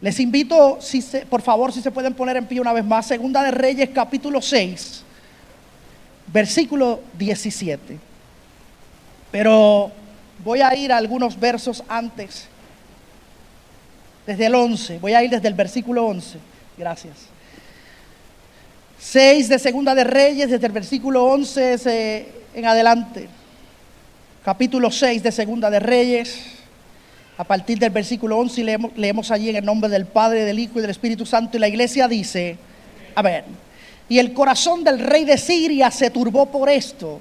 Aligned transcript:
Les 0.00 0.20
invito, 0.20 0.78
por 1.28 1.42
favor, 1.42 1.72
si 1.72 1.82
se 1.82 1.90
pueden 1.90 2.14
poner 2.14 2.36
en 2.36 2.46
pie 2.46 2.60
una 2.60 2.72
vez 2.72 2.84
más, 2.84 3.06
Segunda 3.06 3.42
de 3.42 3.50
Reyes 3.50 3.90
capítulo 3.92 4.40
6, 4.40 5.02
versículo 6.32 7.00
17. 7.18 7.98
Pero 9.32 9.90
voy 10.44 10.60
a 10.60 10.74
ir 10.76 10.92
a 10.92 10.98
algunos 10.98 11.38
versos 11.38 11.82
antes, 11.88 12.46
desde 14.24 14.46
el 14.46 14.54
11, 14.54 14.98
voy 15.00 15.14
a 15.14 15.24
ir 15.24 15.30
desde 15.30 15.48
el 15.48 15.54
versículo 15.54 16.06
11. 16.06 16.38
Gracias. 16.76 17.16
6 19.00 19.48
de 19.48 19.58
Segunda 19.58 19.96
de 19.96 20.04
Reyes, 20.04 20.50
desde 20.50 20.66
el 20.66 20.72
versículo 20.72 21.24
11 21.24 22.28
en 22.54 22.66
adelante. 22.66 23.28
Capítulo 24.44 24.92
6 24.92 25.24
de 25.24 25.32
Segunda 25.32 25.70
de 25.70 25.80
Reyes, 25.80 26.57
a 27.38 27.44
partir 27.44 27.78
del 27.78 27.90
versículo 27.90 28.36
11 28.36 28.80
leemos, 28.96 29.30
allí 29.30 29.48
en 29.48 29.56
el 29.56 29.64
nombre 29.64 29.88
del 29.88 30.06
Padre, 30.06 30.44
del 30.44 30.58
Hijo 30.58 30.78
y 30.78 30.82
del 30.82 30.90
Espíritu 30.90 31.24
Santo. 31.24 31.56
Y 31.56 31.60
la 31.60 31.68
iglesia 31.68 32.08
dice, 32.08 32.58
a 33.14 33.22
ver, 33.22 33.44
y 34.08 34.18
el 34.18 34.32
corazón 34.32 34.82
del 34.82 34.98
rey 34.98 35.24
de 35.24 35.38
Siria 35.38 35.88
se 35.92 36.10
turbó 36.10 36.46
por 36.46 36.68
esto. 36.68 37.20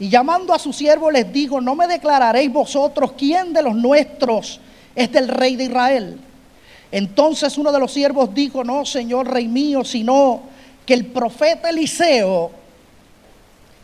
Y 0.00 0.08
llamando 0.08 0.52
a 0.52 0.58
su 0.58 0.72
siervo 0.72 1.08
les 1.08 1.32
dijo, 1.32 1.60
no 1.60 1.76
me 1.76 1.86
declararéis 1.86 2.52
vosotros 2.52 3.12
quién 3.12 3.52
de 3.52 3.62
los 3.62 3.76
nuestros 3.76 4.60
es 4.96 5.12
del 5.12 5.28
rey 5.28 5.54
de 5.54 5.64
Israel. 5.64 6.18
Entonces 6.90 7.56
uno 7.58 7.70
de 7.70 7.78
los 7.78 7.92
siervos 7.92 8.34
dijo, 8.34 8.64
no, 8.64 8.84
Señor 8.84 9.30
rey 9.30 9.46
mío, 9.46 9.84
sino 9.84 10.42
que 10.84 10.94
el 10.94 11.06
profeta 11.06 11.70
Eliseo 11.70 12.50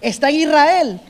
está 0.00 0.30
en 0.30 0.36
Israel, 0.36 1.00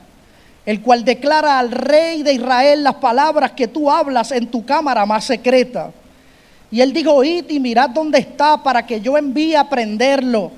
el 0.65 0.81
cual 0.81 1.05
declara 1.05 1.59
al 1.59 1.71
rey 1.71 2.23
de 2.23 2.33
Israel 2.33 2.83
las 2.83 2.95
palabras 2.95 3.51
que 3.51 3.67
tú 3.67 3.89
hablas 3.91 4.31
en 4.31 4.47
tu 4.47 4.65
cámara 4.65 5.05
más 5.05 5.25
secreta. 5.25 5.91
Y 6.71 6.81
él 6.81 6.91
dijo, 6.91 7.23
id 7.23 7.49
y 7.49 7.59
mirad 7.59 7.91
dónde 7.91 8.19
está 8.19 8.61
para 8.61 8.85
que 8.85 8.99
yo 8.99 9.17
envíe 9.17 9.55
a 9.55 9.69
prenderlo. 9.69 10.51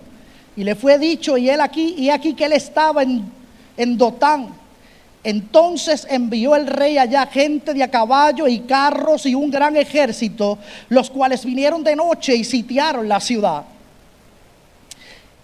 Y 0.55 0.63
le 0.63 0.75
fue 0.75 0.97
dicho, 0.97 1.37
y 1.37 1.49
él 1.49 1.59
aquí, 1.59 1.95
y 1.97 2.09
aquí 2.09 2.33
que 2.33 2.45
él 2.45 2.53
estaba 2.53 3.03
en, 3.03 3.25
en 3.75 3.97
Dotán. 3.97 4.49
Entonces 5.23 6.07
envió 6.09 6.55
el 6.55 6.67
rey 6.67 6.97
allá 6.97 7.25
gente 7.27 7.73
de 7.73 7.83
a 7.83 7.91
caballo 7.91 8.47
y 8.47 8.59
carros 8.59 9.25
y 9.25 9.35
un 9.35 9.51
gran 9.51 9.75
ejército, 9.75 10.57
los 10.87 11.09
cuales 11.09 11.43
vinieron 11.43 11.83
de 11.83 11.95
noche 11.97 12.33
y 12.33 12.45
sitiaron 12.45 13.09
la 13.09 13.19
ciudad. 13.19 13.63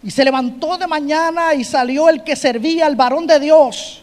Y 0.02 0.12
se 0.12 0.24
levantó 0.24 0.78
de 0.78 0.88
mañana 0.88 1.54
y 1.54 1.64
salió 1.64 2.08
el 2.08 2.24
que 2.24 2.36
servía 2.36 2.86
al 2.86 2.96
varón 2.96 3.28
de 3.28 3.40
Dios. 3.40 4.03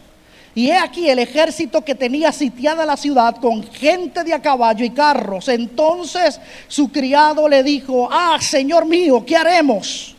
Y 0.60 0.70
he 0.70 0.76
aquí 0.76 1.08
el 1.08 1.18
ejército 1.18 1.82
que 1.82 1.94
tenía 1.94 2.30
sitiada 2.32 2.84
la 2.84 2.98
ciudad 2.98 3.34
con 3.36 3.62
gente 3.62 4.22
de 4.24 4.34
a 4.34 4.42
caballo 4.42 4.84
y 4.84 4.90
carros. 4.90 5.48
Entonces 5.48 6.38
su 6.68 6.92
criado 6.92 7.48
le 7.48 7.62
dijo, 7.62 8.10
ah, 8.12 8.36
Señor 8.42 8.84
mío, 8.84 9.24
¿qué 9.24 9.38
haremos? 9.38 10.14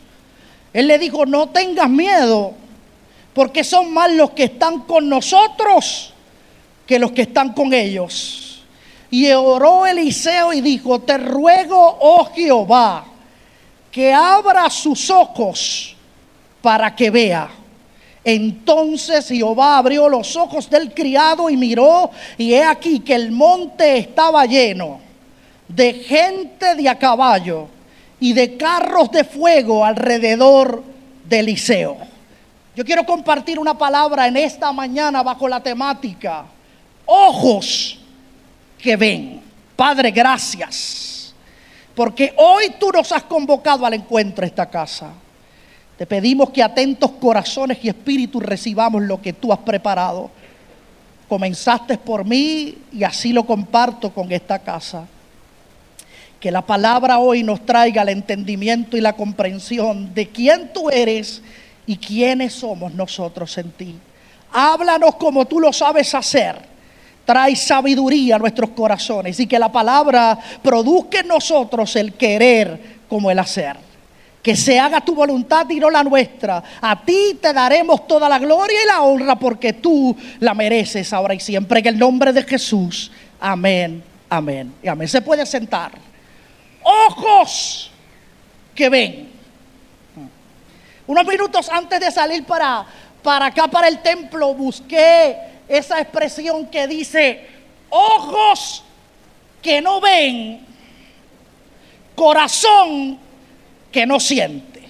Él 0.72 0.88
le 0.88 0.98
dijo, 0.98 1.24
no 1.26 1.50
tengas 1.50 1.88
miedo, 1.88 2.54
porque 3.32 3.62
son 3.62 3.94
más 3.94 4.10
los 4.10 4.30
que 4.30 4.42
están 4.42 4.80
con 4.80 5.08
nosotros 5.08 6.12
que 6.88 6.98
los 6.98 7.12
que 7.12 7.22
están 7.22 7.52
con 7.52 7.72
ellos. 7.72 8.64
Y 9.12 9.30
oró 9.30 9.86
Eliseo 9.86 10.52
y 10.52 10.60
dijo, 10.60 11.02
te 11.02 11.18
ruego, 11.18 11.98
oh 12.00 12.24
Jehová, 12.34 13.04
que 13.92 14.12
abra 14.12 14.68
sus 14.70 15.08
ojos 15.08 15.94
para 16.60 16.96
que 16.96 17.10
vea. 17.10 17.61
Entonces 18.24 19.28
Jehová 19.28 19.78
abrió 19.78 20.08
los 20.08 20.36
ojos 20.36 20.70
del 20.70 20.94
criado 20.94 21.50
y 21.50 21.56
miró, 21.56 22.10
y 22.38 22.54
he 22.54 22.64
aquí 22.64 23.00
que 23.00 23.14
el 23.14 23.32
monte 23.32 23.98
estaba 23.98 24.46
lleno 24.46 25.00
de 25.68 25.94
gente 25.94 26.74
de 26.74 26.88
a 26.88 26.98
caballo 26.98 27.68
y 28.20 28.32
de 28.32 28.56
carros 28.56 29.10
de 29.10 29.24
fuego 29.24 29.84
alrededor 29.84 30.84
de 31.24 31.40
Eliseo. 31.40 31.96
Yo 32.76 32.84
quiero 32.84 33.04
compartir 33.04 33.58
una 33.58 33.76
palabra 33.76 34.28
en 34.28 34.36
esta 34.36 34.72
mañana 34.72 35.22
bajo 35.22 35.48
la 35.48 35.60
temática, 35.60 36.44
ojos 37.06 37.98
que 38.78 38.96
ven. 38.96 39.42
Padre, 39.74 40.10
gracias 40.10 41.12
porque 41.94 42.34
hoy 42.36 42.74
tú 42.78 42.90
nos 42.90 43.12
has 43.12 43.22
convocado 43.24 43.84
al 43.84 43.94
encuentro 43.94 44.44
a 44.44 44.46
esta 44.46 44.68
casa. 44.68 45.10
Te 46.02 46.06
pedimos 46.06 46.50
que 46.50 46.64
atentos 46.64 47.12
corazones 47.12 47.78
y 47.80 47.88
espíritus 47.88 48.42
recibamos 48.42 49.02
lo 49.02 49.22
que 49.22 49.32
tú 49.32 49.52
has 49.52 49.60
preparado. 49.60 50.32
Comenzaste 51.28 51.96
por 51.96 52.24
mí 52.24 52.76
y 52.92 53.04
así 53.04 53.32
lo 53.32 53.44
comparto 53.44 54.12
con 54.12 54.32
esta 54.32 54.58
casa. 54.58 55.06
Que 56.40 56.50
la 56.50 56.62
palabra 56.62 57.20
hoy 57.20 57.44
nos 57.44 57.64
traiga 57.64 58.02
el 58.02 58.08
entendimiento 58.08 58.96
y 58.96 59.00
la 59.00 59.12
comprensión 59.12 60.12
de 60.12 60.26
quién 60.26 60.72
tú 60.72 60.90
eres 60.90 61.40
y 61.86 61.96
quiénes 61.96 62.52
somos 62.54 62.92
nosotros 62.94 63.56
en 63.58 63.70
ti. 63.70 63.94
Háblanos 64.50 65.14
como 65.14 65.44
tú 65.44 65.60
lo 65.60 65.72
sabes 65.72 66.12
hacer 66.16 66.72
trae 67.24 67.54
sabiduría 67.54 68.34
a 68.34 68.38
nuestros 68.40 68.70
corazones 68.70 69.38
y 69.38 69.46
que 69.46 69.56
la 69.56 69.70
palabra 69.70 70.36
produzca 70.64 71.20
en 71.20 71.28
nosotros 71.28 71.94
el 71.94 72.14
querer 72.14 72.98
como 73.08 73.30
el 73.30 73.38
hacer. 73.38 73.91
Que 74.42 74.56
se 74.56 74.78
haga 74.78 75.00
tu 75.00 75.14
voluntad 75.14 75.68
y 75.70 75.78
no 75.78 75.88
la 75.88 76.02
nuestra. 76.02 76.62
A 76.80 77.00
ti 77.04 77.38
te 77.40 77.52
daremos 77.52 78.06
toda 78.06 78.28
la 78.28 78.38
gloria 78.38 78.82
y 78.82 78.86
la 78.86 79.02
honra 79.02 79.36
porque 79.36 79.74
tú 79.74 80.16
la 80.40 80.52
mereces 80.52 81.12
ahora 81.12 81.34
y 81.34 81.40
siempre. 81.40 81.80
En 81.80 81.86
el 81.86 81.98
nombre 81.98 82.32
de 82.32 82.42
Jesús. 82.42 83.12
Amén, 83.38 84.02
amén 84.28 84.74
y 84.82 84.88
amén. 84.88 85.06
Se 85.06 85.22
puede 85.22 85.46
sentar. 85.46 85.92
Ojos 86.82 87.90
que 88.74 88.88
ven. 88.88 89.32
Unos 91.06 91.26
minutos 91.26 91.68
antes 91.68 92.00
de 92.00 92.10
salir 92.10 92.44
para, 92.44 92.84
para 93.22 93.46
acá, 93.46 93.68
para 93.68 93.88
el 93.88 94.00
templo, 94.00 94.54
busqué 94.54 95.36
esa 95.68 96.00
expresión 96.00 96.66
que 96.66 96.86
dice, 96.86 97.46
ojos 97.90 98.84
que 99.60 99.80
no 99.80 100.00
ven, 100.00 100.64
corazón 102.14 103.18
que 103.92 104.06
no 104.06 104.18
siente. 104.18 104.88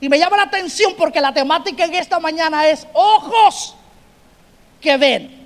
Y 0.00 0.08
me 0.08 0.18
llama 0.18 0.38
la 0.38 0.44
atención 0.44 0.94
porque 0.96 1.20
la 1.20 1.32
temática 1.32 1.84
en 1.84 1.94
esta 1.94 2.18
mañana 2.18 2.66
es 2.66 2.86
ojos 2.94 3.76
que 4.80 4.96
ven. 4.96 5.38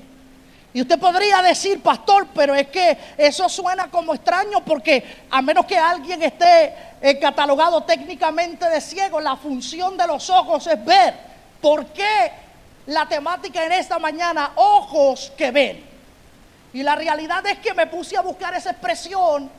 Y 0.73 0.81
usted 0.81 0.99
podría 0.99 1.43
decir, 1.43 1.83
pastor, 1.83 2.29
pero 2.35 2.55
es 2.55 2.69
que 2.69 2.97
eso 3.19 3.49
suena 3.49 3.91
como 3.91 4.15
extraño 4.15 4.65
porque 4.65 5.05
a 5.31 5.43
menos 5.43 5.67
que 5.67 5.77
alguien 5.77 6.23
esté 6.23 6.75
eh, 7.01 7.19
catalogado 7.19 7.83
técnicamente 7.83 8.69
de 8.69 8.81
ciego, 8.81 9.21
la 9.21 9.37
función 9.37 9.97
de 9.97 10.07
los 10.07 10.31
ojos 10.31 10.67
es 10.69 10.85
ver. 10.85 11.15
¿Por 11.61 11.87
qué 11.87 12.31
la 12.87 13.07
temática 13.07 13.65
en 13.65 13.73
esta 13.73 13.99
mañana, 13.99 14.53
ojos 14.57 15.33
que 15.37 15.51
ven. 15.51 15.85
Y 16.73 16.83
la 16.83 16.97
realidad 16.97 17.47
es 17.47 17.59
que 17.59 17.73
me 17.73 17.87
puse 17.87 18.17
a 18.17 18.21
buscar 18.21 18.55
esa 18.55 18.71
expresión, 18.71 19.51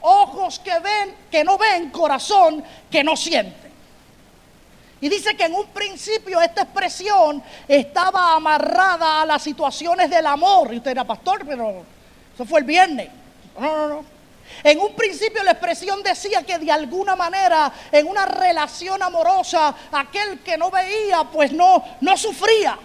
ojos 0.00 0.58
que 0.58 0.78
ven, 0.78 1.14
que 1.30 1.44
no 1.44 1.58
ven, 1.58 1.90
corazón 1.90 2.64
que 2.90 3.02
no 3.02 3.16
siente. 3.16 3.66
Y 5.00 5.08
dice 5.08 5.36
que 5.36 5.44
en 5.44 5.54
un 5.54 5.66
principio 5.66 6.40
esta 6.40 6.62
expresión 6.62 7.42
estaba 7.68 8.34
amarrada 8.34 9.22
a 9.22 9.26
las 9.26 9.42
situaciones 9.42 10.08
del 10.08 10.26
amor. 10.26 10.72
Y 10.72 10.78
usted 10.78 10.92
era 10.92 11.04
pastor, 11.04 11.44
pero 11.46 11.84
eso 12.34 12.44
fue 12.46 12.60
el 12.60 12.66
viernes. 12.66 13.08
No, 13.58 13.76
no, 13.76 13.88
no. 13.88 14.16
En 14.62 14.80
un 14.80 14.94
principio 14.94 15.42
la 15.42 15.52
expresión 15.52 16.02
decía 16.02 16.42
que 16.42 16.58
de 16.58 16.70
alguna 16.70 17.16
manera 17.16 17.72
en 17.92 18.06
una 18.06 18.26
relación 18.26 19.02
amorosa 19.02 19.74
aquel 19.92 20.40
que 20.40 20.56
no 20.56 20.70
veía 20.70 21.24
pues 21.24 21.52
no, 21.52 21.82
no 22.00 22.16
sufría. 22.16 22.78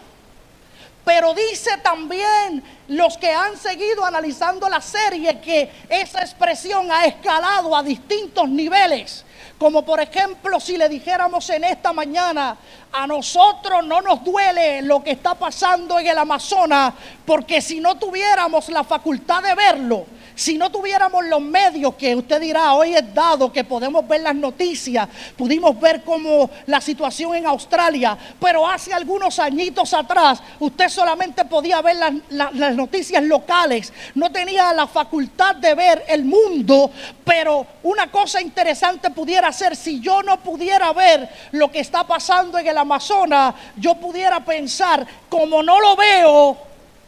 Pero 1.03 1.33
dice 1.33 1.77
también 1.77 2.63
los 2.87 3.17
que 3.17 3.31
han 3.31 3.57
seguido 3.57 4.05
analizando 4.05 4.69
la 4.69 4.81
serie 4.81 5.39
que 5.39 5.71
esa 5.89 6.21
expresión 6.21 6.91
ha 6.91 7.05
escalado 7.05 7.75
a 7.75 7.81
distintos 7.81 8.47
niveles. 8.47 9.25
Como 9.57 9.83
por 9.83 9.99
ejemplo 9.99 10.59
si 10.59 10.77
le 10.77 10.89
dijéramos 10.89 11.49
en 11.49 11.63
esta 11.63 11.91
mañana, 11.93 12.57
a 12.91 13.07
nosotros 13.07 13.85
no 13.85 14.01
nos 14.01 14.23
duele 14.23 14.81
lo 14.81 15.03
que 15.03 15.11
está 15.11 15.35
pasando 15.35 15.99
en 15.99 16.07
el 16.07 16.17
Amazonas, 16.17 16.93
porque 17.25 17.61
si 17.61 17.79
no 17.79 17.97
tuviéramos 17.97 18.69
la 18.69 18.83
facultad 18.83 19.41
de 19.41 19.55
verlo, 19.55 20.05
si 20.35 20.57
no 20.57 20.71
tuviéramos 20.71 21.25
los 21.25 21.41
medios 21.41 21.95
que 21.95 22.15
usted 22.15 22.39
dirá, 22.41 22.73
hoy 22.73 22.95
es 22.95 23.13
dado 23.13 23.51
que 23.51 23.63
podemos 23.63 24.07
ver 24.07 24.21
las 24.21 24.35
noticias, 24.35 25.07
pudimos 25.37 25.79
ver 25.79 26.03
cómo 26.03 26.49
la 26.67 26.81
situación 26.81 27.35
en 27.35 27.45
Australia, 27.45 28.17
pero 28.39 28.67
hace 28.67 28.93
algunos 28.93 29.39
añitos 29.39 29.93
atrás 29.93 30.41
usted 30.59 30.89
solamente 30.89 31.45
podía 31.45 31.81
ver 31.81 31.97
las, 31.97 32.13
las 32.53 32.75
noticias 32.75 33.23
locales, 33.23 33.93
no 34.15 34.31
tenía 34.31 34.73
la 34.73 34.87
facultad 34.87 35.55
de 35.55 35.75
ver 35.75 36.03
el 36.07 36.25
mundo, 36.25 36.91
pero 37.23 37.65
una 37.83 38.11
cosa 38.11 38.41
interesante 38.41 39.09
pudiera 39.09 39.51
ser, 39.51 39.75
si 39.75 39.99
yo 39.99 40.23
no 40.23 40.39
pudiera 40.41 40.91
ver 40.93 41.29
lo 41.51 41.71
que 41.71 41.79
está 41.79 42.05
pasando 42.05 42.57
en 42.57 42.67
el 42.67 42.77
Amazonas, 42.77 43.55
yo 43.77 43.95
pudiera 43.95 44.43
pensar, 44.43 45.05
como 45.29 45.63
no 45.63 45.79
lo 45.79 45.95
veo, 45.95 46.57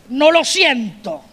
no 0.10 0.31
lo 0.31 0.44
siento. 0.44 1.33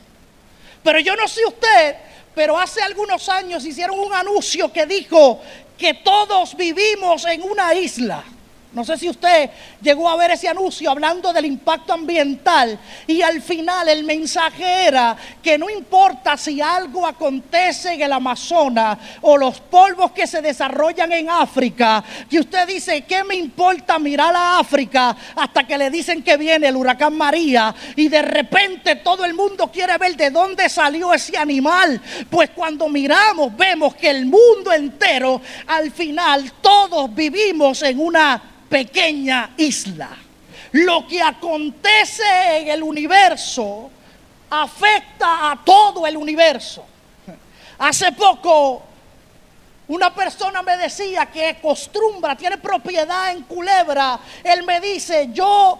Pero 0.82 0.98
yo 1.00 1.14
no 1.16 1.28
sé 1.28 1.44
usted, 1.46 1.96
pero 2.34 2.58
hace 2.58 2.82
algunos 2.82 3.28
años 3.28 3.64
hicieron 3.64 3.98
un 3.98 4.12
anuncio 4.12 4.72
que 4.72 4.86
dijo 4.86 5.40
que 5.76 5.94
todos 5.94 6.56
vivimos 6.56 7.24
en 7.26 7.42
una 7.42 7.74
isla. 7.74 8.24
No 8.72 8.84
sé 8.84 8.96
si 8.96 9.08
usted 9.08 9.50
llegó 9.82 10.08
a 10.08 10.14
ver 10.14 10.30
ese 10.30 10.46
anuncio 10.46 10.92
hablando 10.92 11.32
del 11.32 11.44
impacto 11.44 11.92
ambiental 11.92 12.78
y 13.04 13.20
al 13.20 13.42
final 13.42 13.88
el 13.88 14.04
mensaje 14.04 14.86
era 14.86 15.16
que 15.42 15.58
no 15.58 15.68
importa 15.68 16.36
si 16.36 16.60
algo 16.60 17.04
acontece 17.04 17.94
en 17.94 18.02
el 18.02 18.12
Amazonas 18.12 18.96
o 19.22 19.36
los 19.36 19.58
polvos 19.58 20.12
que 20.12 20.28
se 20.28 20.40
desarrollan 20.40 21.10
en 21.10 21.28
África, 21.28 22.04
que 22.30 22.38
usted 22.38 22.68
dice, 22.68 23.02
¿qué 23.02 23.24
me 23.24 23.34
importa 23.34 23.98
mirar 23.98 24.36
a 24.36 24.60
África 24.60 25.16
hasta 25.34 25.66
que 25.66 25.76
le 25.76 25.90
dicen 25.90 26.22
que 26.22 26.36
viene 26.36 26.68
el 26.68 26.76
huracán 26.76 27.16
María 27.16 27.74
y 27.96 28.06
de 28.06 28.22
repente 28.22 28.96
todo 28.96 29.24
el 29.24 29.34
mundo 29.34 29.68
quiere 29.72 29.98
ver 29.98 30.16
de 30.16 30.30
dónde 30.30 30.68
salió 30.68 31.12
ese 31.12 31.36
animal? 31.36 32.00
Pues 32.30 32.50
cuando 32.50 32.88
miramos 32.88 33.56
vemos 33.56 33.96
que 33.96 34.10
el 34.10 34.26
mundo 34.26 34.72
entero, 34.72 35.40
al 35.66 35.90
final 35.90 36.52
todos 36.60 37.12
vivimos 37.12 37.82
en 37.82 37.98
una 37.98 38.42
pequeña 38.70 39.50
isla. 39.58 40.16
Lo 40.72 41.06
que 41.06 41.20
acontece 41.20 42.22
en 42.58 42.68
el 42.68 42.82
universo 42.82 43.90
afecta 44.48 45.50
a 45.50 45.60
todo 45.64 46.06
el 46.06 46.16
universo. 46.16 46.86
Hace 47.78 48.12
poco 48.12 48.82
una 49.88 50.14
persona 50.14 50.62
me 50.62 50.76
decía 50.76 51.26
que 51.26 51.58
costumbra, 51.60 52.36
tiene 52.36 52.58
propiedad 52.58 53.32
en 53.32 53.42
Culebra. 53.42 54.20
Él 54.44 54.62
me 54.62 54.80
dice, 54.80 55.30
yo, 55.32 55.78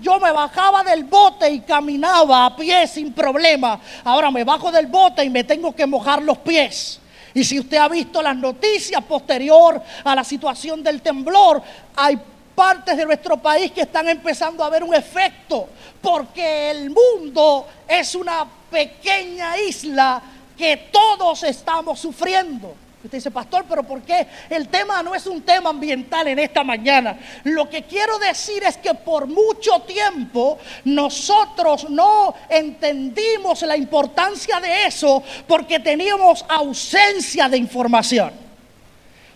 yo 0.00 0.20
me 0.20 0.30
bajaba 0.30 0.84
del 0.84 1.04
bote 1.04 1.50
y 1.50 1.60
caminaba 1.60 2.46
a 2.46 2.56
pie 2.56 2.86
sin 2.86 3.12
problema. 3.12 3.80
Ahora 4.04 4.30
me 4.30 4.44
bajo 4.44 4.70
del 4.70 4.86
bote 4.86 5.24
y 5.24 5.30
me 5.30 5.42
tengo 5.42 5.74
que 5.74 5.86
mojar 5.86 6.22
los 6.22 6.38
pies. 6.38 7.00
Y 7.34 7.44
si 7.44 7.58
usted 7.58 7.78
ha 7.78 7.88
visto 7.88 8.22
las 8.22 8.36
noticias 8.36 9.02
posterior 9.04 9.80
a 10.04 10.14
la 10.14 10.24
situación 10.24 10.82
del 10.82 11.00
temblor, 11.00 11.62
hay 11.96 12.18
partes 12.54 12.96
de 12.96 13.06
nuestro 13.06 13.36
país 13.38 13.72
que 13.72 13.82
están 13.82 14.08
empezando 14.08 14.62
a 14.62 14.70
ver 14.70 14.84
un 14.84 14.94
efecto, 14.94 15.68
porque 16.00 16.70
el 16.70 16.90
mundo 16.90 17.66
es 17.88 18.14
una 18.14 18.46
pequeña 18.70 19.58
isla 19.58 20.22
que 20.56 20.88
todos 20.92 21.42
estamos 21.44 21.98
sufriendo. 21.98 22.74
Usted 23.04 23.18
dice, 23.18 23.30
pastor, 23.32 23.64
pero 23.68 23.82
¿por 23.82 24.02
qué 24.02 24.28
el 24.48 24.68
tema 24.68 25.02
no 25.02 25.12
es 25.12 25.26
un 25.26 25.42
tema 25.42 25.70
ambiental 25.70 26.28
en 26.28 26.38
esta 26.38 26.62
mañana? 26.62 27.18
Lo 27.42 27.68
que 27.68 27.82
quiero 27.82 28.16
decir 28.20 28.62
es 28.62 28.76
que 28.76 28.94
por 28.94 29.26
mucho 29.26 29.80
tiempo 29.80 30.58
nosotros 30.84 31.90
no 31.90 32.32
entendimos 32.48 33.62
la 33.62 33.76
importancia 33.76 34.60
de 34.60 34.86
eso 34.86 35.20
porque 35.48 35.80
teníamos 35.80 36.44
ausencia 36.48 37.48
de 37.48 37.58
información. 37.58 38.30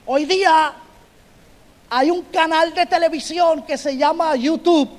Hoy 0.06 0.26
día 0.26 0.72
hay 1.90 2.10
un 2.10 2.22
canal 2.22 2.72
de 2.72 2.86
televisión 2.86 3.64
que 3.64 3.76
se 3.76 3.96
llama 3.96 4.36
YouTube 4.36 4.90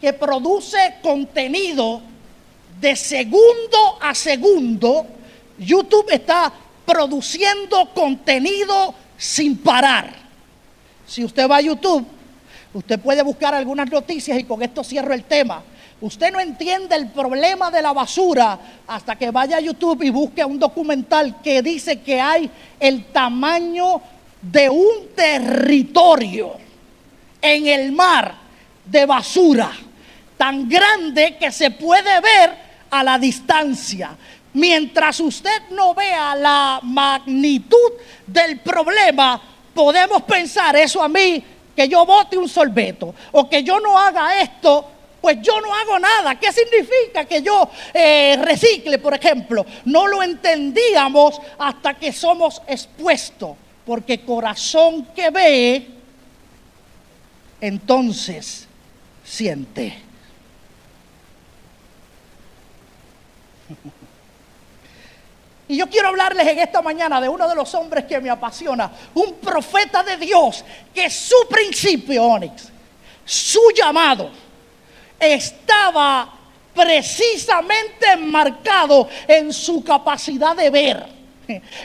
que 0.00 0.12
produce 0.12 0.98
contenido 1.02 2.02
de 2.80 2.94
segundo 2.94 3.98
a 4.00 4.14
segundo 4.14 5.06
YouTube 5.58 6.10
está 6.10 6.52
produciendo 6.84 7.90
contenido 7.94 8.94
sin 9.16 9.58
parar. 9.58 10.14
Si 11.06 11.24
usted 11.24 11.48
va 11.48 11.56
a 11.56 11.60
YouTube, 11.60 12.06
usted 12.74 13.00
puede 13.00 13.22
buscar 13.22 13.54
algunas 13.54 13.90
noticias 13.90 14.38
y 14.38 14.44
con 14.44 14.62
esto 14.62 14.84
cierro 14.84 15.14
el 15.14 15.24
tema. 15.24 15.62
Usted 16.00 16.30
no 16.30 16.40
entiende 16.40 16.94
el 16.94 17.08
problema 17.08 17.70
de 17.70 17.80
la 17.80 17.92
basura 17.92 18.58
hasta 18.86 19.16
que 19.16 19.30
vaya 19.30 19.56
a 19.56 19.60
YouTube 19.60 20.02
y 20.02 20.10
busque 20.10 20.44
un 20.44 20.58
documental 20.58 21.40
que 21.40 21.62
dice 21.62 22.00
que 22.00 22.20
hay 22.20 22.50
el 22.78 23.06
tamaño 23.06 24.02
de 24.42 24.68
un 24.68 25.08
territorio 25.14 26.52
en 27.40 27.66
el 27.66 27.92
mar 27.92 28.34
de 28.84 29.06
basura 29.06 29.72
tan 30.36 30.68
grande 30.68 31.36
que 31.38 31.50
se 31.50 31.70
puede 31.70 32.20
ver 32.20 32.66
a 32.90 33.02
la 33.02 33.18
distancia. 33.18 34.16
Mientras 34.56 35.20
usted 35.20 35.68
no 35.72 35.92
vea 35.92 36.34
la 36.34 36.80
magnitud 36.82 37.92
del 38.26 38.58
problema, 38.60 39.38
podemos 39.74 40.22
pensar 40.22 40.74
eso 40.76 41.02
a 41.02 41.08
mí, 41.10 41.44
que 41.76 41.86
yo 41.86 42.06
bote 42.06 42.38
un 42.38 42.48
sorbeto 42.48 43.14
o 43.32 43.46
que 43.50 43.62
yo 43.62 43.78
no 43.80 43.98
haga 43.98 44.40
esto, 44.40 44.88
pues 45.20 45.42
yo 45.42 45.60
no 45.60 45.74
hago 45.74 45.98
nada. 45.98 46.40
¿Qué 46.40 46.50
significa 46.50 47.26
que 47.26 47.42
yo 47.42 47.68
eh, 47.92 48.38
recicle, 48.40 48.98
por 48.98 49.12
ejemplo? 49.12 49.66
No 49.84 50.06
lo 50.06 50.22
entendíamos 50.22 51.38
hasta 51.58 51.92
que 51.92 52.10
somos 52.10 52.62
expuestos, 52.66 53.58
porque 53.84 54.24
corazón 54.24 55.08
que 55.14 55.28
ve, 55.28 55.86
entonces 57.60 58.66
siente. 59.22 60.05
Y 65.68 65.76
yo 65.76 65.88
quiero 65.88 66.08
hablarles 66.08 66.46
en 66.46 66.58
esta 66.58 66.80
mañana 66.80 67.20
de 67.20 67.28
uno 67.28 67.48
de 67.48 67.54
los 67.54 67.74
hombres 67.74 68.04
que 68.04 68.20
me 68.20 68.30
apasiona, 68.30 68.90
un 69.14 69.34
profeta 69.34 70.02
de 70.02 70.16
Dios, 70.16 70.64
que 70.94 71.10
su 71.10 71.36
principio, 71.50 72.24
Onyx, 72.24 72.70
su 73.24 73.60
llamado, 73.74 74.30
estaba 75.18 76.32
precisamente 76.72 78.16
marcado 78.16 79.08
en 79.26 79.52
su 79.52 79.82
capacidad 79.82 80.54
de 80.54 80.70
ver. 80.70 81.06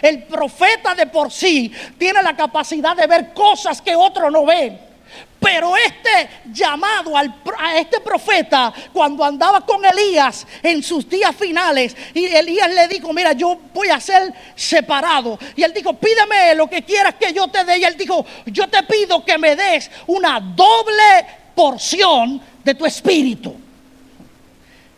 El 0.01 0.23
profeta 0.23 0.93
de 0.93 1.07
por 1.07 1.31
sí 1.31 1.71
tiene 1.97 2.21
la 2.21 2.35
capacidad 2.35 2.95
de 2.95 3.07
ver 3.07 3.33
cosas 3.33 3.81
que 3.81 3.95
otros 3.95 4.31
no 4.31 4.45
ven. 4.45 4.90
Pero 5.39 5.75
este 5.75 6.29
llamado 6.53 7.17
a 7.17 7.77
este 7.77 7.99
profeta, 7.99 8.71
cuando 8.93 9.23
andaba 9.23 9.65
con 9.65 9.83
Elías 9.83 10.45
en 10.61 10.83
sus 10.83 11.09
días 11.09 11.35
finales, 11.35 11.95
y 12.13 12.27
Elías 12.27 12.71
le 12.71 12.87
dijo, 12.87 13.11
mira, 13.11 13.33
yo 13.33 13.59
voy 13.73 13.89
a 13.89 13.99
ser 13.99 14.31
separado. 14.55 15.39
Y 15.55 15.63
él 15.63 15.73
dijo, 15.73 15.93
pídeme 15.93 16.53
lo 16.53 16.69
que 16.69 16.83
quieras 16.83 17.15
que 17.19 17.33
yo 17.33 17.47
te 17.47 17.63
dé. 17.63 17.79
Y 17.79 17.83
él 17.83 17.97
dijo, 17.97 18.23
yo 18.45 18.67
te 18.67 18.83
pido 18.83 19.25
que 19.25 19.39
me 19.39 19.55
des 19.55 19.89
una 20.05 20.39
doble 20.39 21.25
porción 21.55 22.39
de 22.63 22.75
tu 22.75 22.85
espíritu. 22.85 23.55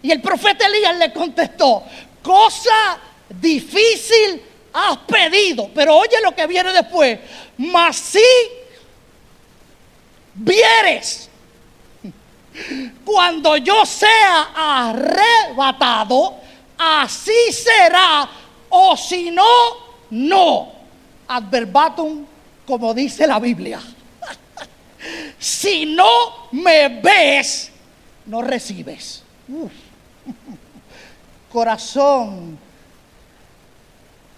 Y 0.02 0.12
el 0.12 0.22
profeta 0.22 0.68
Elías 0.68 0.98
le 0.98 1.14
contestó, 1.14 1.84
cosa 2.22 3.00
difícil 3.30 4.42
has 4.74 4.98
pedido, 4.98 5.70
pero 5.74 5.96
oye 5.96 6.18
lo 6.22 6.36
que 6.36 6.48
viene 6.48 6.74
después, 6.74 7.20
mas 7.58 7.96
sí 7.96 8.20
vieres, 10.34 11.30
cuando 13.04 13.58
yo 13.58 13.86
sea 13.86 14.52
arrebatado, 14.56 16.36
así 16.78 17.52
será, 17.52 18.30
o 18.70 18.96
si 18.98 19.32
no, 19.32 19.46
no. 20.12 20.74
Adverbatum, 21.28 22.26
como 22.66 22.94
dice 22.94 23.26
la 23.26 23.40
Biblia. 23.40 23.80
si 25.40 25.86
no 25.86 26.50
me 26.52 26.90
ves, 27.02 27.72
no 28.26 28.42
recibes. 28.42 29.24
Corazón 31.52 32.58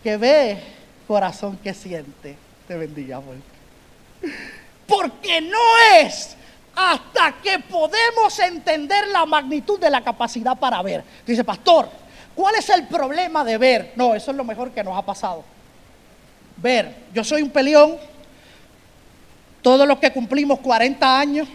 que 0.03 0.17
ve, 0.17 0.61
corazón 1.07 1.57
que 1.57 1.73
siente. 1.73 2.37
Te 2.67 2.75
bendiga, 2.75 3.21
porque 4.87 5.41
no 5.41 5.77
es 5.99 6.35
hasta 6.75 7.35
que 7.41 7.59
podemos 7.59 8.37
entender 8.39 9.07
la 9.07 9.25
magnitud 9.25 9.79
de 9.79 9.89
la 9.89 10.03
capacidad 10.03 10.57
para 10.57 10.81
ver. 10.81 11.03
Dice, 11.25 11.43
pastor, 11.43 11.89
¿cuál 12.35 12.55
es 12.55 12.69
el 12.69 12.85
problema 12.87 13.43
de 13.43 13.57
ver? 13.57 13.93
No, 13.95 14.13
eso 14.13 14.31
es 14.31 14.37
lo 14.37 14.43
mejor 14.43 14.71
que 14.71 14.83
nos 14.83 14.97
ha 14.97 15.01
pasado. 15.01 15.43
Ver, 16.57 16.95
yo 17.13 17.23
soy 17.23 17.41
un 17.41 17.49
peleón, 17.49 17.97
todos 19.61 19.87
los 19.87 19.99
que 19.99 20.11
cumplimos 20.11 20.59
40 20.59 21.19
años, 21.19 21.47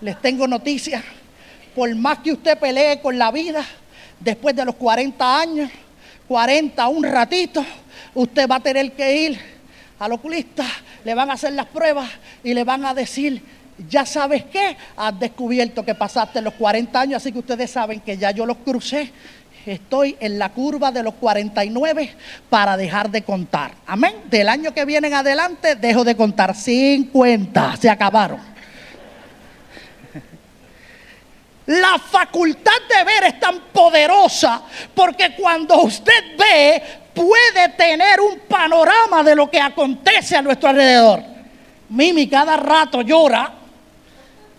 les 0.00 0.20
tengo 0.20 0.46
noticias, 0.48 1.02
por 1.74 1.94
más 1.94 2.18
que 2.18 2.32
usted 2.32 2.58
pelee 2.58 3.00
con 3.00 3.18
la 3.18 3.30
vida, 3.30 3.64
después 4.18 4.54
de 4.56 4.64
los 4.64 4.74
40 4.76 5.40
años, 5.40 5.70
40, 6.28 6.88
un 6.88 7.04
ratito, 7.04 7.64
usted 8.14 8.48
va 8.48 8.56
a 8.56 8.60
tener 8.60 8.92
que 8.92 9.16
ir 9.16 9.59
al 10.00 10.12
oculista, 10.12 10.64
le 11.04 11.14
van 11.14 11.30
a 11.30 11.34
hacer 11.34 11.52
las 11.52 11.66
pruebas 11.66 12.10
y 12.42 12.54
le 12.54 12.64
van 12.64 12.84
a 12.86 12.94
decir, 12.94 13.42
ya 13.88 14.06
sabes 14.06 14.44
qué, 14.44 14.76
has 14.96 15.18
descubierto 15.20 15.84
que 15.84 15.94
pasaste 15.94 16.40
los 16.40 16.54
40 16.54 17.00
años, 17.00 17.16
así 17.18 17.30
que 17.30 17.38
ustedes 17.38 17.70
saben 17.70 18.00
que 18.00 18.16
ya 18.16 18.30
yo 18.30 18.46
los 18.46 18.56
crucé. 18.58 19.12
Estoy 19.66 20.16
en 20.20 20.38
la 20.38 20.48
curva 20.48 20.90
de 20.90 21.02
los 21.02 21.14
49 21.14 22.14
para 22.48 22.78
dejar 22.78 23.10
de 23.10 23.22
contar. 23.22 23.72
Amén. 23.86 24.14
Del 24.30 24.48
año 24.48 24.72
que 24.72 24.86
viene 24.86 25.08
en 25.08 25.14
adelante 25.14 25.76
dejo 25.76 26.02
de 26.02 26.16
contar. 26.16 26.54
50. 26.54 27.76
Se 27.76 27.90
acabaron. 27.90 28.40
La 31.66 31.98
facultad 31.98 32.72
de 32.88 33.04
ver 33.04 33.24
es 33.24 33.38
tan 33.38 33.60
poderosa 33.72 34.62
porque 34.94 35.36
cuando 35.36 35.82
usted 35.82 36.36
ve 36.38 36.82
puede 37.14 37.68
tener 37.76 38.20
un 38.20 38.40
panorama 38.40 39.22
de 39.22 39.34
lo 39.34 39.50
que 39.50 39.60
acontece 39.60 40.36
a 40.36 40.42
nuestro 40.42 40.68
alrededor. 40.68 41.22
Mimi 41.88 42.28
cada 42.28 42.56
rato 42.56 43.02
llora 43.02 43.52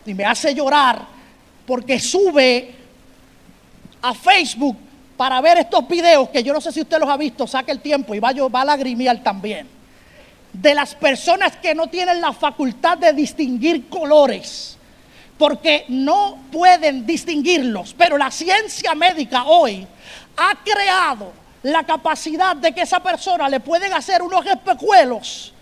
y 0.06 0.14
me 0.14 0.26
hace 0.26 0.54
llorar 0.54 1.06
porque 1.66 2.00
sube 2.00 2.76
a 4.02 4.14
Facebook 4.14 4.78
para 5.16 5.40
ver 5.40 5.60
estos 5.60 5.88
videos 5.88 6.30
que 6.30 6.44
yo 6.44 6.52
no 6.52 6.60
sé 6.60 6.72
si 6.72 6.82
usted 6.82 7.00
los 7.00 7.08
ha 7.08 7.16
visto, 7.16 7.46
saque 7.46 7.72
el 7.72 7.80
tiempo 7.80 8.16
y 8.16 8.20
va, 8.20 8.30
a 8.30 8.66
lagrimear 8.66 9.22
también. 9.22 9.68
De 10.52 10.74
las 10.74 10.96
personas 10.96 11.56
que 11.58 11.76
no 11.76 11.88
tienen 11.88 12.20
la 12.20 12.34
facultad 12.34 12.98
de 12.98 13.14
distinguir 13.14 13.88
colores, 13.88 14.78
porque 15.38 15.86
no 15.88 16.38
pueden 16.52 17.06
distinguirlos. 17.06 17.94
Pero 17.98 18.18
la 18.18 18.32
ciencia 18.32 18.96
médica 18.96 19.44
hoy 19.46 19.88
ha 20.36 20.56
creado 20.64 21.32
la 21.64 21.84
capacidad 21.84 22.56
de 22.56 22.74
que 22.74 22.82
esa 22.82 23.02
persona 23.02 23.48
le 23.50 23.60
pueden 23.60 23.94
hacer 23.94 24.22
unos 24.22 24.46
espejuelos. 24.46 25.54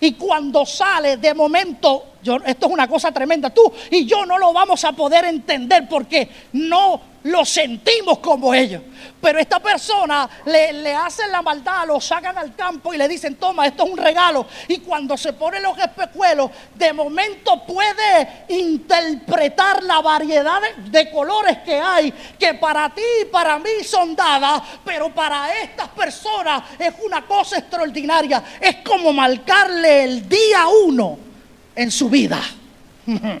Y 0.00 0.14
cuando 0.14 0.66
sale 0.66 1.16
de 1.16 1.32
momento, 1.32 2.14
esto 2.44 2.66
es 2.66 2.72
una 2.72 2.88
cosa 2.88 3.12
tremenda, 3.12 3.50
tú 3.50 3.72
y 3.90 4.04
yo 4.04 4.26
no 4.26 4.36
lo 4.36 4.52
vamos 4.52 4.84
a 4.84 4.92
poder 4.92 5.26
entender 5.26 5.88
porque 5.88 6.28
no 6.52 7.11
lo 7.24 7.44
sentimos 7.44 8.18
como 8.18 8.52
ellos. 8.52 8.82
Pero 9.20 9.38
esta 9.38 9.60
persona 9.60 10.28
le, 10.46 10.72
le, 10.72 10.94
hacen 10.94 11.30
la 11.30 11.42
maldad, 11.42 11.86
lo 11.86 12.00
sacan 12.00 12.36
al 12.36 12.56
campo 12.56 12.92
y 12.92 12.98
le 12.98 13.06
dicen, 13.06 13.36
toma, 13.36 13.66
esto 13.66 13.84
es 13.84 13.90
un 13.90 13.96
regalo. 13.96 14.46
Y 14.66 14.78
cuando 14.78 15.16
se 15.16 15.32
ponen 15.32 15.62
los 15.62 15.78
espejuelos, 15.78 16.50
de 16.74 16.92
momento 16.92 17.64
puede 17.64 18.44
interpretar 18.48 19.82
la 19.84 20.00
variedad 20.00 20.60
de, 20.60 20.90
de 20.90 21.10
colores 21.12 21.58
que 21.58 21.78
hay, 21.80 22.12
que 22.38 22.54
para 22.54 22.92
ti 22.92 23.02
y 23.22 23.24
para 23.26 23.58
mí 23.58 23.70
son 23.84 24.16
dadas, 24.16 24.62
pero 24.84 25.14
para 25.14 25.62
estas 25.62 25.88
personas 25.90 26.64
es 26.78 26.92
una 27.04 27.24
cosa 27.24 27.58
extraordinaria. 27.58 28.42
Es 28.60 28.76
como 28.84 29.12
marcarle 29.12 30.04
el 30.04 30.28
día 30.28 30.66
uno 30.84 31.18
en 31.76 31.90
su 31.92 32.10
vida. 32.10 32.40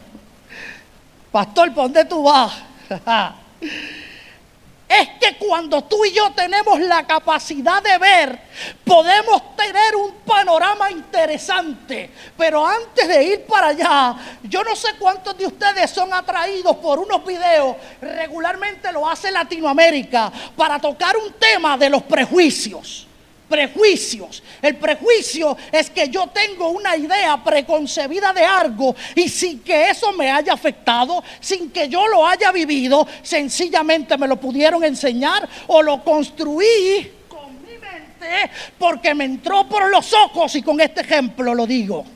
Pastor, 1.32 1.74
¿por 1.74 1.84
dónde 1.84 2.04
tú 2.04 2.22
vas? 2.22 2.52
es 3.62 5.08
que 5.18 5.38
cuando 5.38 5.82
tú 5.84 6.04
y 6.04 6.12
yo 6.12 6.30
tenemos 6.32 6.78
la 6.80 7.06
capacidad 7.06 7.82
de 7.82 7.96
ver, 7.96 8.38
podemos 8.84 9.56
tener 9.56 9.96
un 9.96 10.12
panorama 10.26 10.90
interesante. 10.90 12.10
Pero 12.36 12.66
antes 12.66 13.08
de 13.08 13.24
ir 13.24 13.44
para 13.46 13.68
allá, 13.68 14.14
yo 14.42 14.62
no 14.62 14.76
sé 14.76 14.88
cuántos 14.98 15.36
de 15.38 15.46
ustedes 15.46 15.90
son 15.90 16.12
atraídos 16.12 16.76
por 16.76 16.98
unos 16.98 17.24
videos, 17.24 17.76
regularmente 18.00 18.92
lo 18.92 19.08
hace 19.08 19.30
Latinoamérica, 19.30 20.30
para 20.56 20.78
tocar 20.78 21.16
un 21.16 21.32
tema 21.32 21.78
de 21.78 21.88
los 21.88 22.02
prejuicios 22.02 23.06
prejuicios. 23.52 24.42
El 24.62 24.76
prejuicio 24.76 25.54
es 25.70 25.90
que 25.90 26.08
yo 26.08 26.26
tengo 26.28 26.70
una 26.70 26.96
idea 26.96 27.44
preconcebida 27.44 28.32
de 28.32 28.42
algo 28.42 28.96
y 29.14 29.28
sin 29.28 29.60
que 29.60 29.90
eso 29.90 30.10
me 30.12 30.30
haya 30.30 30.54
afectado, 30.54 31.22
sin 31.38 31.70
que 31.70 31.86
yo 31.86 32.08
lo 32.08 32.26
haya 32.26 32.50
vivido, 32.50 33.06
sencillamente 33.22 34.16
me 34.16 34.26
lo 34.26 34.36
pudieron 34.36 34.82
enseñar 34.82 35.46
o 35.66 35.82
lo 35.82 36.02
construí 36.02 37.12
con 37.28 37.62
mi 37.62 37.72
mente 37.72 38.50
porque 38.78 39.14
me 39.14 39.26
entró 39.26 39.68
por 39.68 39.90
los 39.90 40.14
ojos 40.14 40.54
y 40.56 40.62
con 40.62 40.80
este 40.80 41.02
ejemplo 41.02 41.54
lo 41.54 41.66
digo. 41.66 42.06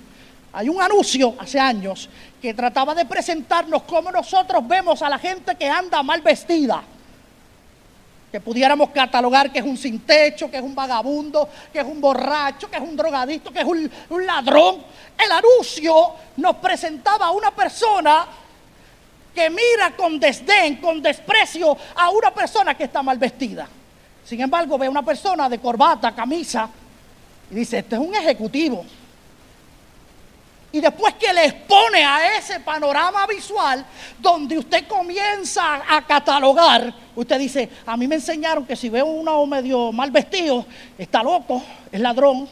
Hay 0.54 0.70
un 0.70 0.80
anuncio 0.80 1.34
hace 1.38 1.60
años 1.60 2.08
que 2.40 2.54
trataba 2.54 2.94
de 2.94 3.04
presentarnos 3.04 3.82
cómo 3.82 4.10
nosotros 4.10 4.66
vemos 4.66 5.02
a 5.02 5.10
la 5.10 5.18
gente 5.18 5.54
que 5.56 5.68
anda 5.68 6.02
mal 6.02 6.22
vestida 6.22 6.82
que 8.36 8.40
pudiéramos 8.42 8.90
catalogar 8.90 9.50
que 9.50 9.60
es 9.60 9.64
un 9.64 9.78
sin 9.78 10.00
techo, 10.00 10.50
que 10.50 10.58
es 10.58 10.62
un 10.62 10.74
vagabundo, 10.74 11.48
que 11.72 11.78
es 11.78 11.86
un 11.86 12.02
borracho, 12.02 12.68
que 12.70 12.76
es 12.76 12.82
un 12.82 12.94
drogadicto, 12.94 13.50
que 13.50 13.60
es 13.60 13.64
un, 13.64 14.26
ladrón. 14.26 14.82
El 15.18 15.32
anuncio 15.32 16.12
nos 16.36 16.56
presentaba 16.56 17.28
a 17.28 17.30
una 17.30 17.50
persona 17.50 18.26
que 19.34 19.48
mira 19.48 19.96
con 19.96 20.20
desdén, 20.20 20.76
con 20.76 21.00
desprecio 21.00 21.78
a 21.94 22.10
una 22.10 22.30
persona 22.30 22.74
que 22.74 22.84
está 22.84 23.02
mal 23.02 23.16
vestida. 23.16 23.66
Sin 24.22 24.42
embargo, 24.42 24.76
ve 24.76 24.84
a 24.84 24.90
una 24.90 25.02
persona 25.02 25.48
de 25.48 25.58
corbata, 25.58 26.14
camisa, 26.14 26.68
y 27.50 27.54
dice, 27.54 27.78
este 27.78 27.94
es 27.94 28.02
un 28.02 28.14
ejecutivo. 28.14 28.84
Y 30.72 30.80
después 30.80 31.14
que 31.14 31.32
le 31.32 31.46
expone 31.46 32.04
a 32.04 32.36
ese 32.36 32.60
panorama 32.60 33.26
visual, 33.26 33.84
donde 34.18 34.58
usted 34.58 34.86
comienza 34.86 35.80
a 35.88 36.04
catalogar, 36.06 36.92
usted 37.14 37.38
dice, 37.38 37.70
a 37.86 37.96
mí 37.96 38.06
me 38.06 38.16
enseñaron 38.16 38.66
que 38.66 38.76
si 38.76 38.88
veo 38.88 39.06
uno 39.06 39.46
medio 39.46 39.92
mal 39.92 40.10
vestido, 40.10 40.66
está 40.98 41.22
loco, 41.22 41.62
es 41.90 42.00
ladrón. 42.00 42.48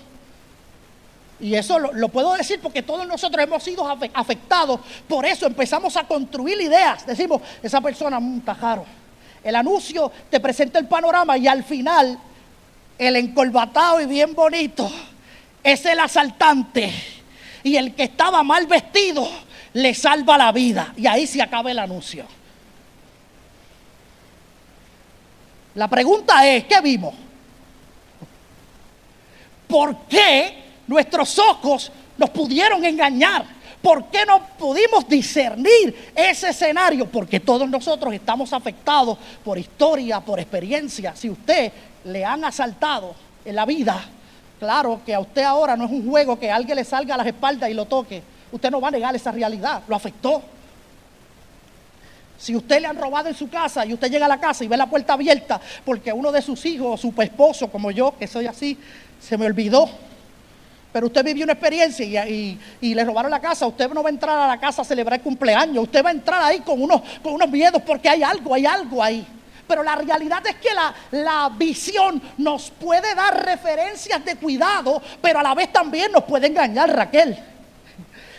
Y 1.40 1.54
eso 1.54 1.78
lo, 1.78 1.92
lo, 1.92 2.08
puedo 2.08 2.32
decir 2.34 2.60
porque 2.62 2.82
todos 2.82 3.06
nosotros 3.06 3.44
hemos 3.44 3.62
sido 3.62 3.86
afectados. 4.14 4.80
Por 5.08 5.26
eso 5.26 5.46
empezamos 5.46 5.96
a 5.96 6.04
construir 6.04 6.58
ideas. 6.60 7.04
Decimos, 7.04 7.42
esa 7.62 7.80
persona 7.80 8.18
un 8.18 8.40
tajaro. 8.40 8.86
El 9.42 9.56
anuncio 9.56 10.10
te 10.30 10.40
presenta 10.40 10.78
el 10.78 10.86
panorama 10.86 11.36
y 11.36 11.48
al 11.48 11.64
final 11.64 12.18
el 12.96 13.16
encolbatado 13.16 14.00
y 14.00 14.06
bien 14.06 14.34
bonito 14.34 14.90
es 15.62 15.84
el 15.84 15.98
asaltante 15.98 17.13
y 17.64 17.76
el 17.76 17.94
que 17.94 18.04
estaba 18.04 18.42
mal 18.44 18.66
vestido 18.66 19.26
le 19.72 19.92
salva 19.94 20.38
la 20.38 20.52
vida. 20.52 20.92
Y 20.96 21.06
ahí 21.08 21.26
se 21.26 21.42
acaba 21.42 21.70
el 21.70 21.78
anuncio. 21.80 22.24
La 25.74 25.88
pregunta 25.88 26.46
es, 26.46 26.64
¿qué 26.64 26.80
vimos? 26.80 27.14
¿Por 29.66 30.02
qué 30.06 30.62
nuestros 30.86 31.36
ojos 31.38 31.90
nos 32.16 32.30
pudieron 32.30 32.84
engañar? 32.84 33.44
¿Por 33.82 34.06
qué 34.06 34.24
no 34.24 34.46
pudimos 34.58 35.08
discernir 35.08 36.12
ese 36.14 36.50
escenario? 36.50 37.06
Porque 37.06 37.40
todos 37.40 37.68
nosotros 37.68 38.14
estamos 38.14 38.52
afectados 38.52 39.18
por 39.42 39.58
historia, 39.58 40.20
por 40.20 40.38
experiencia. 40.38 41.16
Si 41.16 41.28
usted 41.28 41.72
le 42.04 42.24
han 42.24 42.44
asaltado 42.44 43.14
en 43.44 43.56
la 43.56 43.64
vida, 43.64 44.04
Claro 44.64 45.02
que 45.04 45.12
a 45.12 45.20
usted 45.20 45.42
ahora 45.42 45.76
no 45.76 45.84
es 45.84 45.90
un 45.90 46.08
juego 46.08 46.38
que 46.38 46.50
alguien 46.50 46.74
le 46.76 46.84
salga 46.84 47.16
a 47.16 47.18
las 47.18 47.26
espaldas 47.26 47.68
y 47.68 47.74
lo 47.74 47.84
toque. 47.84 48.22
Usted 48.50 48.70
no 48.70 48.80
va 48.80 48.88
a 48.88 48.92
negar 48.92 49.14
esa 49.14 49.30
realidad, 49.30 49.82
lo 49.86 49.94
afectó. 49.94 50.42
Si 52.38 52.56
usted 52.56 52.80
le 52.80 52.86
han 52.86 52.96
robado 52.96 53.28
en 53.28 53.34
su 53.34 53.50
casa 53.50 53.84
y 53.84 53.92
usted 53.92 54.10
llega 54.10 54.24
a 54.24 54.28
la 54.28 54.40
casa 54.40 54.64
y 54.64 54.68
ve 54.68 54.78
la 54.78 54.86
puerta 54.86 55.12
abierta 55.12 55.60
porque 55.84 56.14
uno 56.14 56.32
de 56.32 56.40
sus 56.40 56.64
hijos 56.64 56.94
o 56.94 56.96
su 56.96 57.20
esposo, 57.20 57.70
como 57.70 57.90
yo, 57.90 58.16
que 58.18 58.26
soy 58.26 58.46
así, 58.46 58.78
se 59.20 59.36
me 59.36 59.44
olvidó. 59.44 59.86
Pero 60.90 61.08
usted 61.08 61.22
vivió 61.22 61.44
una 61.44 61.52
experiencia 61.52 62.26
y, 62.26 62.58
le 62.80 63.04
robaron 63.04 63.30
la 63.30 63.40
casa. 63.40 63.66
Usted 63.66 63.90
no 63.90 64.02
va 64.02 64.08
a 64.08 64.12
entrar 64.12 64.38
a 64.38 64.46
la 64.46 64.58
casa 64.58 64.80
a 64.80 64.84
celebrar 64.86 65.18
el 65.18 65.22
cumpleaños. 65.22 65.84
Usted 65.84 66.02
va 66.02 66.08
a 66.08 66.12
entrar 66.12 66.42
ahí 66.42 66.60
con 66.60 66.80
unos, 66.80 67.02
con 67.22 67.34
unos 67.34 67.50
miedos 67.50 67.82
porque 67.82 68.08
hay 68.08 68.22
algo, 68.22 68.54
hay 68.54 68.64
algo 68.64 69.02
ahí. 69.02 69.26
Pero 69.66 69.82
la 69.82 69.96
realidad 69.96 70.46
es 70.46 70.56
que 70.56 70.74
la, 70.74 70.94
la, 71.12 71.48
visión 71.48 72.20
nos 72.38 72.70
puede 72.70 73.14
dar 73.14 73.44
referencias 73.44 74.24
de 74.24 74.36
cuidado, 74.36 75.00
pero 75.22 75.38
a 75.38 75.42
la 75.42 75.54
vez 75.54 75.72
también 75.72 76.12
nos 76.12 76.24
puede 76.24 76.48
engañar, 76.48 76.94
Raquel. 76.94 77.36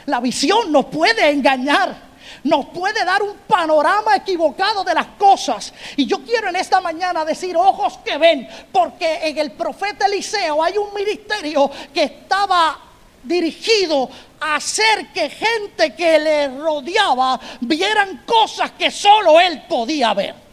La 0.06 0.20
visión 0.20 0.72
nos 0.72 0.86
puede 0.86 1.30
engañar. 1.30 2.06
Nos 2.44 2.68
puede 2.68 3.04
dar 3.04 3.24
un 3.24 3.38
panorama 3.48 4.16
equivocado 4.16 4.84
de 4.84 4.94
las 4.94 5.08
cosas. 5.18 5.74
Y 5.96 6.06
yo 6.06 6.24
quiero 6.24 6.50
en 6.50 6.56
esta 6.56 6.80
mañana 6.80 7.26
decir 7.26 7.58
ojos 7.58 7.98
que 8.06 8.18
ven, 8.20 8.48
porque 8.72 9.28
en 9.28 9.38
el 9.40 9.52
profeta 9.54 10.06
Eliseo 10.06 10.64
hay 10.64 10.78
un 10.78 10.94
ministerio 10.94 11.72
que 11.92 12.04
estaba 12.04 12.80
dirigido 13.24 14.10
a 14.40 14.56
hacer 14.56 15.08
que 15.12 15.30
gente 15.30 15.96
que 15.96 16.20
le 16.20 16.48
rodeaba 16.50 17.40
vieran 17.62 18.24
cosas 18.28 18.72
que 18.72 18.92
solo 18.92 19.40
él 19.40 19.64
podía 19.68 20.14
ver. 20.14 20.45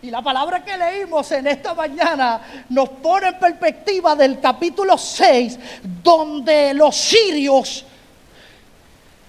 Y 0.00 0.10
la 0.10 0.22
palabra 0.22 0.64
que 0.64 0.76
leímos 0.76 1.30
en 1.32 1.48
esta 1.48 1.74
mañana 1.74 2.40
nos 2.68 2.88
pone 2.88 3.28
en 3.28 3.38
perspectiva 3.38 4.14
del 4.14 4.38
capítulo 4.38 4.96
6, 4.96 5.58
donde 6.02 6.72
los 6.72 6.96
sirios, 6.96 7.84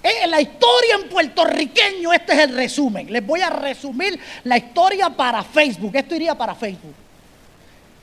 en 0.04 0.26
eh, 0.26 0.28
la 0.28 0.40
historia 0.40 0.96
en 1.02 1.10
puertorriqueño, 1.10 2.14
este 2.14 2.34
es 2.34 2.40
el 2.40 2.56
resumen. 2.56 3.12
Les 3.12 3.26
voy 3.26 3.42
a 3.42 3.50
resumir 3.50 4.20
la 4.44 4.58
historia 4.58 5.10
para 5.10 5.44
Facebook. 5.44 5.96
Esto 5.96 6.16
iría 6.16 6.36
para 6.36 6.54
Facebook. 6.54 6.94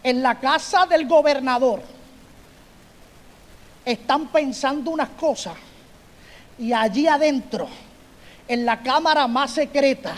En 0.02 0.20
la 0.20 0.40
casa 0.40 0.86
del 0.86 1.06
gobernador 1.06 1.82
están 3.84 4.26
pensando 4.26 4.90
unas 4.90 5.10
cosas 5.10 5.54
y 6.58 6.72
allí 6.72 7.06
adentro, 7.06 7.68
en 8.48 8.66
la 8.66 8.82
cámara 8.82 9.28
más 9.28 9.52
secreta, 9.52 10.16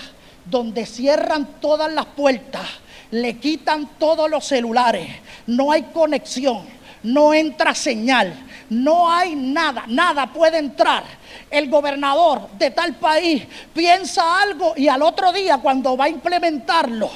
donde 0.48 0.86
cierran 0.86 1.60
todas 1.60 1.92
las 1.92 2.06
puertas, 2.06 2.66
le 3.10 3.38
quitan 3.38 3.90
todos 3.98 4.30
los 4.30 4.44
celulares, 4.44 5.08
no 5.46 5.72
hay 5.72 5.84
conexión, 5.84 6.62
no 7.02 7.32
entra 7.32 7.74
señal, 7.74 8.34
no 8.70 9.10
hay 9.10 9.34
nada, 9.34 9.84
nada 9.86 10.32
puede 10.32 10.58
entrar. 10.58 11.04
El 11.50 11.70
gobernador 11.70 12.48
de 12.58 12.70
tal 12.70 12.96
país 12.96 13.44
piensa 13.72 14.42
algo 14.42 14.74
y 14.76 14.88
al 14.88 15.02
otro 15.02 15.32
día 15.32 15.58
cuando 15.58 15.96
va 15.96 16.06
a 16.06 16.10
implementarlo, 16.10 17.10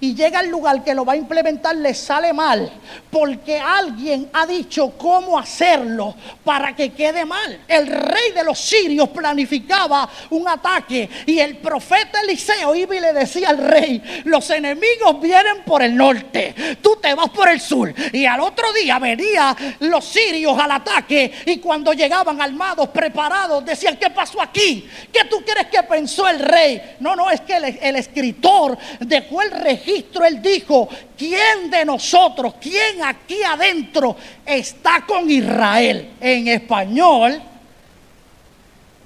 y 0.00 0.14
llega 0.14 0.40
al 0.40 0.48
lugar 0.48 0.84
que 0.84 0.94
lo 0.94 1.04
va 1.04 1.14
a 1.14 1.16
implementar, 1.16 1.76
le 1.76 1.94
sale 1.94 2.32
mal, 2.32 2.70
porque 3.10 3.58
alguien 3.58 4.28
ha 4.32 4.46
dicho 4.46 4.92
cómo 4.96 5.38
hacerlo 5.38 6.14
para 6.44 6.74
que 6.74 6.92
quede 6.92 7.24
mal. 7.24 7.60
El 7.66 7.86
rey 7.86 8.32
de 8.34 8.44
los 8.44 8.58
sirios 8.58 9.08
planificaba 9.08 10.08
un 10.30 10.46
ataque 10.46 11.08
y 11.26 11.38
el 11.38 11.56
profeta 11.58 12.20
Eliseo 12.20 12.74
iba 12.74 12.94
y 12.94 13.00
le 13.00 13.12
decía 13.12 13.50
al 13.50 13.58
rey, 13.58 14.22
los 14.24 14.48
enemigos 14.50 15.20
vienen 15.20 15.64
por 15.64 15.82
el 15.82 15.96
norte, 15.96 16.54
tú 16.80 16.96
te 17.00 17.14
vas 17.14 17.30
sur. 17.60 17.92
Y 18.12 18.26
al 18.26 18.40
otro 18.40 18.72
día 18.72 18.98
venían 18.98 19.56
los 19.80 20.04
sirios 20.04 20.58
al 20.58 20.70
ataque 20.70 21.32
y 21.46 21.58
cuando 21.58 21.92
llegaban 21.92 22.40
armados, 22.40 22.88
preparados, 22.88 23.64
decían, 23.64 23.96
¿qué 23.96 24.10
pasó 24.10 24.40
aquí? 24.40 24.88
¿Qué 25.12 25.24
tú 25.24 25.42
crees 25.44 25.66
que 25.68 25.82
pensó 25.82 26.28
el 26.28 26.38
rey? 26.38 26.96
No, 27.00 27.16
no, 27.16 27.30
es 27.30 27.40
que 27.42 27.56
el, 27.56 27.64
el 27.80 27.96
escritor 27.96 28.76
dejó 29.00 29.42
el 29.42 29.50
registro 29.50 30.18
él 30.24 30.42
dijo, 30.42 30.88
¿quién 31.16 31.70
de 31.70 31.84
nosotros, 31.84 32.54
quién 32.60 33.02
aquí 33.02 33.42
adentro 33.42 34.16
está 34.44 35.04
con 35.06 35.30
Israel? 35.30 36.12
En 36.20 36.48
español, 36.48 37.40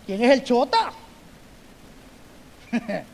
¿quién 0.07 0.23
es 0.23 0.31
el 0.31 0.45
chota? 0.45 0.93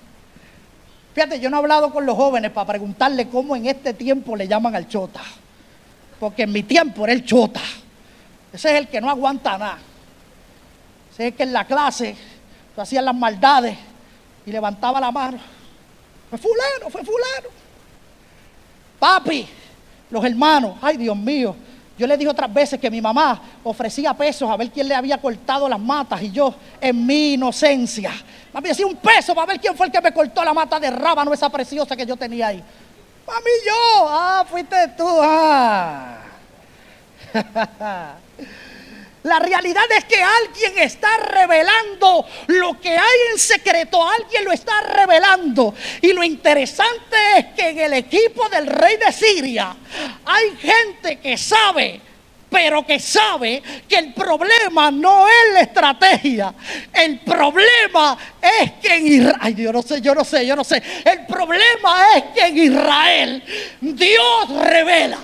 Fíjate, 1.18 1.40
yo 1.40 1.50
no 1.50 1.56
he 1.56 1.58
hablado 1.58 1.92
con 1.92 2.06
los 2.06 2.14
jóvenes 2.14 2.52
para 2.52 2.68
preguntarle 2.68 3.28
cómo 3.28 3.56
en 3.56 3.66
este 3.66 3.92
tiempo 3.92 4.36
le 4.36 4.46
llaman 4.46 4.76
al 4.76 4.86
chota. 4.86 5.20
Porque 6.20 6.44
en 6.44 6.52
mi 6.52 6.62
tiempo 6.62 7.02
era 7.02 7.12
el 7.12 7.24
chota. 7.24 7.60
Ese 8.52 8.70
es 8.70 8.78
el 8.78 8.86
que 8.86 9.00
no 9.00 9.10
aguanta 9.10 9.58
nada. 9.58 9.78
Ese 11.10 11.26
es 11.26 11.32
el 11.32 11.36
que 11.36 11.42
en 11.42 11.52
la 11.52 11.64
clase 11.64 12.14
hacía 12.76 13.02
las 13.02 13.16
maldades 13.16 13.76
y 14.46 14.52
levantaba 14.52 15.00
la 15.00 15.10
mano. 15.10 15.38
Fue 16.30 16.38
fulano, 16.38 16.88
fue 16.88 17.04
fulano. 17.04 17.48
Papi, 19.00 19.48
los 20.10 20.24
hermanos, 20.24 20.76
ay 20.80 20.98
Dios 20.98 21.16
mío. 21.16 21.56
Yo 21.98 22.06
le 22.06 22.16
dije 22.16 22.30
otras 22.30 22.52
veces 22.54 22.78
que 22.78 22.90
mi 22.90 23.00
mamá 23.00 23.42
ofrecía 23.64 24.14
pesos 24.14 24.48
a 24.48 24.56
ver 24.56 24.70
quién 24.70 24.86
le 24.86 24.94
había 24.94 25.18
cortado 25.18 25.68
las 25.68 25.80
matas 25.80 26.22
y 26.22 26.30
yo 26.30 26.54
en 26.80 27.04
mi 27.04 27.34
inocencia. 27.34 28.12
Mami 28.52 28.68
decía 28.68 28.86
un 28.86 28.96
peso 28.96 29.34
para 29.34 29.46
ver 29.46 29.60
quién 29.60 29.76
fue 29.76 29.86
el 29.86 29.92
que 29.92 30.00
me 30.00 30.12
cortó 30.12 30.44
la 30.44 30.54
mata 30.54 30.78
de 30.78 30.90
rábano 30.90 31.32
esa 31.32 31.50
preciosa 31.50 31.96
que 31.96 32.06
yo 32.06 32.16
tenía 32.16 32.48
ahí. 32.48 32.62
Mami, 33.26 33.50
yo. 33.66 34.06
Ah, 34.08 34.46
fuiste 34.48 34.76
tú. 34.96 35.06
Ah. 35.20 36.18
La 39.28 39.38
realidad 39.38 39.84
es 39.96 40.04
que 40.04 40.22
alguien 40.22 40.78
está 40.78 41.16
revelando 41.18 42.26
lo 42.46 42.80
que 42.80 42.90
hay 42.90 43.18
en 43.32 43.38
secreto, 43.38 44.02
alguien 44.08 44.44
lo 44.44 44.52
está 44.52 44.80
revelando. 44.80 45.74
Y 46.00 46.12
lo 46.12 46.24
interesante 46.24 47.16
es 47.36 47.46
que 47.54 47.68
en 47.68 47.78
el 47.78 47.92
equipo 47.92 48.48
del 48.48 48.66
rey 48.66 48.96
de 48.96 49.12
Siria 49.12 49.76
hay 50.24 50.56
gente 50.56 51.18
que 51.20 51.36
sabe 51.36 52.00
pero 52.50 52.86
que 52.86 52.98
sabe 52.98 53.62
que 53.86 53.96
el 53.96 54.14
problema 54.14 54.90
no 54.90 55.28
es 55.28 55.52
la 55.52 55.60
estrategia. 55.60 56.54
El 56.92 57.20
problema 57.20 58.16
es 58.40 58.72
que 58.80 58.94
en 58.94 59.06
Israel, 59.06 59.56
yo 59.56 59.72
no 59.72 59.82
sé, 59.82 60.00
yo 60.00 60.14
no 60.14 60.24
sé, 60.24 60.46
yo 60.46 60.56
no 60.56 60.64
sé. 60.64 60.82
El 61.04 61.26
problema 61.26 62.16
es 62.16 62.24
que 62.34 62.46
en 62.46 62.58
Israel 62.58 63.42
Dios 63.80 64.48
revela. 64.62 65.18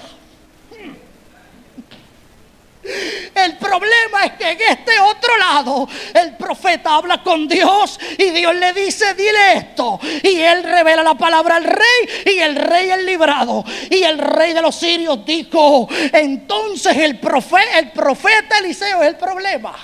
El 3.35 3.57
problema 3.57 4.27
es 4.27 4.33
que 4.33 4.51
en 4.51 4.59
este 4.61 5.01
otro 5.01 5.37
lado 5.39 5.89
el 6.13 6.37
profeta 6.37 6.95
habla 6.95 7.23
con 7.23 7.49
Dios 7.49 7.99
y 8.19 8.31
Dios 8.31 8.55
le 8.55 8.73
dice, 8.73 9.15
dile 9.15 9.55
esto. 9.57 9.99
Y 10.23 10.41
él 10.41 10.63
revela 10.63 11.03
la 11.03 11.15
palabra 11.15 11.57
al 11.57 11.65
rey 11.65 12.25
y 12.27 12.39
el 12.39 12.57
rey 12.57 12.91
es 12.91 13.03
librado. 13.05 13.65
Y 13.91 14.03
el 14.03 14.19
rey 14.19 14.53
de 14.53 14.61
los 14.61 14.77
sirios 14.77 15.25
dijo, 15.25 15.89
entonces 16.13 16.97
el 16.97 17.19
profeta, 17.19 17.79
el 17.79 17.91
profeta 17.93 18.59
Eliseo 18.59 19.03
es 19.03 19.09
el 19.09 19.17
problema. 19.17 19.75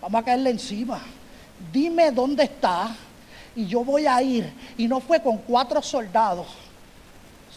Vamos 0.00 0.20
a 0.20 0.24
caerle 0.24 0.50
encima. 0.50 1.00
Dime 1.72 2.10
dónde 2.10 2.44
está 2.44 2.94
y 3.54 3.66
yo 3.66 3.84
voy 3.84 4.06
a 4.06 4.20
ir. 4.22 4.52
Y 4.76 4.88
no 4.88 5.00
fue 5.00 5.22
con 5.22 5.38
cuatro 5.38 5.80
soldados. 5.82 6.46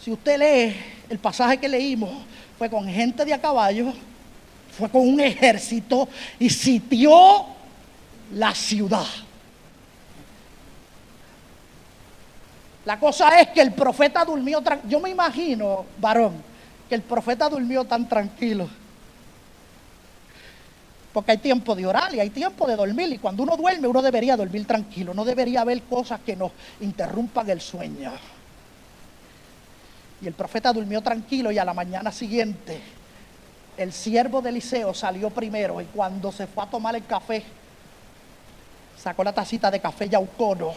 Si 0.00 0.12
usted 0.12 0.38
lee 0.38 0.76
el 1.08 1.18
pasaje 1.18 1.58
que 1.58 1.68
leímos, 1.68 2.10
fue 2.58 2.70
con 2.70 2.86
gente 2.86 3.24
de 3.24 3.34
a 3.34 3.40
caballo 3.40 3.92
fue 4.76 4.90
con 4.90 5.02
un 5.02 5.20
ejército 5.20 6.08
y 6.38 6.50
sitió 6.50 7.46
la 8.34 8.54
ciudad. 8.54 9.06
La 12.84 12.98
cosa 12.98 13.40
es 13.40 13.48
que 13.48 13.60
el 13.60 13.72
profeta 13.72 14.24
durmió, 14.24 14.62
yo 14.86 15.00
me 15.00 15.10
imagino, 15.10 15.86
varón, 15.98 16.34
que 16.88 16.94
el 16.94 17.02
profeta 17.02 17.48
durmió 17.48 17.84
tan 17.84 18.08
tranquilo. 18.08 18.68
Porque 21.12 21.30
hay 21.30 21.38
tiempo 21.38 21.76
de 21.76 21.86
orar 21.86 22.12
y 22.12 22.20
hay 22.20 22.30
tiempo 22.30 22.66
de 22.66 22.74
dormir. 22.74 23.12
Y 23.12 23.18
cuando 23.18 23.44
uno 23.44 23.56
duerme, 23.56 23.86
uno 23.86 24.02
debería 24.02 24.36
dormir 24.36 24.66
tranquilo. 24.66 25.14
No 25.14 25.24
debería 25.24 25.60
haber 25.60 25.82
cosas 25.82 26.20
que 26.26 26.34
nos 26.34 26.50
interrumpan 26.80 27.48
el 27.48 27.60
sueño. 27.60 28.12
Y 30.20 30.26
el 30.26 30.34
profeta 30.34 30.72
durmió 30.72 31.00
tranquilo 31.02 31.52
y 31.52 31.58
a 31.58 31.64
la 31.64 31.72
mañana 31.72 32.10
siguiente 32.10 32.80
el 33.76 33.92
siervo 33.92 34.40
de 34.40 34.50
Eliseo 34.50 34.94
salió 34.94 35.30
primero 35.30 35.80
y 35.80 35.86
cuando 35.86 36.30
se 36.30 36.46
fue 36.46 36.64
a 36.64 36.66
tomar 36.66 36.94
el 36.94 37.04
café, 37.04 37.42
sacó 38.96 39.24
la 39.24 39.32
tacita 39.32 39.70
de 39.70 39.80
café 39.80 40.08
yaucono. 40.08 40.72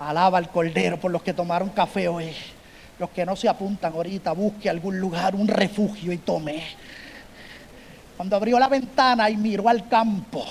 Alaba 0.00 0.38
al 0.38 0.48
cordero 0.50 0.98
por 0.98 1.10
los 1.10 1.22
que 1.22 1.32
tomaron 1.32 1.68
café 1.70 2.08
hoy. 2.08 2.34
Los 2.98 3.10
que 3.10 3.24
no 3.24 3.36
se 3.36 3.48
apuntan 3.48 3.92
ahorita, 3.92 4.32
busque 4.32 4.68
algún 4.68 4.98
lugar, 4.98 5.34
un 5.34 5.48
refugio 5.48 6.12
y 6.12 6.18
tome. 6.18 6.62
Cuando 8.16 8.36
abrió 8.36 8.58
la 8.58 8.68
ventana 8.68 9.30
y 9.30 9.36
miró 9.36 9.68
al 9.68 9.88
campo, 9.88 10.44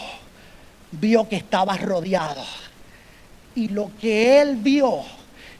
vio 0.92 1.28
que 1.28 1.36
estaba 1.36 1.78
rodeado. 1.78 2.44
Y 3.56 3.68
lo 3.68 3.92
que 4.00 4.42
él 4.42 4.56
vio 4.56 5.02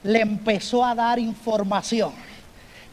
le 0.04 0.22
empezó 0.22 0.84
a 0.86 0.96
dar 0.96 1.20
información 1.20 2.14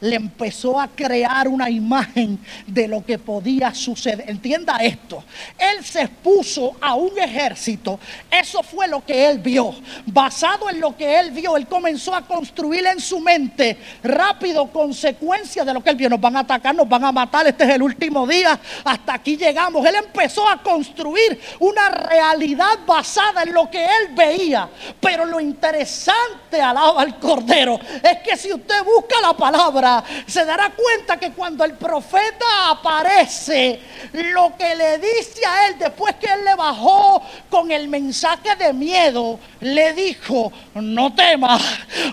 le 0.01 0.17
empezó 0.17 0.79
a 0.79 0.89
crear 0.89 1.49
una 1.49 1.71
imagen 1.71 2.39
de 2.67 2.89
lo 2.89 3.05
que 3.05 3.19
podía 3.19 3.75
suceder. 3.75 4.25
Entienda 4.29 4.77
esto, 4.77 5.23
él 5.59 5.85
se 5.85 6.03
expuso 6.03 6.77
a 6.81 6.95
un 6.95 7.19
ejército, 7.19 7.99
eso 8.31 8.63
fue 8.63 8.89
lo 8.89 9.05
que 9.05 9.29
él 9.29 9.39
vio. 9.39 9.75
Basado 10.07 10.71
en 10.71 10.81
lo 10.81 10.97
que 10.97 11.19
él 11.19 11.31
vio, 11.31 11.57
él 11.57 11.67
comenzó 11.67 12.15
a 12.15 12.23
construir 12.23 12.87
en 12.87 13.01
su 13.01 13.21
mente 13.21 13.79
rápido 14.03 14.71
consecuencias 14.71 15.67
de 15.67 15.75
lo 15.75 15.83
que 15.83 15.91
él 15.91 15.97
vio. 15.97 16.09
Nos 16.09 16.21
van 16.21 16.37
a 16.37 16.41
atacar, 16.41 16.75
nos 16.75 16.89
van 16.89 17.05
a 17.05 17.13
matar, 17.13 17.47
este 17.47 17.65
es 17.65 17.71
el 17.71 17.83
último 17.83 18.27
día, 18.27 18.59
hasta 18.85 19.15
aquí 19.15 19.37
llegamos. 19.37 19.85
Él 19.87 19.95
empezó 19.97 20.49
a 20.49 20.63
construir 20.63 21.41
una 21.59 21.89
realidad 21.89 22.79
basada 22.87 23.43
en 23.43 23.53
lo 23.53 23.71
que 23.71 23.85
él 23.85 24.15
veía. 24.15 24.69
Pero 25.01 25.25
lo 25.25 25.41
interesante, 25.41 26.61
alaba 26.61 27.03
al 27.03 27.19
Cordero, 27.19 27.79
es 28.03 28.19
que 28.25 28.37
si 28.37 28.53
usted 28.53 28.85
busca 28.85 29.21
la 29.21 29.35
palabra, 29.35 29.88
se 30.27 30.45
dará 30.45 30.71
cuenta 30.71 31.17
que 31.17 31.33
cuando 31.33 31.65
el 31.65 31.75
profeta 31.75 32.71
aparece, 32.71 33.81
lo 34.13 34.57
que 34.57 34.75
le 34.75 34.99
dice 34.99 35.45
a 35.47 35.69
él 35.69 35.79
después 35.79 36.15
que 36.17 36.27
él 36.27 36.45
le 36.45 36.55
bajó 36.55 37.23
con 37.51 37.71
el 37.71 37.89
mensaje 37.89 38.57
de 38.57 38.73
miedo, 38.73 39.39
le 39.61 39.93
dijo, 39.93 40.53
no 40.75 41.15
temas, 41.15 41.63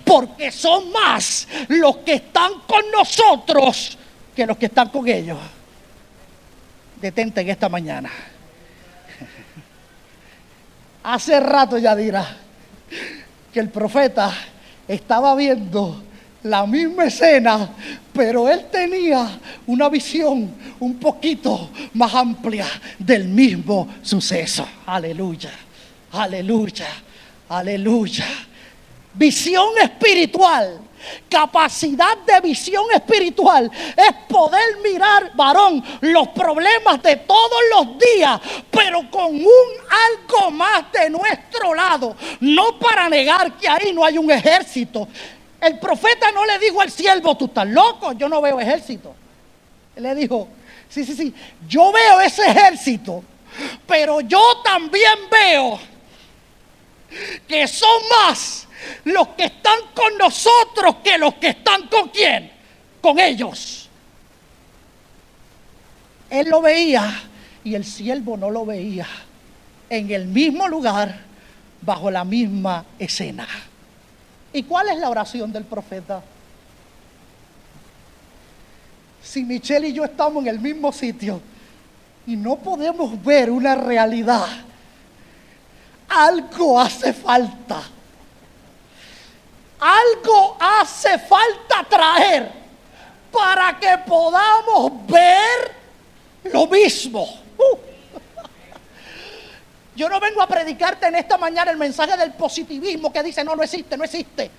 porque 0.04 0.52
son 0.52 0.92
más 0.92 1.48
los 1.70 1.98
que 1.98 2.16
están 2.16 2.52
con 2.68 2.84
nosotros 2.92 3.98
que 4.36 4.46
los 4.46 4.58
que 4.58 4.66
están 4.66 4.90
con 4.90 5.08
ellos. 5.08 5.40
Detente 7.02 7.42
en 7.42 7.50
esta 7.50 7.70
mañana. 7.70 8.10
Hace 11.04 11.40
rato 11.40 11.78
ya 11.78 11.96
dirá 11.96 12.36
que 13.54 13.60
el 13.60 13.70
profeta 13.70 14.34
estaba 14.88 15.36
viendo 15.36 16.04
la 16.46 16.66
misma 16.68 17.06
escena, 17.06 17.70
pero 18.14 18.48
él 18.48 18.68
tenía 18.72 19.40
una 19.66 19.90
visión 19.90 20.56
un 20.80 21.00
poquito 21.00 21.72
más 21.94 22.14
amplia 22.14 22.68
del 23.00 23.28
mismo 23.28 23.88
suceso. 24.04 24.68
Aleluya, 24.86 25.52
aleluya, 26.12 26.88
aleluya. 27.50 28.26
Visión 29.16 29.70
espiritual, 29.82 30.82
capacidad 31.28 32.16
de 32.18 32.40
visión 32.42 32.86
espiritual 32.94 33.72
es 33.98 34.14
poder 34.30 34.78
mirar, 34.84 35.32
varón, 35.36 35.84
los 36.02 36.28
problemas 36.28 37.02
de 37.02 37.16
todos 37.16 37.60
los 37.76 37.98
días, 37.98 38.40
pero 38.70 39.10
con 39.10 39.34
un 39.34 39.68
algo 39.90 40.52
más 40.52 40.92
de 40.92 41.10
nuestro 41.10 41.74
lado. 41.74 42.16
No 42.40 42.78
para 42.78 43.10
negar 43.10 43.58
que 43.58 43.68
ahí 43.68 43.92
no 43.94 44.06
hay 44.06 44.20
un 44.20 44.30
ejército, 44.30 45.08
el 45.66 45.80
profeta 45.80 46.32
no 46.32 46.46
le 46.46 46.60
dijo 46.60 46.82
al 46.82 46.92
siervo, 46.92 47.36
tú 47.36 47.46
estás 47.46 47.68
loco, 47.68 48.14
yo 48.14 48.30
no 48.30 48.42
veo 48.42 48.60
ejército. 48.60 49.16
Él 49.96 50.04
le 50.04 50.16
dijo, 50.16 50.48
sí, 50.90 51.04
sí, 51.04 51.16
sí, 51.16 51.34
yo 51.68 51.92
veo 51.92 52.22
ese 52.22 52.46
ejército, 52.46 53.24
pero 53.88 54.22
yo 54.22 54.62
también 54.64 55.14
veo 55.32 55.80
que 57.48 57.68
son 57.68 58.02
más 58.10 58.68
los 59.06 59.30
que 59.30 59.46
están 59.46 59.80
con 59.94 60.18
nosotros 60.18 60.98
que 61.04 61.18
los 61.18 61.36
que 61.36 61.50
están 61.50 61.88
con 61.88 62.10
quién, 62.10 62.52
con 63.02 63.20
ellos. 63.20 63.90
Él 66.30 66.50
lo 66.50 66.62
veía 66.62 67.24
y 67.64 67.76
el 67.76 67.86
siervo 67.86 68.38
no 68.38 68.52
lo 68.52 68.66
veía 68.66 69.08
en 69.90 70.12
el 70.12 70.26
mismo 70.26 70.68
lugar, 70.68 71.24
bajo 71.82 72.10
la 72.10 72.26
misma 72.26 72.86
escena. 72.98 73.48
¿Y 74.56 74.64
cuál 74.64 74.88
es 74.88 74.98
la 75.00 75.10
oración 75.10 75.52
del 75.52 75.66
profeta? 75.66 76.24
Si 79.22 79.44
Michelle 79.44 79.90
y 79.90 79.92
yo 79.92 80.06
estamos 80.06 80.42
en 80.44 80.48
el 80.48 80.62
mismo 80.62 80.94
sitio 80.94 81.42
y 82.26 82.38
no 82.38 82.56
podemos 82.56 83.22
ver 83.22 83.52
una 83.52 83.76
realidad, 83.76 84.48
algo 86.08 86.80
hace 86.80 87.12
falta. 87.12 87.82
Algo 89.78 90.56
hace 90.58 91.20
falta 91.20 91.86
traer 91.90 92.50
para 93.34 93.78
que 93.78 93.98
podamos 94.08 95.06
ver 95.06 95.76
lo 96.46 96.66
mismo. 96.68 97.28
Uh. 97.58 97.78
Yo 99.96 100.10
no 100.10 100.20
vengo 100.20 100.42
a 100.42 100.48
predicarte 100.48 101.08
en 101.08 101.16
esta 101.16 101.38
mañana 101.38 101.72
el 101.72 101.78
mensaje 101.78 102.18
del 102.18 102.34
positivismo 102.34 103.14
que 103.14 103.24
dice, 103.24 103.44
no, 103.44 103.56
no 103.56 103.64
existe, 103.64 103.98
no 103.98 104.04
existe. 104.04 104.52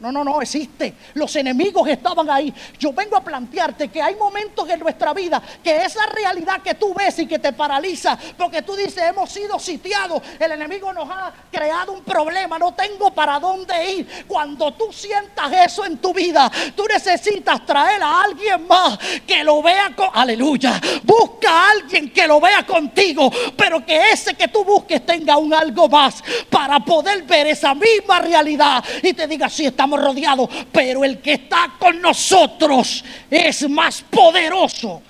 No, 0.00 0.10
no, 0.10 0.24
no, 0.24 0.40
existe. 0.40 0.94
Los 1.14 1.36
enemigos 1.36 1.86
estaban 1.86 2.28
ahí. 2.30 2.52
Yo 2.78 2.90
vengo 2.92 3.16
a 3.16 3.20
plantearte 3.22 3.88
que 3.88 4.00
hay 4.00 4.16
momentos 4.16 4.68
en 4.70 4.80
nuestra 4.80 5.12
vida 5.12 5.42
que 5.62 5.76
esa 5.76 6.06
realidad 6.06 6.62
que 6.62 6.74
tú 6.74 6.94
ves 6.94 7.18
y 7.18 7.26
que 7.26 7.38
te 7.38 7.52
paraliza, 7.52 8.18
porque 8.38 8.62
tú 8.62 8.74
dices, 8.74 9.02
hemos 9.02 9.30
sido 9.30 9.58
sitiados, 9.58 10.22
el 10.38 10.52
enemigo 10.52 10.90
nos 10.94 11.08
ha 11.10 11.32
creado 11.52 11.92
un 11.92 12.02
problema, 12.02 12.58
no 12.58 12.72
tengo 12.72 13.10
para 13.10 13.38
dónde 13.38 13.92
ir. 13.92 14.24
Cuando 14.26 14.72
tú 14.72 14.90
sientas 14.90 15.52
eso 15.52 15.84
en 15.84 15.98
tu 15.98 16.14
vida, 16.14 16.50
tú 16.74 16.86
necesitas 16.86 17.66
traer 17.66 18.02
a 18.02 18.22
alguien 18.22 18.66
más 18.66 18.98
que 19.26 19.44
lo 19.44 19.62
vea 19.62 19.94
con... 19.94 20.08
Aleluya. 20.14 20.80
Busca 21.02 21.50
a 21.50 21.70
alguien 21.72 22.10
que 22.10 22.26
lo 22.26 22.40
vea 22.40 22.64
contigo, 22.64 23.30
pero 23.54 23.84
que 23.84 24.12
ese 24.12 24.34
que 24.34 24.48
tú 24.48 24.64
busques 24.64 25.04
tenga 25.04 25.36
un 25.36 25.52
algo 25.52 25.88
más 25.88 26.22
para 26.48 26.80
poder 26.80 27.22
ver 27.24 27.48
esa 27.48 27.74
misma 27.74 28.20
realidad 28.20 28.82
y 29.02 29.12
te 29.12 29.26
diga, 29.26 29.50
si 29.50 29.66
estamos 29.66 29.89
rodeados, 29.98 30.48
pero 30.70 31.04
el 31.04 31.20
que 31.20 31.34
está 31.34 31.74
con 31.78 32.00
nosotros 32.00 33.04
es 33.30 33.68
más 33.68 34.02
poderoso 34.02 35.02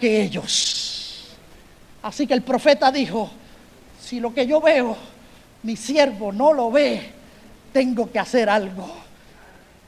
que 0.00 0.22
ellos. 0.22 1.36
Así 2.02 2.26
que 2.26 2.34
el 2.34 2.42
profeta 2.42 2.90
dijo, 2.90 3.30
si 4.00 4.20
lo 4.20 4.32
que 4.32 4.46
yo 4.46 4.60
veo, 4.60 4.96
mi 5.62 5.76
siervo 5.76 6.32
no 6.32 6.52
lo 6.52 6.70
ve, 6.70 7.12
tengo 7.72 8.10
que 8.10 8.18
hacer 8.18 8.48
algo. 8.48 8.88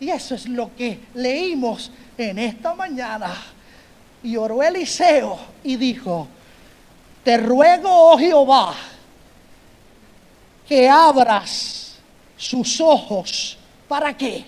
Y 0.01 0.11
eso 0.11 0.35
es 0.35 0.49
lo 0.49 0.75
que 0.77 1.01
leímos 1.15 1.91
en 2.17 2.39
esta 2.39 2.75
mañana. 2.75 3.35
Y 4.23 4.37
oró 4.37 4.63
Eliseo 4.63 5.39
y 5.63 5.77
dijo, 5.77 6.27
te 7.23 7.37
ruego, 7.37 7.89
oh 8.13 8.19
Jehová, 8.19 8.75
que 10.67 10.89
abras 10.89 11.99
sus 12.37 12.81
ojos 12.81 13.58
¿Para 13.89 14.17
qué? 14.17 14.45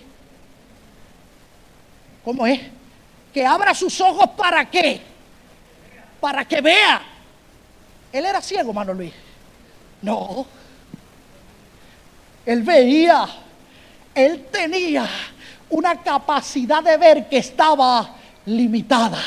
¿Cómo 2.23 2.45
es? 2.45 2.61
Que 3.33 3.45
abra 3.45 3.73
sus 3.73 3.99
ojos 3.99 4.29
para 4.37 4.69
qué? 4.69 5.01
Para 6.19 6.45
que 6.45 6.61
vea. 6.61 7.01
Él 8.11 8.25
era 8.25 8.41
ciego, 8.41 8.71
mano 8.71 8.93
Luis. 8.93 9.13
No. 10.01 10.45
Él 12.45 12.61
veía. 12.61 13.27
Él 14.13 14.45
tenía 14.51 15.09
una 15.69 16.01
capacidad 16.01 16.83
de 16.83 16.97
ver 16.97 17.29
que 17.29 17.37
estaba 17.37 18.15
limitada. 18.45 19.19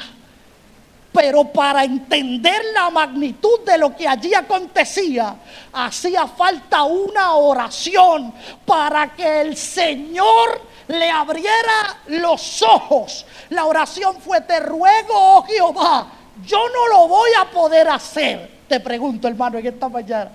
Pero 1.14 1.44
para 1.44 1.84
entender 1.84 2.60
la 2.74 2.90
magnitud 2.90 3.60
de 3.64 3.78
lo 3.78 3.94
que 3.94 4.08
allí 4.08 4.34
acontecía, 4.34 5.36
hacía 5.72 6.26
falta 6.26 6.82
una 6.82 7.34
oración 7.34 8.34
para 8.66 9.14
que 9.14 9.42
el 9.42 9.56
Señor 9.56 10.60
le 10.88 11.08
abriera 11.08 12.00
los 12.08 12.62
ojos. 12.62 13.24
La 13.50 13.64
oración 13.64 14.16
fue, 14.20 14.40
te 14.40 14.58
ruego, 14.58 15.14
oh 15.14 15.44
Jehová, 15.44 16.08
yo 16.44 16.58
no 16.68 16.88
lo 16.88 17.06
voy 17.06 17.30
a 17.40 17.48
poder 17.48 17.88
hacer. 17.90 18.50
Te 18.66 18.80
pregunto, 18.80 19.28
hermano, 19.28 19.58
en 19.58 19.66
esta 19.68 19.88
mañana, 19.88 20.32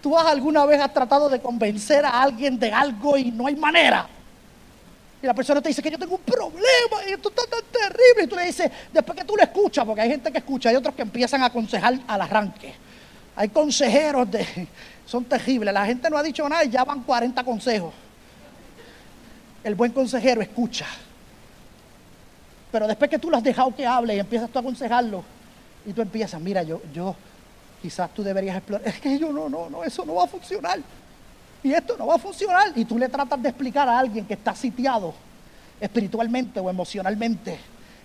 ¿tú 0.00 0.16
has 0.16 0.26
alguna 0.26 0.64
vez 0.64 0.80
has 0.80 0.94
tratado 0.94 1.28
de 1.28 1.40
convencer 1.40 2.04
a 2.06 2.22
alguien 2.22 2.56
de 2.56 2.72
algo 2.72 3.16
y 3.18 3.32
no 3.32 3.48
hay 3.48 3.56
manera? 3.56 4.06
Y 5.22 5.26
la 5.26 5.34
persona 5.34 5.60
te 5.60 5.68
dice 5.68 5.82
que 5.82 5.90
yo 5.90 5.98
tengo 5.98 6.14
un 6.14 6.22
problema 6.22 7.06
y 7.06 7.12
esto 7.12 7.28
está 7.28 7.42
tan 7.42 7.60
terrible. 7.70 8.24
Y 8.24 8.26
tú 8.26 8.36
le 8.36 8.46
dices, 8.46 8.70
después 8.92 9.18
que 9.18 9.24
tú 9.24 9.36
lo 9.36 9.42
escuchas, 9.42 9.84
porque 9.84 10.00
hay 10.00 10.08
gente 10.08 10.32
que 10.32 10.38
escucha, 10.38 10.70
hay 10.70 10.76
otros 10.76 10.94
que 10.94 11.02
empiezan 11.02 11.42
a 11.42 11.46
aconsejar 11.46 11.98
al 12.06 12.20
arranque. 12.20 12.74
Hay 13.36 13.48
consejeros 13.50 14.30
de. 14.30 14.68
Son 15.06 15.24
terribles. 15.24 15.74
La 15.74 15.84
gente 15.84 16.08
no 16.08 16.16
ha 16.16 16.22
dicho 16.22 16.48
nada 16.48 16.64
y 16.64 16.70
ya 16.70 16.84
van 16.84 17.02
40 17.02 17.42
consejos. 17.44 17.92
El 19.62 19.74
buen 19.74 19.92
consejero 19.92 20.40
escucha. 20.40 20.86
Pero 22.72 22.86
después 22.86 23.10
que 23.10 23.18
tú 23.18 23.28
lo 23.28 23.36
has 23.36 23.42
dejado 23.42 23.74
que 23.74 23.86
hable 23.86 24.14
y 24.16 24.20
empiezas 24.20 24.48
tú 24.48 24.58
a 24.58 24.60
aconsejarlo, 24.60 25.24
y 25.84 25.92
tú 25.92 26.02
empiezas, 26.02 26.40
mira, 26.40 26.62
yo, 26.62 26.80
yo, 26.94 27.16
quizás 27.82 28.12
tú 28.14 28.22
deberías 28.22 28.56
explorar. 28.56 28.86
Es 28.88 29.00
que 29.00 29.18
yo 29.18 29.32
no, 29.32 29.48
no, 29.48 29.68
no, 29.68 29.84
eso 29.84 30.04
no 30.04 30.14
va 30.14 30.24
a 30.24 30.28
funcionar 30.28 30.78
y 31.62 31.72
esto 31.72 31.96
no 31.98 32.06
va 32.06 32.14
a 32.14 32.18
funcionar. 32.18 32.72
Y 32.74 32.84
tú 32.84 32.98
le 32.98 33.08
tratas 33.08 33.40
de 33.42 33.48
explicar 33.48 33.88
a 33.88 33.98
alguien 33.98 34.24
que 34.24 34.34
está 34.34 34.54
sitiado 34.54 35.14
espiritualmente 35.80 36.60
o 36.60 36.68
emocionalmente, 36.68 37.58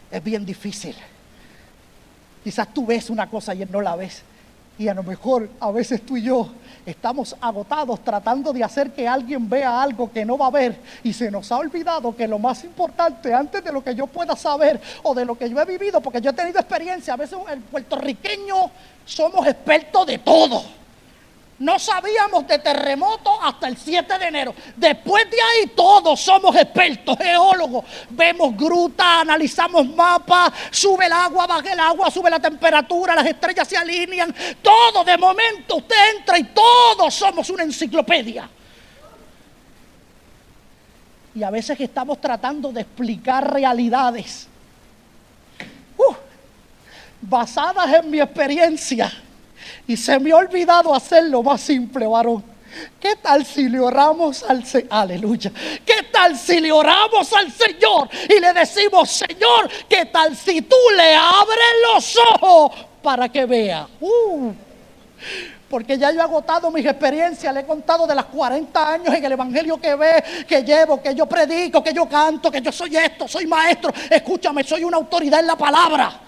es 0.10 0.24
bien 0.24 0.46
difícil. 0.46 0.96
Quizás 2.44 2.74
tú 2.74 2.86
ves 2.86 3.10
una 3.10 3.30
cosa 3.30 3.54
y 3.54 3.64
él 3.64 3.70
no 3.72 3.82
la 3.82 3.96
ves. 3.96 4.24
Y 4.78 4.88
a 4.90 4.94
lo 4.94 5.04
mejor 5.04 5.50
a 5.60 5.72
veces 5.72 6.06
tú 6.06 6.18
y 6.18 6.24
yo 6.24 6.50
estamos 6.86 7.36
agotados 7.40 8.04
tratando 8.04 8.52
de 8.52 8.64
hacer 8.64 8.92
que 8.92 9.08
alguien 9.08 9.50
vea 9.50 9.82
algo 9.82 10.12
que 10.12 10.26
no 10.26 10.38
va 10.38 10.48
a 10.48 10.52
ver 10.52 10.78
y 11.02 11.14
se 11.14 11.32
nos 11.32 11.50
ha 11.52 11.58
olvidado 11.58 12.16
que 12.16 12.28
lo 12.28 12.38
más 12.38 12.64
importante 12.66 13.34
antes 13.34 13.64
de 13.64 13.72
lo 13.72 13.84
que 13.84 13.96
yo 13.96 14.06
pueda 14.06 14.36
saber 14.36 14.80
o 15.04 15.16
de 15.16 15.24
lo 15.24 15.38
que 15.38 15.50
yo 15.50 15.60
he 15.62 15.66
vivido, 15.66 16.02
porque 16.02 16.20
yo 16.20 16.32
he 16.32 16.34
tenido 16.34 16.60
experiencia, 16.60 17.14
a 17.14 17.18
veces 17.18 17.40
el 17.52 17.62
puertorriqueño 17.62 18.70
somos 19.06 19.48
expertos 19.48 20.06
de 20.08 20.18
todo. 20.18 20.85
No 21.58 21.80
sabíamos 21.80 22.46
de 22.48 22.60
terremoto 22.60 23.42
hasta 23.42 23.70
el 23.70 23.78
7 23.78 24.20
de 24.20 24.26
enero. 24.26 24.54
Después 24.76 25.30
de 25.32 25.38
ahí 25.38 25.68
todos 25.68 26.20
somos 26.20 26.54
expertos, 26.54 27.18
geólogos. 27.18 27.86
Vemos 28.10 28.58
grutas, 28.58 29.22
analizamos 29.22 29.88
mapas, 29.88 30.52
sube 30.70 31.06
el 31.06 31.14
agua, 31.14 31.48
baja 31.48 31.72
el 31.72 31.80
agua, 31.80 32.12
sube 32.12 32.30
la 32.30 32.42
temperatura, 32.42 33.16
las 33.16 33.26
estrellas 33.26 33.66
se 33.68 33.78
alinean. 33.78 34.36
Todo 34.62 35.06
de 35.06 35.18
momento 35.18 35.78
usted 35.78 36.18
entra 36.18 36.38
y 36.38 36.44
todos 36.44 37.14
somos 37.14 37.50
una 37.50 37.64
enciclopedia. 37.64 38.50
Y 41.34 41.42
a 41.42 41.50
veces 41.50 41.80
estamos 41.80 42.20
tratando 42.20 42.74
de 42.74 42.82
explicar 42.82 43.54
realidades 43.54 44.48
uh, 45.98 46.16
basadas 47.22 47.94
en 47.94 48.10
mi 48.10 48.20
experiencia 48.20 49.22
y 49.88 49.98
se 49.98 50.20
me 50.20 50.32
ha 50.32 50.38
olvidado 50.38 50.94
hacer 50.94 51.26
lo 51.26 51.44
más 51.44 51.62
simple, 51.62 52.08
varón. 52.08 52.56
¿Qué 53.00 53.16
tal 53.18 53.46
si 53.46 53.70
le 53.70 53.80
oramos 53.80 54.44
al 54.44 54.66
Señor? 54.66 54.88
Aleluya. 54.92 55.52
¿Qué 55.86 56.04
tal 56.12 56.38
si 56.38 56.60
le 56.60 56.72
oramos 56.72 57.32
al 57.34 57.52
Señor 57.52 58.10
y 58.30 58.40
le 58.40 58.54
decimos, 58.54 59.10
Señor, 59.10 59.70
qué 59.88 60.06
tal 60.06 60.36
si 60.36 60.62
tú 60.62 60.76
le 60.96 61.16
abres 61.16 61.58
los 61.94 62.18
ojos 62.34 62.72
para 63.02 63.30
que 63.30 63.46
vea? 63.46 63.88
Uh, 64.00 64.52
porque 65.70 65.98
ya 65.98 66.12
yo 66.12 66.20
he 66.20 66.24
agotado 66.24 66.70
mis 66.72 66.86
experiencias, 66.86 67.54
le 67.54 67.62
he 67.62 67.66
contado 67.66 68.06
de 68.06 68.16
las 68.16 68.26
40 68.26 68.94
años 68.94 69.14
en 69.14 69.26
el 69.26 69.32
Evangelio 69.32 69.80
que 69.80 69.96
ve, 69.96 70.24
que 70.48 70.64
llevo, 70.64 71.02
que 71.02 71.16
yo 71.16 71.26
predico, 71.26 71.84
que 71.84 71.94
yo 71.94 72.08
canto, 72.08 72.52
que 72.52 72.62
yo 72.62 72.72
soy 72.72 72.96
esto, 72.98 73.28
soy 73.28 73.48
maestro. 73.48 73.94
Escúchame, 74.10 74.64
soy 74.64 74.84
una 74.84 74.98
autoridad 74.98 75.40
en 75.40 75.48
la 75.48 75.58
palabra. 75.58 76.22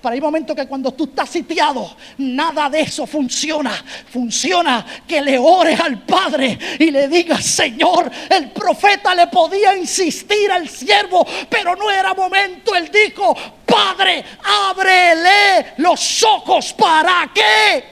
Pero 0.00 0.14
hay 0.14 0.20
momentos 0.20 0.54
que 0.54 0.66
cuando 0.66 0.92
tú 0.92 1.04
estás 1.04 1.28
sitiado, 1.30 1.96
nada 2.18 2.68
de 2.68 2.80
eso 2.82 3.06
funciona. 3.06 3.72
Funciona 4.10 4.84
que 5.06 5.20
le 5.20 5.38
ores 5.38 5.80
al 5.80 6.02
Padre 6.02 6.58
y 6.78 6.90
le 6.90 7.08
digas, 7.08 7.44
Señor, 7.44 8.10
el 8.30 8.50
profeta 8.50 9.14
le 9.14 9.26
podía 9.28 9.76
insistir 9.76 10.52
al 10.52 10.68
siervo, 10.68 11.26
pero 11.48 11.74
no 11.74 11.90
era 11.90 12.14
momento. 12.14 12.74
Él 12.74 12.90
dijo, 12.92 13.34
Padre, 13.64 14.24
ábrele 14.68 15.74
los 15.78 16.22
ojos 16.22 16.72
para 16.74 17.30
que 17.34 17.84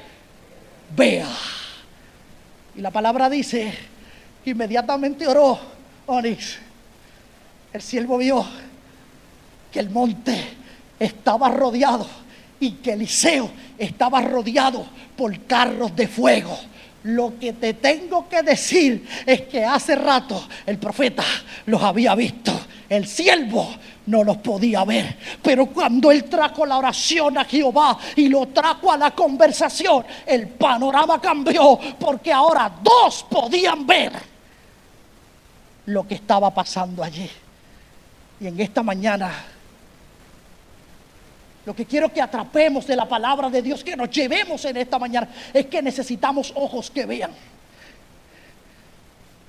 vea. 0.94 1.28
Y 2.76 2.80
la 2.80 2.90
palabra 2.90 3.30
dice, 3.30 3.72
inmediatamente 4.44 5.26
oró 5.26 5.58
Onix. 6.06 6.58
El 7.72 7.82
siervo 7.82 8.18
vio 8.18 8.46
que 9.72 9.80
el 9.80 9.90
monte 9.90 10.63
estaba 10.98 11.48
rodeado 11.48 12.06
y 12.60 12.72
que 12.72 12.92
Eliseo 12.92 13.50
estaba 13.78 14.20
rodeado 14.20 14.86
por 15.16 15.38
carros 15.46 15.94
de 15.94 16.08
fuego. 16.08 16.56
Lo 17.04 17.38
que 17.38 17.52
te 17.52 17.74
tengo 17.74 18.28
que 18.28 18.42
decir 18.42 19.06
es 19.26 19.42
que 19.42 19.64
hace 19.64 19.94
rato 19.94 20.48
el 20.64 20.78
profeta 20.78 21.24
los 21.66 21.82
había 21.82 22.14
visto. 22.14 22.52
El 22.88 23.06
siervo 23.06 23.68
no 24.06 24.24
los 24.24 24.38
podía 24.38 24.84
ver. 24.84 25.16
Pero 25.42 25.66
cuando 25.66 26.10
él 26.10 26.24
trajo 26.24 26.64
la 26.64 26.78
oración 26.78 27.36
a 27.38 27.44
Jehová 27.44 27.98
y 28.16 28.28
lo 28.28 28.46
trajo 28.46 28.90
a 28.90 28.96
la 28.96 29.10
conversación, 29.10 30.04
el 30.26 30.48
panorama 30.48 31.20
cambió 31.20 31.78
porque 31.98 32.32
ahora 32.32 32.72
dos 32.82 33.26
podían 33.28 33.86
ver 33.86 34.12
lo 35.86 36.06
que 36.06 36.14
estaba 36.14 36.52
pasando 36.52 37.02
allí. 37.02 37.28
Y 38.40 38.46
en 38.46 38.60
esta 38.60 38.82
mañana, 38.82 39.30
lo 41.66 41.74
que 41.74 41.86
quiero 41.86 42.12
que 42.12 42.20
atrapemos 42.20 42.86
de 42.86 42.96
la 42.96 43.08
palabra 43.08 43.48
de 43.48 43.62
Dios, 43.62 43.82
que 43.82 43.96
nos 43.96 44.10
llevemos 44.10 44.64
en 44.64 44.76
esta 44.76 44.98
mañana, 44.98 45.28
es 45.52 45.66
que 45.66 45.80
necesitamos 45.80 46.52
ojos 46.54 46.90
que 46.90 47.06
vean. 47.06 47.30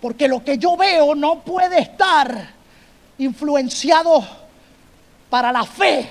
Porque 0.01 0.27
lo 0.27 0.43
que 0.43 0.57
yo 0.57 0.77
veo 0.77 1.15
no 1.15 1.41
puede 1.41 1.79
estar 1.79 2.49
influenciado 3.17 4.25
para 5.29 5.51
la 5.51 5.63
fe. 5.63 6.07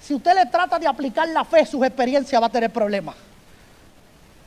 Si 0.00 0.14
usted 0.14 0.34
le 0.34 0.46
trata 0.46 0.78
de 0.78 0.86
aplicar 0.86 1.28
la 1.28 1.44
fe, 1.44 1.64
sus 1.64 1.84
experiencias 1.84 2.40
va 2.40 2.46
a 2.46 2.50
tener 2.50 2.70
problemas. 2.70 3.16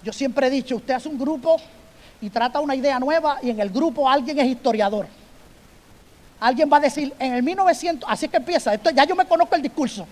Yo 0.03 0.13
siempre 0.13 0.47
he 0.47 0.49
dicho, 0.49 0.75
usted 0.75 0.93
hace 0.93 1.09
un 1.09 1.17
grupo 1.17 1.59
y 2.21 2.29
trata 2.29 2.59
una 2.59 2.75
idea 2.75 2.99
nueva 2.99 3.39
y 3.41 3.49
en 3.49 3.59
el 3.59 3.69
grupo 3.69 4.09
alguien 4.09 4.39
es 4.39 4.47
historiador. 4.47 5.07
Alguien 6.39 6.69
va 6.71 6.77
a 6.77 6.81
decir, 6.81 7.13
en 7.19 7.33
el 7.33 7.43
1900, 7.43 8.09
así 8.09 8.29
que 8.29 8.37
empieza, 8.37 8.73
esto, 8.73 8.91
ya 8.91 9.03
yo 9.03 9.15
me 9.15 9.25
conozco 9.25 9.55
el 9.55 9.61
discurso. 9.61 10.07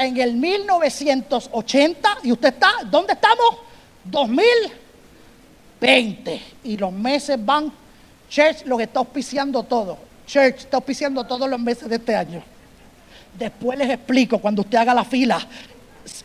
En 0.00 0.16
el 0.16 0.32
1980, 0.32 2.18
y 2.22 2.32
usted 2.32 2.54
está, 2.54 2.72
¿dónde 2.86 3.12
estamos? 3.12 3.58
2020. 4.04 6.42
Y 6.64 6.78
los 6.78 6.90
meses 6.90 7.36
van, 7.38 7.70
Church 8.30 8.64
lo 8.64 8.78
que 8.78 8.84
está 8.84 9.00
auspiciando 9.00 9.62
todo. 9.62 9.98
Church 10.26 10.60
está 10.60 10.78
auspiciando 10.78 11.26
todos 11.26 11.50
los 11.50 11.60
meses 11.60 11.86
de 11.86 11.96
este 11.96 12.16
año. 12.16 12.42
Después 13.38 13.78
les 13.78 13.90
explico 13.90 14.38
cuando 14.38 14.62
usted 14.62 14.78
haga 14.78 14.94
la 14.94 15.04
fila. 15.04 15.38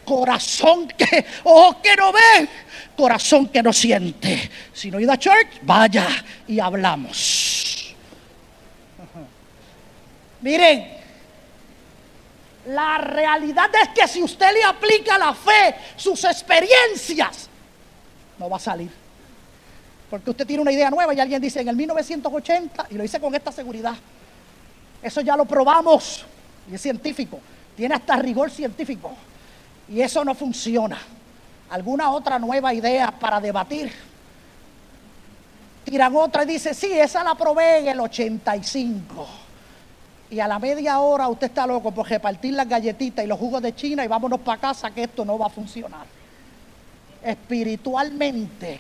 Corazón 0.06 0.88
que, 0.88 1.26
ojos 1.44 1.76
que 1.84 1.98
no 1.98 2.14
ven, 2.14 2.48
corazón 2.96 3.50
que 3.50 3.62
no 3.62 3.74
siente. 3.74 4.50
Si 4.72 4.90
no 4.90 5.02
ido 5.02 5.12
a 5.12 5.18
church, 5.18 5.50
vaya 5.64 6.08
y 6.48 6.62
hablamos. 6.62 7.94
Miren, 10.42 10.95
la 12.68 12.98
realidad 12.98 13.70
es 13.82 13.90
que 13.90 14.08
si 14.08 14.24
usted 14.24 14.52
le 14.54 14.64
aplica 14.64 15.18
la 15.18 15.34
fe, 15.34 15.76
sus 15.96 16.24
experiencias, 16.24 17.50
no 18.38 18.50
va 18.50 18.58
a 18.58 18.60
salir. 18.60 18.92
Porque 20.10 20.30
usted 20.30 20.46
tiene 20.46 20.62
una 20.62 20.72
idea 20.72 20.90
nueva 20.90 21.14
y 21.14 21.20
alguien 21.20 21.42
dice 21.42 21.62
en 21.62 21.68
el 21.68 21.76
1980, 21.76 22.88
y 22.92 22.96
lo 22.96 23.04
dice 23.04 23.20
con 23.20 23.34
esta 23.36 23.52
seguridad, 23.52 23.96
eso 25.02 25.22
ya 25.22 25.36
lo 25.36 25.46
probamos 25.46 26.26
y 26.70 26.76
es 26.76 26.82
científico, 26.82 27.40
tiene 27.76 27.96
hasta 27.96 28.16
rigor 28.18 28.50
científico. 28.50 29.14
Y 29.88 30.02
eso 30.02 30.26
no 30.26 30.34
funciona. 30.34 30.98
¿Alguna 31.70 32.12
otra 32.12 32.40
nueva 32.40 32.74
idea 32.74 33.12
para 33.12 33.40
debatir? 33.40 33.92
Tiran 35.84 36.16
otra 36.16 36.44
y 36.44 36.48
dice, 36.48 36.74
sí, 36.74 36.92
esa 36.92 37.24
la 37.24 37.36
probé 37.36 37.80
en 37.80 37.88
el 37.90 38.00
85. 38.00 39.45
Y 40.30 40.40
a 40.40 40.48
la 40.48 40.60
media 40.60 41.00
hora 41.00 41.28
usted 41.28 41.48
está 41.48 41.68
loco 41.68 41.92
por 41.92 42.10
repartir 42.10 42.54
las 42.54 42.68
galletitas 42.68 43.24
y 43.24 43.28
los 43.28 43.40
jugos 43.40 43.62
de 43.62 43.76
China 43.76 44.04
y 44.04 44.08
vámonos 44.08 44.40
para 44.40 44.60
casa 44.60 44.92
que 44.92 45.04
esto 45.04 45.24
no 45.24 45.38
va 45.38 45.48
a 45.48 45.50
funcionar. 45.50 46.06
Espiritualmente 47.24 48.80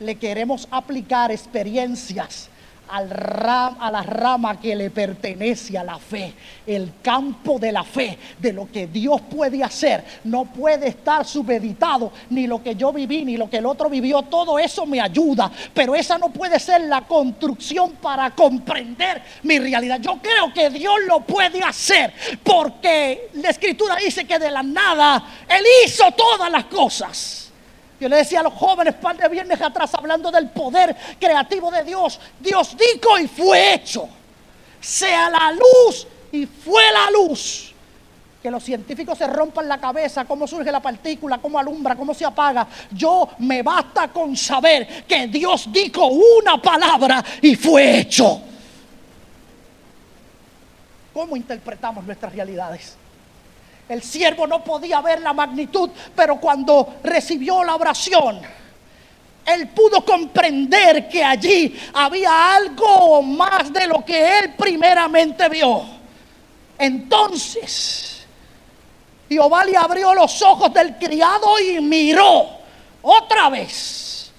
le 0.00 0.16
queremos 0.16 0.68
aplicar 0.70 1.30
experiencias 1.30 2.50
al 2.88 3.10
a 3.44 3.90
la 3.90 4.02
rama 4.02 4.60
que 4.60 4.74
le 4.74 4.90
pertenece 4.90 5.76
a 5.76 5.84
la 5.84 5.98
fe. 5.98 6.34
El 6.66 6.94
campo 7.02 7.58
de 7.58 7.72
la 7.72 7.84
fe, 7.84 8.18
de 8.38 8.52
lo 8.52 8.70
que 8.70 8.86
Dios 8.86 9.20
puede 9.22 9.62
hacer, 9.62 10.04
no 10.24 10.44
puede 10.46 10.88
estar 10.88 11.26
subeditado, 11.26 12.12
ni 12.30 12.46
lo 12.46 12.62
que 12.62 12.74
yo 12.74 12.92
viví, 12.92 13.24
ni 13.24 13.36
lo 13.36 13.50
que 13.50 13.58
el 13.58 13.66
otro 13.66 13.90
vivió. 13.90 14.22
Todo 14.22 14.58
eso 14.58 14.86
me 14.86 15.00
ayuda, 15.00 15.50
pero 15.72 15.94
esa 15.94 16.18
no 16.18 16.30
puede 16.30 16.58
ser 16.58 16.82
la 16.82 17.02
construcción 17.02 17.92
para 18.00 18.30
comprender 18.30 19.22
mi 19.42 19.58
realidad. 19.58 20.00
Yo 20.00 20.18
creo 20.22 20.52
que 20.52 20.70
Dios 20.70 20.94
lo 21.06 21.20
puede 21.20 21.62
hacer, 21.62 22.12
porque 22.42 23.28
la 23.34 23.50
escritura 23.50 23.96
dice 23.96 24.24
que 24.24 24.38
de 24.38 24.50
la 24.50 24.62
nada 24.62 25.22
Él 25.48 25.64
hizo 25.84 26.10
todas 26.12 26.50
las 26.50 26.64
cosas. 26.64 27.43
Yo 28.00 28.08
le 28.08 28.16
decía 28.16 28.40
a 28.40 28.42
los 28.42 28.54
jóvenes 28.54 28.94
par 28.94 29.16
viernes 29.30 29.60
atrás 29.60 29.94
hablando 29.94 30.30
del 30.30 30.48
poder 30.50 30.96
creativo 31.18 31.70
de 31.70 31.84
Dios. 31.84 32.18
Dios 32.40 32.76
dijo 32.76 33.18
y 33.18 33.28
fue 33.28 33.74
hecho. 33.74 34.08
Sea 34.80 35.30
la 35.30 35.52
luz 35.52 36.06
y 36.32 36.46
fue 36.46 36.82
la 36.92 37.10
luz. 37.10 37.72
Que 38.42 38.50
los 38.50 38.62
científicos 38.62 39.16
se 39.16 39.26
rompan 39.26 39.66
la 39.68 39.78
cabeza, 39.78 40.24
cómo 40.26 40.46
surge 40.46 40.70
la 40.70 40.80
partícula, 40.80 41.38
cómo 41.38 41.58
alumbra, 41.58 41.96
cómo 41.96 42.12
se 42.12 42.26
apaga. 42.26 42.66
Yo 42.90 43.30
me 43.38 43.62
basta 43.62 44.08
con 44.08 44.36
saber 44.36 45.04
que 45.06 45.28
Dios 45.28 45.72
dijo 45.72 46.06
una 46.06 46.60
palabra 46.60 47.24
y 47.40 47.54
fue 47.54 48.00
hecho. 48.00 48.42
¿Cómo 51.14 51.36
interpretamos 51.36 52.04
nuestras 52.04 52.34
realidades? 52.34 52.96
El 53.88 54.02
siervo 54.02 54.46
no 54.46 54.64
podía 54.64 55.00
ver 55.00 55.20
la 55.20 55.32
magnitud, 55.32 55.90
pero 56.16 56.40
cuando 56.40 56.96
recibió 57.02 57.62
la 57.62 57.74
oración, 57.74 58.40
él 59.44 59.68
pudo 59.68 60.04
comprender 60.04 61.08
que 61.08 61.22
allí 61.22 61.78
había 61.92 62.54
algo 62.54 63.20
más 63.22 63.72
de 63.72 63.86
lo 63.86 64.04
que 64.04 64.38
él 64.38 64.54
primeramente 64.56 65.48
vio. 65.50 65.82
Entonces, 66.78 68.26
Jehová 69.28 69.64
le 69.64 69.76
abrió 69.76 70.14
los 70.14 70.40
ojos 70.42 70.72
del 70.72 70.96
criado 70.96 71.60
y 71.60 71.80
miró 71.80 72.46
otra 73.02 73.50
vez. 73.50 74.32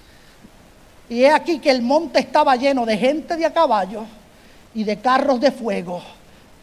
Y 1.08 1.22
he 1.22 1.30
aquí 1.30 1.60
que 1.60 1.70
el 1.70 1.82
monte 1.82 2.18
estaba 2.18 2.56
lleno 2.56 2.84
de 2.84 2.98
gente 2.98 3.36
de 3.36 3.46
a 3.46 3.52
caballo 3.52 4.04
y 4.74 4.82
de 4.82 5.00
carros 5.00 5.40
de 5.40 5.52
fuego 5.52 6.02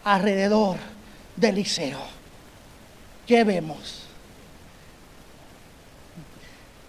alrededor 0.04 0.78
de 1.38 1.50
Eliseo. 1.50 2.13
¿Qué 3.26 3.44
vemos? 3.44 4.04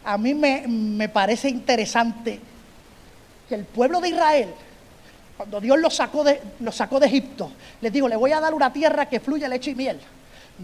A 0.05 0.19
mí 0.19 0.35
me, 0.35 1.09
parece 1.09 1.49
interesante 1.49 2.39
que 3.49 3.55
el 3.55 3.65
pueblo 3.65 4.01
de 4.01 4.11
Israel, 4.11 4.51
cuando 5.37 5.61
Dios 5.61 5.79
los 5.79 5.95
sacó, 5.95 6.25
de, 6.25 6.41
sacó 6.73 7.01
de 7.01 7.07
Egipto, 7.07 7.51
les 7.81 7.93
dijo, 7.93 8.09
le 8.09 8.17
voy 8.17 8.33
a 8.33 8.41
dar 8.41 8.53
una 8.53 8.73
tierra 8.73 9.09
que 9.09 9.21
fluye 9.21 9.49
leche 9.49 9.71
y 9.71 9.75
miel. 9.75 9.99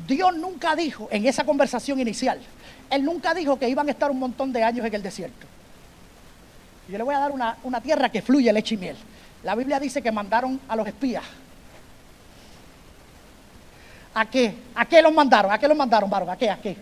Dios 0.06 0.36
nunca 0.36 0.76
dijo 0.76 1.08
en 1.10 1.26
esa 1.26 1.44
conversación 1.44 1.98
inicial, 1.98 2.38
Él 2.90 3.04
nunca 3.04 3.32
dijo 3.32 3.58
que 3.58 3.68
iban 3.68 3.88
a 3.88 3.92
estar 3.92 4.10
un 4.10 4.18
montón 4.18 4.52
de 4.52 4.62
años 4.62 4.86
en 4.86 4.94
el 4.94 5.02
desierto. 5.02 5.46
Yo 6.88 6.98
le 6.98 7.04
voy 7.04 7.14
a 7.14 7.20
dar 7.20 7.30
una, 7.30 7.56
una 7.62 7.80
tierra 7.80 8.10
que 8.10 8.20
fluye 8.20 8.52
leche 8.52 8.74
y 8.74 8.78
miel. 8.78 8.96
La 9.42 9.54
Biblia 9.54 9.80
dice 9.80 10.02
que 10.02 10.12
mandaron 10.12 10.60
a 10.68 10.76
los 10.76 10.86
espías 10.86 11.24
¿A 14.14 14.28
qué? 14.28 14.54
¿A 14.74 14.84
qué 14.86 15.00
los 15.02 15.12
mandaron? 15.12 15.52
¿A 15.52 15.58
qué 15.58 15.68
los 15.68 15.76
mandaron, 15.76 16.10
varón? 16.10 16.30
¿A 16.30 16.36
qué? 16.36 16.50
¿A 16.50 16.56
qué? 16.60 16.76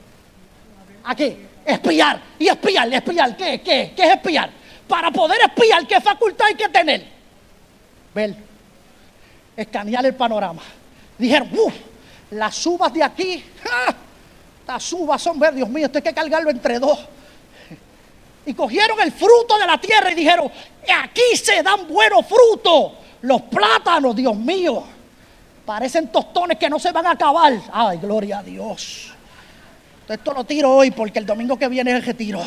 ¿A 1.05 1.14
qué? 1.14 1.47
Espiar. 1.64 2.21
¿Y 2.38 2.49
espiar? 2.49 2.93
¿Espiar? 2.93 3.37
¿Qué? 3.37 3.61
¿Qué? 3.61 3.93
¿Qué 3.95 4.03
es 4.03 4.11
espiar? 4.14 4.51
Para 4.87 5.11
poder 5.11 5.38
espiar, 5.43 5.87
¿qué 5.87 6.01
facultad 6.01 6.47
hay 6.47 6.55
que 6.55 6.69
tener? 6.69 7.07
Ver. 8.14 8.35
Escanear 9.55 10.07
el 10.07 10.14
panorama. 10.14 10.62
Dijeron, 11.19 11.51
uff, 11.53 11.75
las 12.31 12.67
uvas 12.67 12.93
de 12.93 13.03
aquí, 13.03 13.45
las 14.67 14.93
uvas 14.93 15.21
son 15.21 15.38
verdes, 15.38 15.57
Dios 15.57 15.69
mío, 15.69 15.87
esto 15.87 15.99
hay 15.99 16.05
que 16.05 16.14
cargarlo 16.14 16.49
entre 16.51 16.79
dos. 16.79 16.99
Y 18.47 18.55
cogieron 18.55 18.99
el 19.01 19.12
fruto 19.12 19.59
de 19.59 19.67
la 19.67 19.79
tierra 19.79 20.11
y 20.11 20.14
dijeron, 20.14 20.51
aquí 21.03 21.37
se 21.37 21.62
dan 21.62 21.87
buenos 21.87 22.25
frutos. 22.25 22.93
Los 23.21 23.43
plátanos, 23.43 24.17
Dios 24.17 24.35
mío 24.37 24.85
Parecen 25.69 26.09
tostones 26.09 26.57
que 26.57 26.71
no 26.71 26.79
se 26.79 26.93
van 26.93 27.05
a 27.05 27.11
acabar. 27.11 27.53
Ay, 27.71 27.99
gloria 27.99 28.39
a 28.39 28.43
Dios. 28.43 29.13
Esto 30.09 30.33
lo 30.33 30.43
tiro 30.45 30.75
hoy 30.75 30.93
porque 30.93 31.19
el 31.19 31.27
domingo 31.27 31.59
que 31.59 31.69
viene 31.69 31.91
es 31.91 31.99
el 31.99 32.05
retiro. 32.05 32.43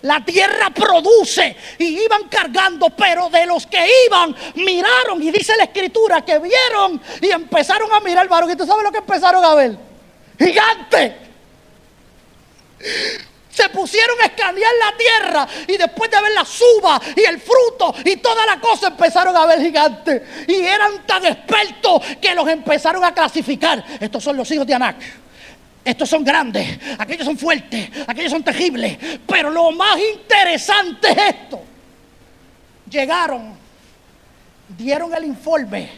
La 0.00 0.24
tierra 0.24 0.70
produce 0.70 1.54
y 1.78 2.02
iban 2.02 2.26
cargando, 2.30 2.88
pero 2.88 3.28
de 3.28 3.44
los 3.44 3.66
que 3.66 3.86
iban 4.06 4.34
miraron 4.54 5.22
y 5.22 5.30
dice 5.30 5.52
la 5.58 5.64
escritura 5.64 6.24
que 6.24 6.38
vieron 6.38 7.02
y 7.20 7.26
empezaron 7.26 7.92
a 7.92 8.00
mirar 8.00 8.26
varón. 8.26 8.50
¿Y 8.50 8.56
tú 8.56 8.64
sabes 8.64 8.82
lo 8.82 8.90
que 8.90 8.98
empezaron 9.00 9.44
a 9.44 9.54
ver? 9.54 9.76
Gigante. 10.38 11.16
Se 13.56 13.70
pusieron 13.70 14.20
a 14.20 14.26
escanear 14.26 14.72
la 14.78 14.96
tierra 14.98 15.48
y 15.66 15.78
después 15.78 16.10
de 16.10 16.20
ver 16.20 16.32
la 16.32 16.44
suba 16.44 17.00
y 17.16 17.22
el 17.22 17.40
fruto 17.40 17.94
y 18.04 18.16
toda 18.16 18.44
la 18.44 18.60
cosa 18.60 18.88
empezaron 18.88 19.34
a 19.34 19.46
ver 19.46 19.60
gigantes. 19.60 20.22
Y 20.46 20.56
eran 20.56 21.06
tan 21.06 21.24
expertos 21.24 22.02
que 22.20 22.34
los 22.34 22.46
empezaron 22.48 23.02
a 23.02 23.14
clasificar. 23.14 23.82
Estos 23.98 24.22
son 24.22 24.36
los 24.36 24.50
hijos 24.50 24.66
de 24.66 24.74
Anak. 24.74 24.96
Estos 25.82 26.10
son 26.10 26.24
grandes, 26.24 26.78
aquellos 26.98 27.24
son 27.24 27.38
fuertes, 27.38 27.88
aquellos 28.06 28.32
son 28.32 28.42
terribles. 28.42 28.98
Pero 29.26 29.50
lo 29.50 29.70
más 29.70 29.96
interesante 30.14 31.08
es 31.12 31.18
esto. 31.18 31.62
Llegaron, 32.90 33.54
dieron 34.76 35.14
el 35.14 35.24
informe 35.24 35.88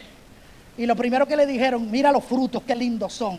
y 0.77 0.85
lo 0.85 0.95
primero 0.95 1.27
que 1.27 1.35
le 1.35 1.45
dijeron, 1.45 1.91
mira 1.91 2.11
los 2.11 2.23
frutos, 2.23 2.63
qué 2.65 2.73
lindos 2.73 3.11
son 3.11 3.37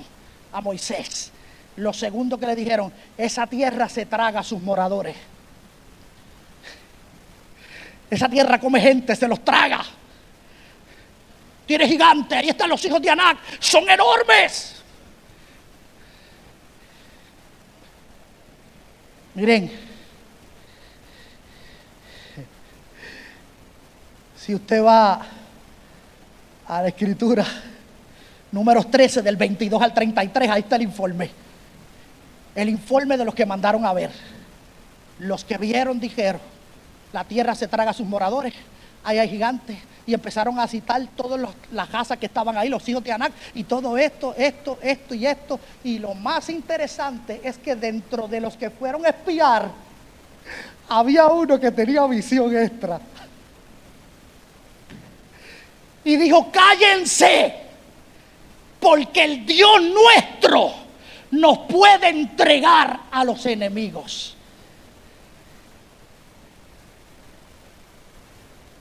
a 0.53 0.61
Moisés. 0.61 1.33
Lo 1.81 1.95
segundo 1.95 2.39
que 2.39 2.47
le 2.47 2.55
dijeron, 2.55 2.93
esa 3.17 3.47
tierra 3.47 3.89
se 3.89 4.05
traga 4.05 4.41
a 4.41 4.45
sus 4.45 4.61
moradores. 4.61 5.17
Esa 8.11 8.29
tierra 8.29 8.61
come 8.61 8.81
gente, 8.81 9.17
se 9.17 9.27
los 9.27 9.43
traga. 9.43 9.83
Tiene 11.65 11.89
gigantes, 11.89 12.37
ahí 12.39 12.51
están 12.51 12.69
los 12.69 12.85
hijos 12.85 13.01
de 13.01 13.09
Anak, 13.09 13.39
son 13.59 13.89
enormes. 13.89 14.83
Miren, 19.35 19.73
si 24.37 24.55
usted 24.55 24.85
va 24.85 25.27
a 26.67 26.83
la 26.83 26.89
escritura, 26.89 27.47
números 28.53 28.91
13 28.91 29.23
del 29.23 29.37
22 29.37 29.81
al 29.81 29.95
33, 29.95 30.51
ahí 30.51 30.61
está 30.61 30.77
el 30.77 30.83
informe 30.83 31.50
el 32.55 32.69
informe 32.69 33.17
de 33.17 33.25
los 33.25 33.35
que 33.35 33.47
mandaron 33.47 33.85
a 33.85 33.93
ver. 33.93 34.11
Los 35.19 35.45
que 35.45 35.59
vieron 35.59 36.01
dijeron, 36.01 36.41
la 37.13 37.25
tierra 37.25 37.55
se 37.55 37.69
traga 37.69 37.91
a 37.91 37.95
sus 37.95 38.07
moradores, 38.07 38.55
ahí 39.05 39.19
hay 39.19 39.29
gigantes. 39.29 39.79
Y 40.07 40.15
empezaron 40.15 40.59
a 40.59 40.67
citar 40.67 41.07
todas 41.15 41.41
las 41.71 41.89
casas 41.89 42.19
que 42.19 42.27
estaban 42.27 42.57
ahí, 42.57 42.69
los 42.69 42.89
hijos 42.89 43.05
de 43.05 43.13
Anak, 43.13 43.33
y 43.55 43.65
todo 43.65 43.97
esto, 43.97 44.35
esto, 44.37 44.79
esto 44.83 45.15
y 45.15 45.27
esto. 45.27 45.61
Y 45.85 45.99
lo 45.99 46.15
más 46.15 46.49
interesante 46.49 47.41
es 47.45 47.59
que 47.59 47.77
dentro 47.77 48.27
de 48.27 48.41
los 48.41 48.57
que 48.57 48.71
fueron 48.71 49.05
a 49.07 49.11
espiar, 49.11 49.71
había 50.89 51.27
uno 51.27 51.61
que 51.61 51.71
tenía 51.71 52.05
visión 52.07 52.57
extra. 52.57 53.01
Y 56.03 56.17
dijo, 56.17 56.51
cállense, 56.51 57.55
porque 58.81 59.23
el 59.23 59.47
Dios 59.47 59.83
nuestro 59.83 60.80
nos 61.31 61.59
puede 61.61 62.09
entregar 62.09 63.01
a 63.11 63.25
los 63.25 63.45
enemigos. 63.47 64.37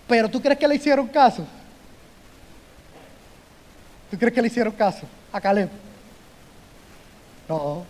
Pero 0.07 0.27
¿tú 0.29 0.41
crees 0.41 0.57
que 0.57 0.67
le 0.67 0.75
hicieron 0.75 1.07
caso? 1.07 1.45
¿Tú 4.09 4.17
crees 4.17 4.33
que 4.33 4.41
le 4.41 4.47
hicieron 4.47 4.73
caso 4.73 5.05
a 5.31 5.39
Caleb? 5.39 5.69
No. 7.47 7.85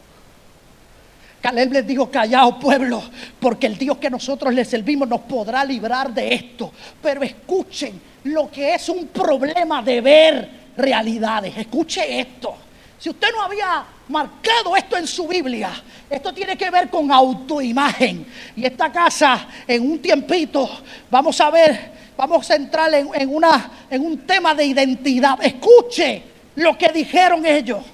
Caleb 1.42 1.72
les 1.72 1.88
dijo, 1.88 2.12
callaos 2.12 2.56
pueblo, 2.56 3.02
porque 3.40 3.68
el 3.68 3.78
Dios 3.78 3.98
que 3.98 4.10
nosotros 4.10 4.54
le 4.54 4.66
servimos 4.66 5.08
nos 5.08 5.22
podrá 5.22 5.64
librar 5.64 6.14
de 6.14 6.34
esto. 6.34 6.74
Pero 7.02 7.24
escuchen 7.24 8.02
lo 8.26 8.52
que 8.52 8.76
es 8.76 8.90
un 8.90 9.08
problema 9.08 9.82
de 9.82 10.02
ver 10.02 10.50
realidades. 10.76 11.58
Escuche 11.58 12.20
esto. 12.20 12.69
Si 13.00 13.10
usted 13.10 13.30
no 13.32 13.42
había 13.42 13.86
marcado 14.10 14.76
esto 14.76 14.98
en 14.98 15.08
su 15.08 15.26
Biblia, 15.26 15.72
esto 16.10 16.34
tiene 16.34 16.58
que 16.58 16.70
ver 16.70 16.90
con 16.90 17.10
autoimagen. 17.10 18.26
Y 18.58 18.66
esta 18.66 18.92
casa, 18.92 19.48
en 19.66 19.90
un 19.90 20.00
tiempito, 20.00 20.70
vamos 21.10 21.40
a 21.40 21.50
ver, 21.50 21.92
vamos 22.18 22.50
a 22.52 22.56
entrar 22.56 22.94
en, 22.94 23.34
una, 23.34 23.72
en 23.90 24.06
un 24.06 24.18
tema 24.28 24.54
de 24.54 24.66
identidad. 24.66 25.40
Escuche 25.42 26.24
lo 26.56 26.78
que 26.78 26.90
dijeron 26.90 27.46
ellos. 27.46 27.86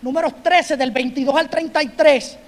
Números 0.00 0.42
13 0.42 0.78
del 0.78 0.90
22 0.90 1.36
al 1.36 1.50
33. 1.50 2.38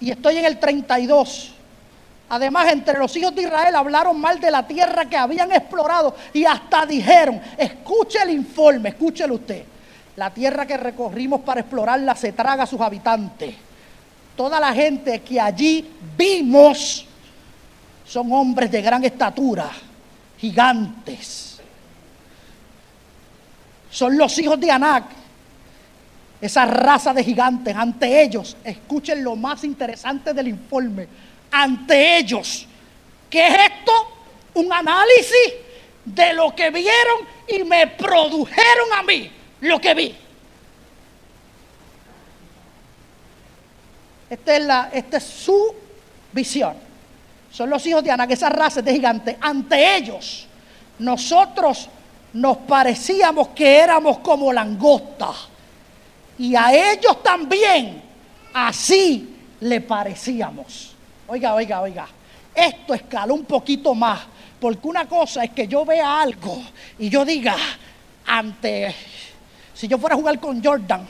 Y 0.00 0.10
estoy 0.10 0.38
en 0.38 0.46
el 0.46 0.58
32. 0.58 1.54
Además, 2.30 2.70
entre 2.72 2.98
los 2.98 3.16
hijos 3.16 3.34
de 3.34 3.42
Israel 3.42 3.74
hablaron 3.74 4.20
mal 4.20 4.38
de 4.38 4.50
la 4.50 4.66
tierra 4.66 5.06
que 5.06 5.16
habían 5.16 5.50
explorado 5.50 6.14
y 6.32 6.44
hasta 6.44 6.84
dijeron, 6.84 7.40
escuche 7.56 8.18
el 8.22 8.30
informe, 8.30 8.90
escúchelo 8.90 9.36
usted, 9.36 9.64
la 10.16 10.30
tierra 10.30 10.66
que 10.66 10.76
recorrimos 10.76 11.40
para 11.40 11.60
explorarla 11.60 12.14
se 12.14 12.32
traga 12.32 12.64
a 12.64 12.66
sus 12.66 12.80
habitantes. 12.80 13.54
Toda 14.36 14.60
la 14.60 14.74
gente 14.74 15.20
que 15.20 15.40
allí 15.40 15.88
vimos 16.16 17.06
son 18.04 18.30
hombres 18.32 18.70
de 18.70 18.82
gran 18.82 19.04
estatura, 19.04 19.70
gigantes. 20.38 21.60
Son 23.90 24.18
los 24.18 24.38
hijos 24.38 24.60
de 24.60 24.70
Anac, 24.70 25.04
esa 26.40 26.66
raza 26.66 27.14
de 27.14 27.24
gigantes. 27.24 27.74
Ante 27.74 28.22
ellos, 28.22 28.56
escuchen 28.62 29.24
lo 29.24 29.34
más 29.34 29.64
interesante 29.64 30.34
del 30.34 30.48
informe 30.48 31.08
ante 31.50 32.18
ellos. 32.18 32.66
¿Qué 33.30 33.46
es 33.46 33.54
esto? 33.54 33.92
Un 34.54 34.72
análisis 34.72 35.54
de 36.04 36.32
lo 36.32 36.54
que 36.54 36.70
vieron 36.70 37.26
y 37.46 37.64
me 37.64 37.86
produjeron 37.86 38.92
a 38.96 39.02
mí 39.02 39.30
lo 39.60 39.80
que 39.80 39.94
vi. 39.94 40.14
Esta 44.30 44.56
es, 44.56 44.64
la, 44.64 44.90
esta 44.92 45.16
es 45.16 45.24
su 45.24 45.74
visión. 46.32 46.74
Son 47.50 47.70
los 47.70 47.84
hijos 47.86 48.04
de 48.04 48.10
Ana, 48.10 48.26
que 48.26 48.34
esa 48.34 48.50
raza 48.50 48.82
de 48.82 48.92
gigantes. 48.92 49.36
Ante 49.40 49.96
ellos, 49.96 50.46
nosotros 50.98 51.88
nos 52.34 52.58
parecíamos 52.58 53.48
que 53.48 53.78
éramos 53.78 54.18
como 54.18 54.52
langostas. 54.52 55.48
Y 56.38 56.54
a 56.54 56.92
ellos 56.92 57.22
también 57.22 58.02
así 58.52 59.34
le 59.60 59.80
parecíamos. 59.80 60.94
Oiga, 61.28 61.54
oiga, 61.54 61.80
oiga. 61.80 62.08
Esto 62.54 62.94
escaló 62.94 63.34
un 63.34 63.44
poquito 63.44 63.94
más. 63.94 64.20
Porque 64.60 64.88
una 64.88 65.06
cosa 65.06 65.44
es 65.44 65.50
que 65.50 65.68
yo 65.68 65.84
vea 65.84 66.20
algo 66.20 66.60
y 66.98 67.08
yo 67.08 67.24
diga, 67.24 67.56
ante, 68.26 68.92
si 69.72 69.86
yo 69.86 69.98
fuera 69.98 70.16
a 70.16 70.18
jugar 70.18 70.40
con 70.40 70.62
Jordan, 70.62 71.06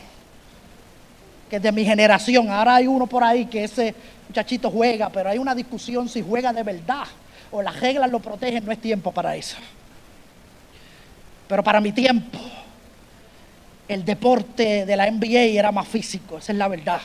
que 1.48 1.56
es 1.56 1.62
de 1.62 1.72
mi 1.72 1.84
generación, 1.84 2.50
ahora 2.50 2.76
hay 2.76 2.86
uno 2.86 3.06
por 3.06 3.24
ahí 3.24 3.46
que 3.46 3.64
ese 3.64 3.94
muchachito 4.28 4.70
juega, 4.70 5.08
pero 5.08 5.30
hay 5.30 5.38
una 5.38 5.54
discusión 5.54 6.10
si 6.10 6.20
juega 6.20 6.52
de 6.52 6.62
verdad 6.62 7.04
o 7.50 7.62
las 7.62 7.80
reglas 7.80 8.10
lo 8.10 8.20
protegen, 8.20 8.66
no 8.66 8.72
es 8.72 8.78
tiempo 8.78 9.12
para 9.12 9.34
eso. 9.34 9.56
Pero 11.48 11.64
para 11.64 11.80
mi 11.80 11.92
tiempo, 11.92 12.38
el 13.88 14.04
deporte 14.04 14.84
de 14.84 14.96
la 14.96 15.10
NBA 15.10 15.58
era 15.58 15.72
más 15.72 15.88
físico, 15.88 16.36
esa 16.36 16.52
es 16.52 16.58
la 16.58 16.68
verdad. 16.68 17.00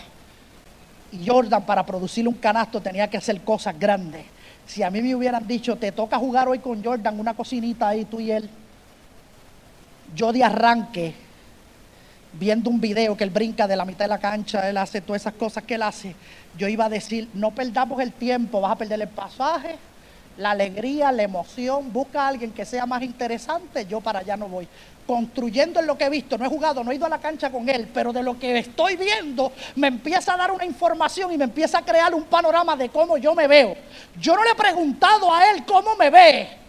Y 1.13 1.27
Jordan 1.27 1.63
para 1.63 1.85
producir 1.85 2.27
un 2.27 2.33
canasto 2.33 2.81
tenía 2.81 3.07
que 3.07 3.17
hacer 3.17 3.41
cosas 3.41 3.79
grandes. 3.79 4.25
Si 4.65 4.81
a 4.81 4.89
mí 4.89 5.01
me 5.01 5.13
hubieran 5.13 5.45
dicho, 5.47 5.75
te 5.75 5.91
toca 5.91 6.17
jugar 6.17 6.47
hoy 6.47 6.59
con 6.59 6.83
Jordan, 6.83 7.19
una 7.19 7.35
cocinita 7.35 7.89
ahí, 7.89 8.05
tú 8.05 8.19
y 8.19 8.31
él, 8.31 8.49
yo 10.15 10.31
de 10.33 10.43
arranque, 10.43 11.13
viendo 12.33 12.69
un 12.69 12.81
video 12.81 13.15
que 13.15 13.23
él 13.23 13.29
brinca 13.29 13.67
de 13.67 13.75
la 13.75 13.85
mitad 13.85 14.05
de 14.05 14.09
la 14.09 14.17
cancha, 14.17 14.67
él 14.67 14.77
hace 14.77 15.01
todas 15.01 15.21
esas 15.21 15.33
cosas 15.33 15.63
que 15.63 15.75
él 15.75 15.83
hace, 15.83 16.15
yo 16.57 16.67
iba 16.67 16.85
a 16.85 16.89
decir, 16.89 17.29
no 17.33 17.51
perdamos 17.51 18.01
el 18.01 18.11
tiempo, 18.11 18.61
vas 18.61 18.71
a 18.71 18.77
perder 18.77 19.01
el 19.01 19.07
pasaje, 19.07 19.75
la 20.37 20.51
alegría, 20.51 21.11
la 21.11 21.23
emoción, 21.23 21.93
busca 21.93 22.23
a 22.23 22.29
alguien 22.29 22.51
que 22.51 22.65
sea 22.65 22.85
más 22.85 23.03
interesante, 23.03 23.85
yo 23.85 24.01
para 24.01 24.19
allá 24.19 24.35
no 24.35 24.47
voy 24.47 24.67
construyendo 25.05 25.79
en 25.79 25.87
lo 25.87 25.97
que 25.97 26.05
he 26.05 26.09
visto, 26.09 26.37
no 26.37 26.45
he 26.45 26.49
jugado, 26.49 26.83
no 26.83 26.91
he 26.91 26.95
ido 26.95 27.05
a 27.05 27.09
la 27.09 27.19
cancha 27.19 27.51
con 27.51 27.67
él, 27.67 27.89
pero 27.93 28.13
de 28.13 28.23
lo 28.23 28.39
que 28.39 28.57
estoy 28.57 28.95
viendo 28.95 29.51
me 29.75 29.87
empieza 29.87 30.33
a 30.33 30.37
dar 30.37 30.51
una 30.51 30.65
información 30.65 31.31
y 31.31 31.37
me 31.37 31.45
empieza 31.45 31.79
a 31.79 31.85
crear 31.85 32.13
un 32.13 32.23
panorama 32.23 32.75
de 32.75 32.89
cómo 32.89 33.17
yo 33.17 33.35
me 33.35 33.47
veo. 33.47 33.75
Yo 34.19 34.35
no 34.35 34.43
le 34.43 34.51
he 34.51 34.55
preguntado 34.55 35.33
a 35.33 35.49
él 35.49 35.65
cómo 35.65 35.95
me 35.95 36.09
ve. 36.09 36.63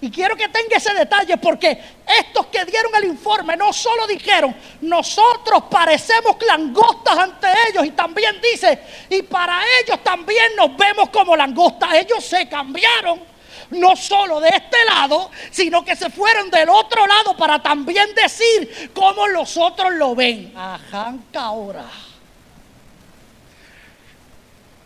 Y 0.00 0.10
quiero 0.10 0.36
que 0.36 0.48
tenga 0.48 0.76
ese 0.76 0.92
detalle 0.92 1.38
porque 1.38 1.82
estos 2.20 2.46
que 2.46 2.64
dieron 2.66 2.94
el 2.96 3.04
informe 3.04 3.56
no 3.56 3.72
solo 3.72 4.06
dijeron, 4.06 4.54
nosotros 4.82 5.64
parecemos 5.70 6.36
langostas 6.46 7.16
ante 7.16 7.46
ellos 7.70 7.86
y 7.86 7.90
también 7.92 8.36
dice, 8.40 8.78
y 9.08 9.22
para 9.22 9.62
ellos 9.82 10.04
también 10.04 10.56
nos 10.56 10.76
vemos 10.76 11.08
como 11.08 11.34
langostas. 11.34 11.94
Ellos 11.94 12.22
se 12.22 12.46
cambiaron 12.48 13.33
no 13.70 13.96
solo 13.96 14.40
de 14.40 14.48
este 14.48 14.76
lado, 14.88 15.30
sino 15.50 15.84
que 15.84 15.96
se 15.96 16.10
fueron 16.10 16.50
del 16.50 16.68
otro 16.68 17.06
lado 17.06 17.36
para 17.36 17.62
también 17.62 18.08
decir 18.14 18.90
cómo 18.94 19.26
los 19.28 19.56
otros 19.56 19.92
lo 19.94 20.14
ven. 20.14 20.52
Ajanca 20.56 21.40
ahora. 21.42 21.84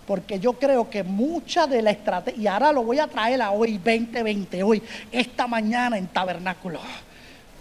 Porque 0.07 0.41
yo 0.41 0.55
creo 0.55 0.89
que 0.89 1.03
mucha 1.03 1.67
de 1.67 1.83
la 1.83 1.91
estrategia, 1.91 2.41
y 2.41 2.47
ahora 2.47 2.73
lo 2.73 2.83
voy 2.83 2.99
a 2.99 3.07
traer 3.07 3.43
a 3.43 3.51
hoy 3.51 3.77
2020, 3.77 4.63
hoy, 4.63 4.83
esta 5.13 5.47
mañana 5.47 5.99
en 5.99 6.07
tabernáculo. 6.07 6.81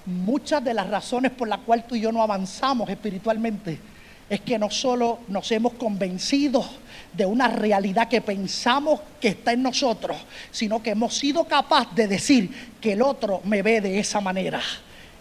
Muchas 0.06 0.64
de 0.64 0.74
las 0.74 0.90
razones 0.90 1.32
por 1.32 1.50
las 1.50 1.60
cuales 1.60 1.86
tú 1.86 1.96
y 1.96 2.00
yo 2.00 2.12
no 2.14 2.22
avanzamos 2.24 2.90
espiritualmente 2.90 3.78
es 4.30 4.42
que 4.42 4.58
no 4.58 4.70
solo 4.70 5.20
nos 5.28 5.52
hemos 5.52 5.74
convencido 5.74 6.66
de 7.18 7.26
una 7.26 7.48
realidad 7.48 8.08
que 8.08 8.22
pensamos 8.22 9.02
que 9.20 9.30
está 9.30 9.52
en 9.52 9.64
nosotros, 9.64 10.16
sino 10.52 10.82
que 10.84 10.92
hemos 10.92 11.18
sido 11.18 11.46
capaces 11.46 11.96
de 11.96 12.08
decir 12.08 12.52
que 12.80 12.94
el 12.94 13.02
otro 13.02 13.42
me 13.44 13.64
ve 13.64 13.82
de 13.82 14.00
esa 14.00 14.22
manera. 14.22 14.62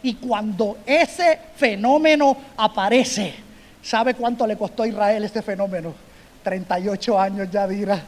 Y 0.03 0.15
cuando 0.15 0.79
ese 0.85 1.39
fenómeno 1.57 2.37
aparece, 2.59 3.35
¿sabe 3.83 4.15
cuánto 4.15 4.47
le 4.47 4.57
costó 4.57 4.83
a 4.83 4.89
Israel 4.89 5.25
ese 5.25 5.41
fenómeno? 5.41 5.95
38 6.43 7.19
años 7.19 7.49
ya 7.51 7.67
dirá. 7.67 8.01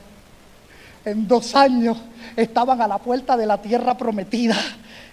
En 1.04 1.26
dos 1.26 1.54
años 1.54 1.96
estaban 2.36 2.82
a 2.82 2.86
la 2.86 2.98
puerta 2.98 3.36
de 3.36 3.46
la 3.46 3.60
tierra 3.62 3.96
prometida 3.96 4.56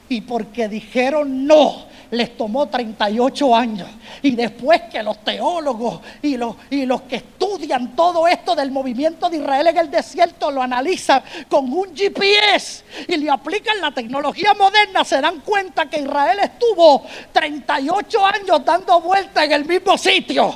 y 0.09 0.21
porque 0.21 0.67
dijeron 0.67 1.47
no, 1.47 1.85
les 2.15 2.35
tomó 2.37 2.67
38 2.67 3.55
años. 3.55 3.87
Y 4.21 4.35
después 4.35 4.81
que 4.91 5.03
los 5.03 5.23
teólogos 5.23 5.99
y 6.21 6.37
los, 6.37 6.55
y 6.69 6.85
los 6.85 7.01
que 7.03 7.17
estudian 7.17 7.95
todo 7.95 8.27
esto 8.27 8.55
del 8.55 8.71
movimiento 8.71 9.29
de 9.29 9.37
Israel 9.37 9.67
en 9.67 9.77
el 9.77 9.91
desierto 9.91 10.51
lo 10.51 10.61
analizan 10.61 11.23
con 11.49 11.71
un 11.71 11.95
GPS 11.95 12.83
y 13.07 13.17
le 13.17 13.29
aplican 13.29 13.79
la 13.81 13.91
tecnología 13.91 14.53
moderna, 14.53 15.03
se 15.03 15.21
dan 15.21 15.41
cuenta 15.41 15.89
que 15.89 15.99
Israel 15.99 16.39
estuvo 16.41 17.03
38 17.31 18.25
años 18.25 18.65
dando 18.65 19.01
vueltas 19.01 19.43
en 19.43 19.51
el 19.51 19.65
mismo 19.65 19.97
sitio. 19.97 20.55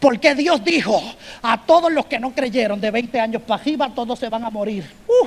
Porque 0.00 0.34
Dios 0.34 0.62
dijo 0.64 1.02
a 1.42 1.64
todos 1.64 1.92
los 1.92 2.06
que 2.06 2.18
no 2.18 2.32
creyeron 2.32 2.80
de 2.80 2.90
20 2.90 3.20
años 3.20 3.42
para 3.42 3.60
arriba, 3.60 3.90
todos 3.94 4.18
se 4.18 4.28
van 4.28 4.44
a 4.44 4.50
morir. 4.50 4.88
Uh, 5.06 5.26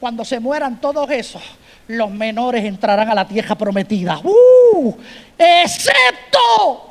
cuando 0.00 0.24
se 0.24 0.40
mueran 0.40 0.80
todos 0.80 1.10
esos, 1.10 1.42
los 1.88 2.10
menores 2.10 2.64
entrarán 2.64 3.10
a 3.10 3.14
la 3.14 3.26
tierra 3.26 3.56
prometida. 3.56 4.20
¡Uh! 4.22 4.94
Excepto 5.36 6.88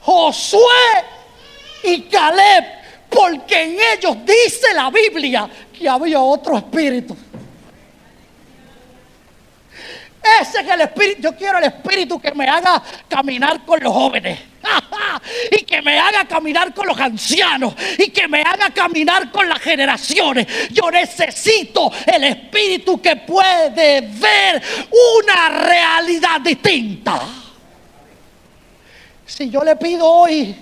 Josué 0.00 1.04
y 1.82 2.02
Caleb, 2.02 2.64
porque 3.10 3.62
en 3.62 3.76
ellos 3.94 4.16
dice 4.24 4.72
la 4.74 4.90
Biblia 4.90 5.48
que 5.76 5.86
había 5.86 6.20
otro 6.20 6.56
espíritu. 6.56 7.14
Ese 10.40 10.60
es 10.60 10.68
el 10.68 10.80
espíritu. 10.80 11.20
Yo 11.22 11.36
quiero 11.36 11.58
el 11.58 11.64
espíritu 11.64 12.18
que 12.18 12.32
me 12.32 12.48
haga 12.48 12.82
caminar 13.06 13.64
con 13.66 13.80
los 13.82 13.92
jóvenes. 13.92 14.38
y 15.52 15.62
que 15.64 15.82
me 15.82 15.98
haga 15.98 16.24
caminar 16.26 16.74
con 16.74 16.86
los 16.86 16.98
ancianos. 16.98 17.74
Y 17.98 18.10
que 18.10 18.28
me 18.28 18.42
haga 18.42 18.70
caminar 18.70 19.30
con 19.30 19.48
las 19.48 19.58
generaciones. 19.60 20.46
Yo 20.70 20.90
necesito 20.90 21.90
el 22.06 22.24
espíritu 22.24 23.00
que 23.00 23.16
puede 23.16 24.00
ver 24.00 24.62
una 25.24 25.48
realidad 25.48 26.40
distinta. 26.40 27.20
Si 29.26 29.50
yo 29.50 29.62
le 29.62 29.76
pido 29.76 30.06
hoy 30.06 30.54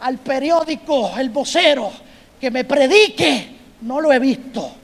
al 0.00 0.18
periódico, 0.18 1.14
el 1.18 1.30
vocero, 1.30 1.92
que 2.40 2.50
me 2.50 2.64
predique, 2.64 3.48
no 3.82 4.00
lo 4.00 4.12
he 4.12 4.18
visto. 4.18 4.76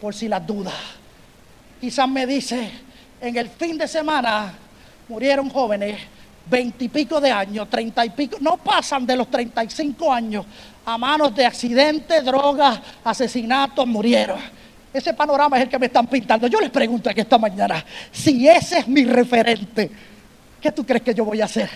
Por 0.00 0.14
si 0.14 0.28
las 0.28 0.46
dudas. 0.46 0.74
Quizás 1.80 2.08
me 2.08 2.26
dice 2.26 2.88
en 3.20 3.36
el 3.36 3.48
fin 3.48 3.76
de 3.76 3.88
semana 3.88 4.54
murieron 5.08 5.50
jóvenes, 5.50 6.00
veintipico 6.48 7.20
de 7.20 7.30
años, 7.30 7.68
treinta 7.68 8.04
y 8.04 8.10
pico, 8.10 8.38
no 8.40 8.56
pasan 8.56 9.06
de 9.06 9.16
los 9.16 9.30
treinta 9.30 9.62
y 9.62 9.70
cinco 9.70 10.12
años 10.12 10.46
a 10.84 10.96
manos 10.96 11.34
de 11.34 11.44
accidentes, 11.44 12.24
drogas, 12.24 12.80
asesinatos, 13.04 13.86
murieron. 13.86 14.38
Ese 14.92 15.12
panorama 15.12 15.58
es 15.58 15.64
el 15.64 15.68
que 15.68 15.78
me 15.78 15.86
están 15.86 16.06
pintando. 16.06 16.46
Yo 16.46 16.60
les 16.60 16.70
pregunto 16.70 17.10
aquí 17.10 17.20
esta 17.20 17.36
mañana, 17.36 17.84
si 18.10 18.48
ese 18.48 18.78
es 18.78 18.88
mi 18.88 19.04
referente, 19.04 19.90
¿qué 20.60 20.72
tú 20.72 20.84
crees 20.86 21.02
que 21.02 21.14
yo 21.14 21.24
voy 21.24 21.40
a 21.42 21.44
hacer? 21.44 21.68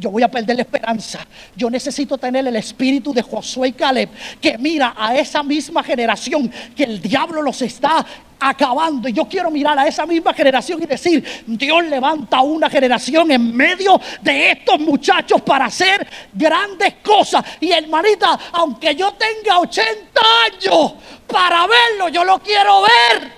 Yo 0.00 0.10
voy 0.10 0.22
a 0.22 0.28
perder 0.28 0.56
la 0.56 0.62
esperanza. 0.62 1.26
Yo 1.54 1.68
necesito 1.68 2.16
tener 2.16 2.46
el 2.46 2.56
espíritu 2.56 3.12
de 3.12 3.20
Josué 3.20 3.68
y 3.68 3.72
Caleb 3.72 4.08
que 4.40 4.56
mira 4.56 4.94
a 4.96 5.14
esa 5.14 5.42
misma 5.42 5.82
generación 5.82 6.50
que 6.74 6.84
el 6.84 7.02
diablo 7.02 7.42
los 7.42 7.60
está 7.60 8.06
acabando. 8.40 9.10
Y 9.10 9.12
yo 9.12 9.26
quiero 9.26 9.50
mirar 9.50 9.78
a 9.78 9.86
esa 9.86 10.06
misma 10.06 10.32
generación 10.32 10.82
y 10.82 10.86
decir, 10.86 11.44
Dios 11.46 11.84
levanta 11.84 12.40
una 12.40 12.70
generación 12.70 13.30
en 13.30 13.54
medio 13.54 14.00
de 14.22 14.52
estos 14.52 14.80
muchachos 14.80 15.42
para 15.42 15.66
hacer 15.66 16.08
grandes 16.32 16.94
cosas. 17.04 17.44
Y 17.60 17.70
hermanita, 17.70 18.38
aunque 18.52 18.94
yo 18.94 19.12
tenga 19.12 19.58
80 19.58 20.20
años 20.46 20.94
para 21.26 21.66
verlo, 21.66 22.08
yo 22.08 22.24
lo 22.24 22.38
quiero 22.38 22.80
ver. 22.80 23.32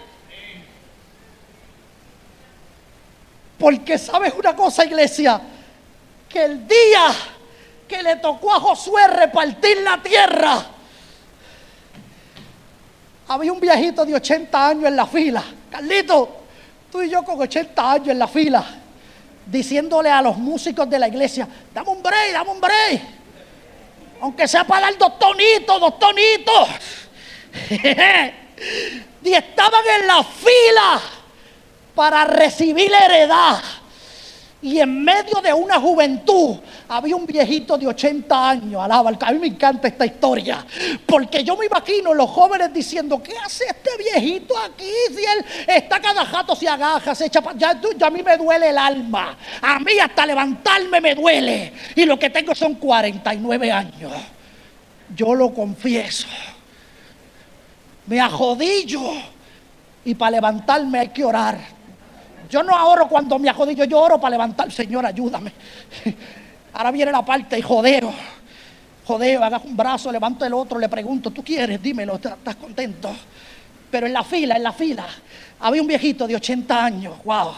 Porque 3.59 3.99
sabes 3.99 4.33
una 4.39 4.55
cosa, 4.55 4.85
iglesia, 4.85 5.41
que 6.33 6.45
el 6.45 6.67
día 6.67 7.15
que 7.87 8.03
le 8.03 8.17
tocó 8.17 8.53
a 8.53 8.61
Josué 8.61 9.07
repartir 9.09 9.83
la 9.83 10.03
tierra, 10.03 10.65
había 13.29 13.53
un 13.53 13.61
viejito 13.61 14.05
de 14.05 14.15
80 14.15 14.69
años 14.69 14.85
en 14.87 14.97
la 14.97 15.07
fila. 15.07 15.45
Carlito, 15.71 16.45
tú 16.91 17.03
y 17.03 17.11
yo 17.11 17.23
con 17.23 17.41
80 17.41 17.93
años 17.93 18.09
en 18.09 18.19
la 18.19 18.29
fila, 18.29 18.65
diciéndole 19.47 20.11
a 20.11 20.23
los 20.23 20.37
músicos 20.37 20.89
de 20.89 20.99
la 20.99 21.09
iglesia, 21.09 21.47
dame 21.73 21.91
un 21.91 22.03
break, 22.03 22.33
dame 22.33 22.51
un 22.51 22.61
break. 22.61 23.03
Aunque 24.23 24.47
sea 24.47 24.65
para 24.65 24.87
dar 24.87 24.99
dos 24.99 25.19
tonitos, 25.19 25.81
dos 25.81 25.99
tonitos. 25.99 26.69
y 29.23 29.35
estaban 29.35 29.83
en 30.01 30.07
la 30.07 30.23
fila 30.23 31.01
para 31.95 32.25
recibir 32.25 32.91
la 32.91 33.01
heredad. 33.01 33.82
Y 34.63 34.79
en 34.79 35.03
medio 35.03 35.41
de 35.43 35.53
una 35.53 35.81
juventud 35.81 36.57
había 36.89 37.17
un 37.17 37.27
viejito 37.27 37.77
de 37.77 37.89
80 37.89 38.49
años, 38.49 38.81
alaba, 38.81 39.11
a 39.21 39.33
mí 39.33 39.41
me 39.41 39.49
encanta 39.49 39.89
esta 39.89 40.07
historia, 40.07 40.65
porque 41.05 41.43
yo 41.43 41.57
me 41.57 41.67
imagino 41.67 42.15
los 42.15 42.31
jóvenes 42.31 42.73
diciendo, 42.73 43.21
¿qué 43.21 43.37
hace 43.45 43.65
este 43.65 43.91
viejito 43.99 44.57
aquí 44.57 44.89
si 45.09 45.25
él 45.25 45.45
está 45.67 46.01
cada 46.01 46.25
jato, 46.25 46.55
se 46.55 46.69
agaja, 46.69 47.13
se 47.13 47.27
echa, 47.27 47.43
ya, 47.57 47.81
ya 47.97 48.07
a 48.07 48.11
mí 48.11 48.23
me 48.23 48.37
duele 48.37 48.71
el 48.71 48.79
alma, 48.79 49.37
a 49.61 49.81
mí 49.81 49.99
hasta 50.01 50.25
levantarme 50.25 51.01
me 51.01 51.17
duele, 51.17 51.73
y 51.97 52.05
lo 52.05 52.17
que 52.17 52.31
tengo 52.31 52.55
son 52.55 52.77
49 52.77 53.73
años, 53.73 54.13
yo 55.17 55.35
lo 55.35 55.53
confieso, 55.53 56.29
me 58.07 58.21
ajodillo, 58.21 59.11
y 60.05 60.15
para 60.15 60.31
levantarme 60.33 61.01
hay 61.01 61.09
que 61.09 61.25
orar. 61.25 61.82
Yo 62.53 62.63
no 62.63 62.77
ahorro 62.77 63.09
cuando 63.09 63.39
me 63.39 63.49
ajodillo, 63.49 63.85
yo 63.85 63.99
oro 63.99 64.21
para 64.21 64.33
levantar. 64.33 64.71
Señor, 64.71 65.07
ayúdame. 65.07 65.51
Ahora 66.75 66.91
viene 66.91 67.11
la 67.11 67.25
parte 67.25 67.59
y 67.59 67.63
jodeo. 67.63 68.13
Jodeo, 69.07 69.43
haga 69.43 69.59
un 69.65 69.75
brazo, 69.75 70.13
levanto 70.13 70.45
el 70.45 70.53
otro, 70.53 70.79
le 70.79 70.91
pregunto, 70.91 71.31
¿tú 71.31 71.43
quieres? 71.43 71.83
Dímelo, 71.83 72.17
¿estás 72.17 72.57
contento? 72.57 73.11
Pero 73.91 74.07
en 74.07 74.13
la 74.13 74.23
fila, 74.23 74.57
en 74.57 74.65
la 74.65 74.73
fila, 74.73 75.07
había 75.61 75.81
un 75.81 75.89
viejito 75.89 76.27
de 76.27 76.37
80 76.37 76.85
años, 76.85 77.15
wow 77.25 77.53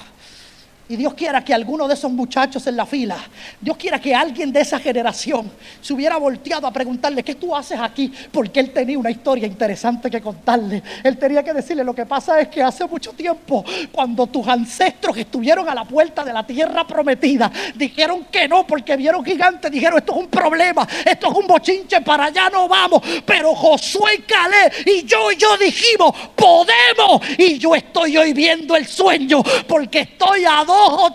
y 0.88 0.96
Dios 0.96 1.14
quiera 1.14 1.42
que 1.42 1.54
alguno 1.54 1.88
de 1.88 1.94
esos 1.94 2.10
muchachos 2.10 2.66
en 2.66 2.76
la 2.76 2.84
fila, 2.84 3.16
Dios 3.60 3.76
quiera 3.76 3.98
que 3.98 4.14
alguien 4.14 4.52
de 4.52 4.60
esa 4.60 4.78
generación 4.78 5.50
se 5.80 5.94
hubiera 5.94 6.18
volteado 6.18 6.66
a 6.66 6.72
preguntarle, 6.72 7.22
¿qué 7.22 7.36
tú 7.36 7.56
haces 7.56 7.80
aquí? 7.80 8.12
Porque 8.30 8.60
él 8.60 8.70
tenía 8.70 8.98
una 8.98 9.10
historia 9.10 9.46
interesante 9.46 10.10
que 10.10 10.20
contarle. 10.20 10.82
Él 11.02 11.16
tenía 11.16 11.42
que 11.42 11.54
decirle, 11.54 11.84
lo 11.84 11.94
que 11.94 12.04
pasa 12.04 12.38
es 12.40 12.48
que 12.48 12.62
hace 12.62 12.86
mucho 12.86 13.12
tiempo, 13.12 13.64
cuando 13.90 14.26
tus 14.26 14.46
ancestros 14.46 15.16
estuvieron 15.16 15.68
a 15.68 15.74
la 15.74 15.84
puerta 15.84 16.22
de 16.22 16.32
la 16.32 16.46
tierra 16.46 16.86
prometida, 16.86 17.50
dijeron 17.74 18.26
que 18.30 18.46
no 18.46 18.66
porque 18.66 18.96
vieron 18.96 19.24
gigantes, 19.24 19.70
dijeron, 19.70 19.98
esto 19.98 20.12
es 20.12 20.18
un 20.18 20.28
problema, 20.28 20.86
esto 21.04 21.30
es 21.30 21.34
un 21.34 21.46
bochinche, 21.46 22.02
para 22.02 22.26
allá 22.26 22.50
no 22.50 22.68
vamos. 22.68 23.02
Pero 23.24 23.54
Josué 23.54 24.16
y 24.18 24.22
Caleb 24.22 24.72
y 24.84 25.04
yo 25.04 25.32
y 25.32 25.36
yo 25.36 25.56
dijimos, 25.56 26.14
podemos. 26.36 27.22
Y 27.38 27.58
yo 27.58 27.74
estoy 27.74 28.16
hoy 28.18 28.34
viendo 28.34 28.76
el 28.76 28.86
sueño 28.86 29.42
porque 29.66 30.00
estoy 30.00 30.44
a 30.44 30.62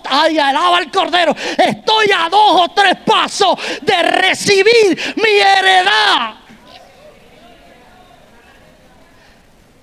ay, 0.05 0.39
alaba 0.39 0.79
el 0.79 0.91
Cordero, 0.91 1.35
estoy 1.57 2.07
a 2.15 2.29
dos 2.29 2.61
o 2.61 2.69
tres 2.69 2.95
pasos 3.05 3.57
de 3.81 4.01
recibir 4.03 5.15
mi 5.15 5.29
heredad. 5.29 6.35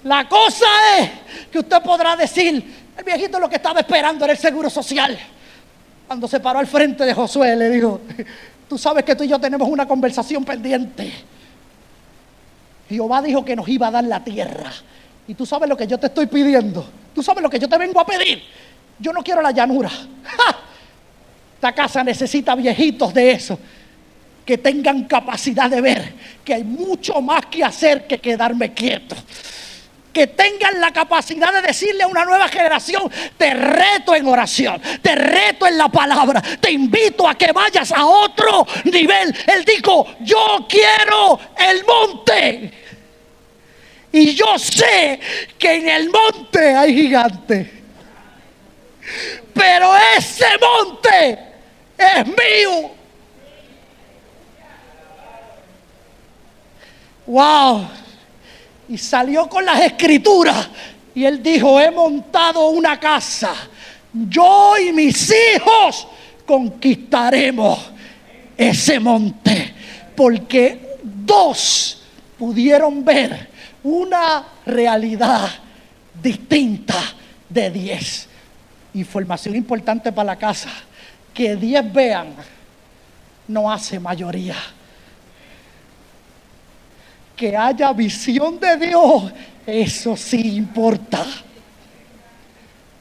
La 0.05 0.29
cosa 0.29 0.67
es 0.99 1.11
que 1.51 1.59
usted 1.59 1.83
podrá 1.83 2.15
decir, 2.15 2.87
el 2.97 3.05
viejito 3.05 3.41
lo 3.41 3.49
que 3.49 3.57
estaba 3.57 3.81
esperando 3.81 4.25
era 4.25 4.33
el 4.33 4.39
seguro 4.39 4.71
social. 4.71 5.19
Cuando 6.07 6.29
se 6.29 6.39
paró 6.39 6.61
al 6.61 6.67
frente 6.69 7.05
de 7.05 7.13
Josué, 7.13 7.57
le 7.57 7.69
dijo, 7.69 8.01
tú 8.69 8.79
sabes 8.79 9.05
que 9.05 9.17
tú 9.17 9.25
y 9.25 9.29
yo 9.29 9.41
tenemos 9.41 9.69
una 9.69 9.87
conversación 9.87 10.45
pendiente. 10.45 11.13
Jehová 12.89 13.21
dijo 13.21 13.45
que 13.45 13.57
nos 13.57 13.69
iba 13.69 13.89
a 13.89 13.91
dar 13.91 14.05
la 14.05 14.23
tierra. 14.23 14.73
Y 15.27 15.35
tú 15.35 15.45
sabes 15.45 15.69
lo 15.69 15.77
que 15.77 15.87
yo 15.87 15.99
te 15.99 16.07
estoy 16.07 16.27
pidiendo. 16.27 16.89
Tú 17.15 17.23
sabes 17.23 17.43
lo 17.43 17.51
que 17.51 17.59
yo 17.59 17.69
te 17.69 17.77
vengo 17.77 17.99
a 17.99 18.07
pedir. 18.07 18.45
Yo 18.99 19.13
no 19.13 19.23
quiero 19.23 19.43
la 19.43 19.51
llanura. 19.51 19.91
Esta 21.55 21.73
casa 21.73 22.05
necesita 22.05 22.55
viejitos 22.55 23.15
de 23.15 23.31
eso, 23.31 23.59
que 24.45 24.59
tengan 24.59 25.05
capacidad 25.05 25.71
de 25.71 25.81
ver 25.81 26.15
que 26.45 26.55
hay 26.55 26.65
mucho 26.65 27.21
más 27.21 27.47
que 27.47 27.65
hacer 27.65 28.07
que 28.07 28.19
quedarme 28.19 28.73
quieto 28.73 29.17
que 30.17 30.29
tengan 30.29 30.81
la 30.81 30.95
capacidad 30.95 31.53
de 31.53 31.61
decirle 31.61 32.05
a 32.05 32.07
una 32.07 32.25
nueva 32.25 32.49
generación, 32.49 33.03
te 33.37 33.53
reto 33.53 34.15
en 34.15 34.27
oración, 34.27 34.81
te 35.03 35.15
reto 35.15 35.67
en 35.67 35.77
la 35.77 35.91
palabra, 35.91 36.43
te 36.59 36.73
invito 36.73 37.29
a 37.29 37.35
que 37.35 37.53
vayas 37.53 37.93
a 37.93 38.07
otro 38.07 38.67
nivel. 38.85 39.37
Él 39.47 39.63
dijo, 39.67 40.07
yo 40.21 40.67
quiero 40.67 41.39
el 41.59 41.85
monte. 41.85 42.73
Y 44.11 44.35
yo 44.35 44.59
sé 44.59 45.21
que 45.59 45.75
en 45.75 45.89
el 45.91 46.09
monte 46.09 46.75
hay 46.75 46.95
gigantes. 46.95 47.69
Pero 49.53 49.93
ese 50.17 50.47
monte 50.61 51.39
es 51.97 52.27
mío. 52.27 52.91
Wow. 57.27 57.89
Y 58.89 58.99
salió 58.99 59.49
con 59.49 59.65
las 59.65 59.81
escrituras. 59.81 60.69
Y 61.15 61.25
él 61.25 61.43
dijo, 61.43 61.81
he 61.81 61.91
montado 61.91 62.69
una 62.69 63.01
casa. 63.01 63.55
Yo 64.13 64.75
y 64.79 64.93
mis 64.93 65.33
hijos 65.33 66.07
conquistaremos 66.45 67.91
ese 68.57 69.01
monte. 69.01 69.75
Porque 70.15 70.99
dos 71.03 72.03
pudieron 72.39 73.05
ver 73.05 73.49
una 73.83 74.47
realidad 74.65 75.49
distinta 76.23 77.03
de 77.49 77.71
diez. 77.71 78.29
Información 78.97 79.55
importante 79.55 80.13
para 80.13 80.27
la 80.27 80.37
casa. 80.37 80.71
Que 81.33 81.57
diez 81.57 81.93
vean 81.93 82.35
no 83.49 83.71
hace 83.71 84.01
mayoría 84.01 84.57
que 87.37 87.57
haya 87.57 87.93
visión 87.93 88.59
de 88.59 88.77
Dios, 88.79 89.25
eso 89.67 90.17
sí 90.17 90.57
importa. 90.57 91.25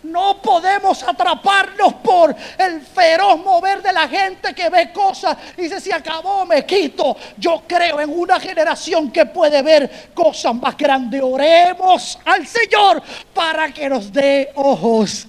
No 0.04 0.40
podemos 0.40 1.02
atraparnos 1.02 1.96
por 1.96 2.36
el 2.60 2.82
feroz 2.82 3.40
mover 3.44 3.82
de 3.82 3.92
la 3.92 4.08
gente 4.08 4.54
que 4.54 4.70
ve 4.70 4.92
cosas 4.94 5.36
y 5.58 5.64
dice, 5.64 5.82
si 5.82 5.92
acabó, 5.92 6.46
me 6.46 6.64
quito. 6.64 7.18
Yo 7.38 7.64
creo 7.68 8.00
en 8.00 8.12
una 8.12 8.40
generación 8.40 9.10
que 9.10 9.26
puede 9.26 9.64
ver 9.64 10.12
cosas 10.14 10.54
más 10.54 10.78
grandes. 10.78 11.22
Oremos 11.24 12.20
al 12.24 12.46
Señor 12.46 13.02
para 13.34 13.72
que 13.72 13.90
nos 13.90 14.14
dé 14.14 14.52
ojos 14.56 15.28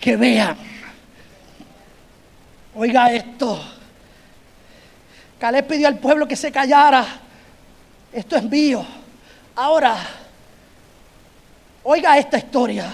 que 0.00 0.16
vean. 0.16 0.56
Oiga 2.74 3.12
esto. 3.12 3.62
Caleb 5.38 5.66
pidió 5.66 5.88
al 5.88 5.98
pueblo 5.98 6.26
que 6.26 6.36
se 6.36 6.50
callara 6.50 7.20
esto 8.12 8.36
es 8.36 8.42
mío. 8.44 8.84
Ahora, 9.54 9.96
oiga 11.84 12.18
esta 12.18 12.38
historia. 12.38 12.92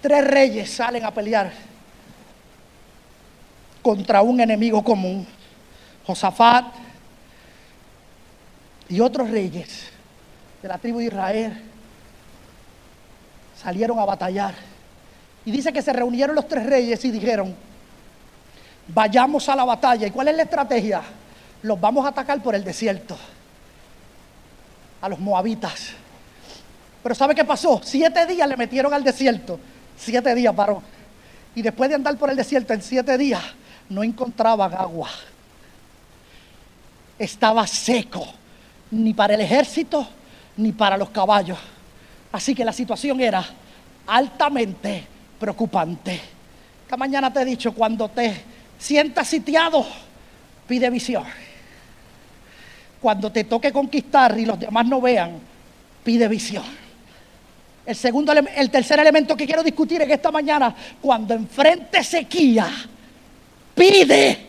Tres 0.00 0.24
reyes 0.24 0.70
salen 0.70 1.04
a 1.04 1.10
pelear 1.10 1.52
contra 3.82 4.22
un 4.22 4.40
enemigo 4.40 4.82
común. 4.82 5.26
Josafat 6.06 6.66
y 8.88 9.00
otros 9.00 9.28
reyes 9.30 9.90
de 10.62 10.68
la 10.68 10.78
tribu 10.78 11.00
de 11.00 11.06
Israel 11.06 11.62
salieron 13.60 13.98
a 13.98 14.06
batallar. 14.06 14.54
Y 15.48 15.50
dice 15.50 15.72
que 15.72 15.80
se 15.80 15.94
reunieron 15.94 16.36
los 16.36 16.46
tres 16.46 16.66
reyes 16.66 17.02
y 17.06 17.10
dijeron, 17.10 17.56
vayamos 18.88 19.48
a 19.48 19.56
la 19.56 19.64
batalla. 19.64 20.06
¿Y 20.06 20.10
cuál 20.10 20.28
es 20.28 20.36
la 20.36 20.42
estrategia? 20.42 21.00
los 21.62 21.80
vamos 21.80 22.04
a 22.04 22.10
atacar 22.10 22.42
por 22.42 22.54
el 22.54 22.64
desierto, 22.64 23.16
a 25.00 25.08
los 25.08 25.18
moabitas. 25.18 25.92
Pero 27.02 27.14
¿sabe 27.14 27.34
qué 27.34 27.44
pasó? 27.44 27.80
Siete 27.82 28.26
días 28.26 28.46
le 28.46 28.56
metieron 28.56 28.92
al 28.92 29.02
desierto, 29.02 29.58
siete 29.96 30.34
días 30.34 30.54
paró. 30.54 30.82
Y 31.54 31.62
después 31.62 31.88
de 31.88 31.96
andar 31.96 32.16
por 32.18 32.30
el 32.30 32.36
desierto 32.36 32.74
en 32.74 32.82
siete 32.82 33.16
días, 33.18 33.42
no 33.88 34.02
encontraban 34.04 34.74
agua. 34.74 35.08
Estaba 37.18 37.66
seco, 37.66 38.24
ni 38.90 39.14
para 39.14 39.34
el 39.34 39.40
ejército, 39.40 40.06
ni 40.58 40.72
para 40.72 40.96
los 40.96 41.10
caballos. 41.10 41.58
Así 42.30 42.54
que 42.54 42.64
la 42.64 42.72
situación 42.72 43.20
era 43.20 43.44
altamente 44.06 45.17
preocupante. 45.38 46.20
Esta 46.82 46.96
mañana 46.96 47.32
te 47.32 47.40
he 47.40 47.44
dicho, 47.44 47.72
cuando 47.72 48.08
te 48.08 48.42
sientas 48.78 49.28
sitiado, 49.28 49.86
pide 50.66 50.90
visión. 50.90 51.24
Cuando 53.00 53.30
te 53.30 53.44
toque 53.44 53.72
conquistar 53.72 54.38
y 54.38 54.44
los 54.44 54.58
demás 54.58 54.86
no 54.86 55.00
vean, 55.00 55.38
pide 56.02 56.26
visión. 56.28 56.64
El, 57.86 57.96
segundo, 57.96 58.32
el 58.32 58.70
tercer 58.70 58.98
elemento 59.00 59.36
que 59.36 59.46
quiero 59.46 59.62
discutir 59.62 60.02
en 60.02 60.10
esta 60.10 60.30
mañana, 60.30 60.74
cuando 61.00 61.34
enfrente 61.34 62.02
sequía, 62.02 62.68
pide 63.74 64.46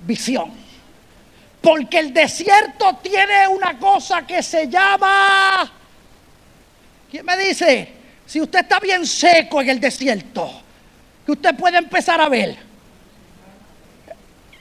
visión. 0.00 0.50
Porque 1.60 1.98
el 1.98 2.14
desierto 2.14 2.96
tiene 3.02 3.48
una 3.48 3.78
cosa 3.78 4.26
que 4.26 4.42
se 4.42 4.68
llama... 4.68 5.70
¿Quién 7.10 7.24
me 7.24 7.36
dice? 7.36 7.97
Si 8.28 8.40
usted 8.40 8.60
está 8.60 8.78
bien 8.78 9.04
seco 9.04 9.60
en 9.60 9.70
el 9.70 9.80
desierto, 9.80 10.62
que 11.26 11.32
usted 11.32 11.56
puede 11.56 11.78
empezar 11.78 12.20
a 12.20 12.28
ver. 12.28 12.56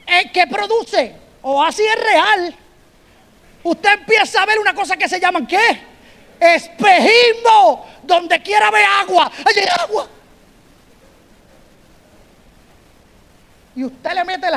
¿Eh? 0.07 0.31
¿Qué 0.33 0.47
produce? 0.47 1.15
O 1.43 1.61
así 1.61 1.83
es 1.83 2.03
real 2.03 2.55
usted 3.69 3.93
empieza 3.93 4.41
a 4.41 4.45
ver 4.45 4.59
una 4.59 4.73
cosa 4.73 4.95
que 4.95 5.07
se 5.07 5.19
llaman 5.19 5.45
¿qué? 5.45 5.79
Espejismo. 6.39 7.85
Donde 8.03 8.41
quiera 8.41 8.71
ver 8.71 8.85
agua, 9.01 9.29
allí 9.45 9.59
hay 9.59 9.67
agua. 9.79 10.07
Y 13.75 13.83
usted 13.83 14.13
le 14.13 14.23
mete 14.23 14.47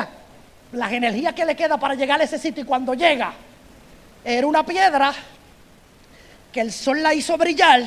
las 0.71 0.91
energías 0.91 1.33
que 1.33 1.45
le 1.45 1.55
queda 1.55 1.77
para 1.77 1.95
llegar 1.95 2.21
a 2.21 2.23
ese 2.23 2.39
sitio 2.39 2.63
y 2.63 2.65
cuando 2.65 2.93
llega, 2.93 3.33
era 4.23 4.47
una 4.47 4.65
piedra 4.65 5.13
que 6.53 6.61
el 6.61 6.71
sol 6.71 7.03
la 7.03 7.13
hizo 7.13 7.37
brillar, 7.37 7.83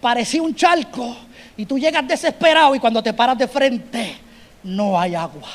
parecía 0.00 0.42
un 0.42 0.54
charco 0.54 1.16
y 1.56 1.66
tú 1.66 1.78
llegas 1.78 2.06
desesperado 2.06 2.74
y 2.74 2.78
cuando 2.78 3.02
te 3.02 3.12
paras 3.12 3.38
de 3.38 3.48
frente 3.48 4.16
no 4.64 4.98
hay 4.98 5.14
agua. 5.14 5.48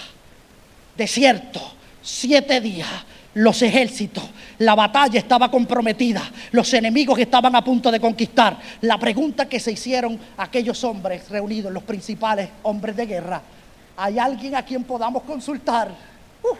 Desierto, 0.96 1.62
siete 2.02 2.62
días, 2.62 2.88
los 3.34 3.62
ejércitos, 3.62 4.24
la 4.60 4.76
batalla 4.76 5.20
estaba 5.20 5.52
comprometida, 5.52 6.22
los 6.52 6.74
enemigos 6.74 7.20
estaban 7.20 7.56
a 7.56 7.64
punto 7.64 7.92
de 7.92 8.00
conquistar. 8.00 8.58
La 8.82 8.98
pregunta 8.98 9.48
que 9.50 9.60
se 9.60 9.72
hicieron 9.72 10.18
aquellos 10.38 10.84
hombres 10.84 11.30
reunidos, 11.30 11.72
los 11.74 11.84
principales 11.84 12.50
hombres 12.64 12.96
de 12.96 13.06
guerra, 13.06 13.42
¿hay 13.98 14.20
alguien 14.20 14.56
a 14.56 14.64
quien 14.64 14.84
podamos 14.84 15.24
consultar? 15.24 15.90
Uh. 16.44 16.56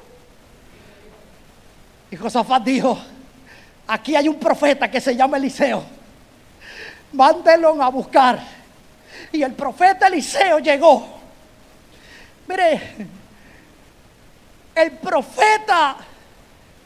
Y 2.12 2.18
Josafat 2.18 2.64
dijo, 2.64 3.00
aquí 3.88 4.16
hay 4.16 4.28
un 4.28 4.36
profeta 4.36 4.92
que 4.92 5.00
se 5.00 5.16
llama 5.16 5.38
Eliseo, 5.38 5.84
mándenlo 7.16 7.82
a 7.82 7.90
buscar. 7.90 8.40
Y 9.32 9.42
el 9.42 9.54
profeta 9.54 10.08
Eliseo 10.08 10.60
llegó. 10.60 11.08
Mire, 12.48 12.96
el 14.76 14.92
profeta 14.92 15.98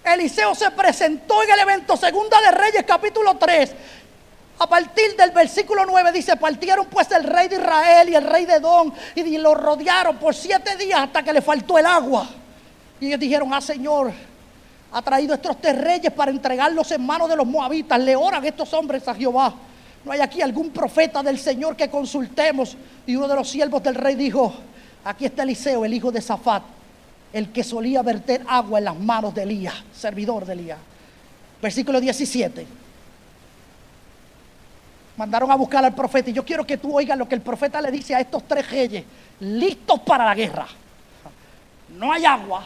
Eliseo 0.03 0.55
se 0.55 0.71
presentó 0.71 1.43
en 1.43 1.51
el 1.51 1.59
evento 1.59 1.97
Segunda 1.97 2.39
de 2.41 2.51
Reyes 2.51 2.83
capítulo 2.87 3.35
3. 3.35 3.75
A 4.59 4.67
partir 4.67 5.15
del 5.15 5.31
versículo 5.31 5.85
9 5.85 6.11
dice, 6.11 6.35
partieron 6.35 6.85
pues 6.87 7.09
el 7.11 7.23
rey 7.23 7.47
de 7.47 7.55
Israel 7.55 8.09
y 8.09 8.15
el 8.15 8.23
rey 8.23 8.45
de 8.45 8.59
Don 8.59 8.93
y 9.15 9.37
lo 9.37 9.55
rodearon 9.55 10.17
por 10.17 10.35
siete 10.35 10.75
días 10.75 10.99
hasta 10.99 11.23
que 11.23 11.31
le 11.31 11.41
faltó 11.41 11.77
el 11.77 11.85
agua. 11.85 12.27
Y 12.99 13.07
ellos 13.07 13.19
dijeron, 13.19 13.53
ah 13.53 13.61
Señor, 13.61 14.11
ha 14.91 15.01
traído 15.01 15.33
estos 15.33 15.61
tres 15.61 15.77
reyes 15.77 16.11
para 16.11 16.31
entregarlos 16.31 16.91
en 16.91 17.05
manos 17.05 17.29
de 17.29 17.37
los 17.37 17.47
moabitas. 17.47 17.99
Le 17.99 18.15
oran 18.15 18.43
estos 18.43 18.73
hombres 18.73 19.07
a 19.07 19.15
Jehová. 19.15 19.53
No 20.05 20.11
hay 20.11 20.21
aquí 20.21 20.41
algún 20.41 20.71
profeta 20.71 21.21
del 21.21 21.37
Señor 21.37 21.75
que 21.75 21.89
consultemos. 21.89 22.77
Y 23.05 23.15
uno 23.15 23.27
de 23.27 23.35
los 23.35 23.49
siervos 23.49 23.83
del 23.83 23.95
rey 23.95 24.15
dijo, 24.15 24.53
aquí 25.03 25.25
está 25.25 25.43
Eliseo, 25.43 25.85
el 25.85 25.93
hijo 25.93 26.11
de 26.11 26.21
Zafat 26.21 26.63
el 27.33 27.51
que 27.51 27.63
solía 27.63 28.01
verter 28.01 28.43
agua 28.47 28.79
en 28.79 28.85
las 28.85 28.95
manos 28.95 29.33
de 29.33 29.43
Elías, 29.43 29.75
servidor 29.93 30.45
de 30.45 30.53
Elías. 30.53 30.79
Versículo 31.61 31.99
17. 32.01 32.65
Mandaron 35.17 35.51
a 35.51 35.55
buscar 35.55 35.83
al 35.83 35.93
profeta 35.93 36.29
y 36.29 36.33
yo 36.33 36.45
quiero 36.45 36.65
que 36.65 36.77
tú 36.77 36.95
oigas 36.95 37.17
lo 37.17 37.27
que 37.27 37.35
el 37.35 37.41
profeta 37.41 37.81
le 37.81 37.91
dice 37.91 38.15
a 38.15 38.21
estos 38.21 38.47
tres 38.47 38.69
reyes, 38.69 39.03
listos 39.41 39.99
para 39.99 40.25
la 40.25 40.33
guerra. 40.33 40.67
No 41.89 42.11
hay 42.11 42.25
agua. 42.25 42.65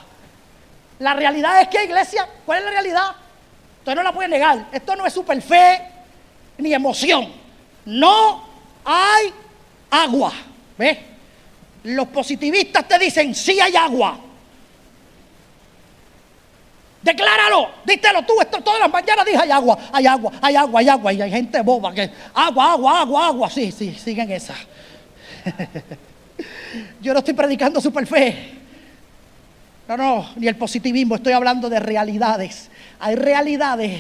La 1.00 1.14
realidad 1.14 1.60
es 1.62 1.68
que, 1.68 1.84
iglesia, 1.84 2.28
¿cuál 2.46 2.60
es 2.60 2.66
la 2.66 2.72
realidad? 2.72 3.16
Usted 3.80 3.96
no 3.96 4.04
la 4.04 4.14
puede 4.14 4.30
negar. 4.30 4.68
Esto 4.72 4.96
no 4.96 5.06
es 5.06 5.14
super 5.14 5.42
fe 5.42 5.82
ni 6.58 6.74
emoción. 6.74 7.30
No 7.86 8.44
hay 8.86 9.34
agua. 9.90 10.34
¿Ves? 10.78 10.98
Los 11.84 12.08
positivistas 12.08 12.88
te 12.88 12.98
dicen, 12.98 13.36
sí 13.36 13.60
hay 13.60 13.76
agua. 13.76 14.20
Decláralo, 17.02 17.70
dístelo 17.86 18.24
tú. 18.24 18.40
Esto, 18.40 18.62
todas 18.62 18.80
las 18.80 18.90
mañanas 18.90 19.26
dije, 19.26 19.38
hay 19.38 19.52
agua, 19.52 19.78
hay 19.92 20.08
agua, 20.08 20.32
hay 20.42 20.56
agua, 20.56 20.80
hay 20.80 20.90
agua. 20.90 21.14
Y 21.14 21.22
hay 21.22 21.32
gente 21.32 21.62
boba 21.62 21.94
que, 21.94 22.10
agua, 22.34 22.72
agua, 22.72 23.02
agua, 23.02 23.28
agua. 23.28 23.50
Sí, 23.50 23.72
sí, 23.72 23.94
siguen 23.94 24.32
esa. 24.32 24.56
Yo 27.02 27.12
no 27.14 27.20
estoy 27.20 27.34
predicando 27.34 27.82
super 27.82 28.08
fe. 28.08 28.52
No, 29.88 29.98
no, 29.98 30.30
ni 30.38 30.48
el 30.48 30.56
positivismo. 30.56 31.16
Estoy 31.16 31.34
hablando 31.34 31.70
de 31.70 31.80
realidades. 31.82 32.70
Hay 33.00 33.16
realidades 33.16 34.00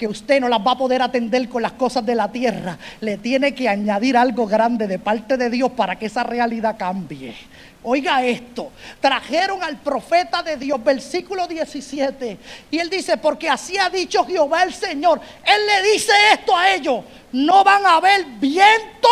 que 0.00 0.08
usted 0.08 0.40
no 0.40 0.48
las 0.48 0.66
va 0.66 0.72
a 0.72 0.78
poder 0.78 1.02
atender 1.02 1.46
con 1.46 1.60
las 1.60 1.72
cosas 1.72 2.06
de 2.06 2.14
la 2.14 2.32
tierra. 2.32 2.78
Le 3.02 3.18
tiene 3.18 3.54
que 3.54 3.68
añadir 3.68 4.16
algo 4.16 4.46
grande 4.46 4.86
de 4.86 4.98
parte 4.98 5.36
de 5.36 5.50
Dios 5.50 5.72
para 5.72 5.98
que 5.98 6.06
esa 6.06 6.22
realidad 6.22 6.76
cambie. 6.78 7.36
Oiga 7.82 8.24
esto, 8.24 8.70
trajeron 8.98 9.62
al 9.62 9.76
profeta 9.76 10.42
de 10.42 10.56
Dios, 10.56 10.82
versículo 10.82 11.46
17, 11.46 12.38
y 12.70 12.78
él 12.78 12.88
dice, 12.88 13.18
porque 13.18 13.50
así 13.50 13.76
ha 13.76 13.90
dicho 13.90 14.24
Jehová 14.24 14.62
el 14.62 14.72
Señor. 14.72 15.20
Él 15.44 15.66
le 15.66 15.92
dice 15.92 16.12
esto 16.32 16.56
a 16.56 16.72
ellos, 16.72 17.04
no 17.32 17.62
van 17.62 17.84
a 17.84 18.00
ver 18.00 18.24
viento, 18.38 19.08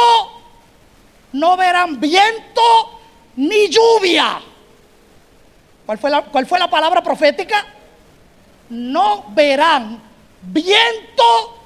no 1.35 1.55
verán 1.59 2.01
viento 2.01 2.63
ni 3.37 3.69
lluvia. 3.69 4.41
¿Cuál 5.85 5.99
fue 5.99 6.09
la, 6.09 6.23
cuál 6.23 6.47
fue 6.47 6.59
la 6.59 6.71
palabra 6.71 7.03
profética? 7.03 7.67
No 8.71 9.27
verán 9.35 10.08
viento 10.43 11.59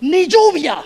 ni 0.00 0.26
lluvia. 0.26 0.82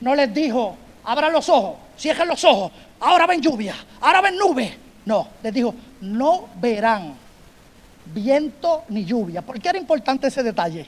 No 0.00 0.14
les 0.14 0.32
dijo, 0.32 0.76
abran 1.04 1.32
los 1.32 1.48
ojos, 1.48 1.76
cierren 1.98 2.28
los 2.28 2.42
ojos, 2.44 2.70
ahora 3.00 3.26
ven 3.26 3.40
lluvia, 3.40 3.74
ahora 4.00 4.20
ven 4.20 4.36
nubes. 4.36 4.72
No, 5.04 5.28
les 5.42 5.54
dijo, 5.54 5.74
no 6.02 6.48
verán 6.60 7.14
viento 8.12 8.84
ni 8.88 9.04
lluvia. 9.04 9.42
¿Por 9.42 9.60
qué 9.60 9.70
era 9.70 9.78
importante 9.78 10.28
ese 10.28 10.42
detalle? 10.42 10.86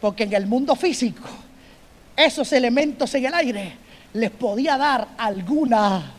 Porque 0.00 0.24
en 0.24 0.32
el 0.34 0.46
mundo 0.46 0.74
físico, 0.74 1.28
esos 2.16 2.52
elementos 2.52 3.14
en 3.14 3.26
el 3.26 3.34
aire 3.34 3.72
les 4.14 4.30
podía 4.30 4.76
dar 4.76 5.08
alguna 5.16 6.12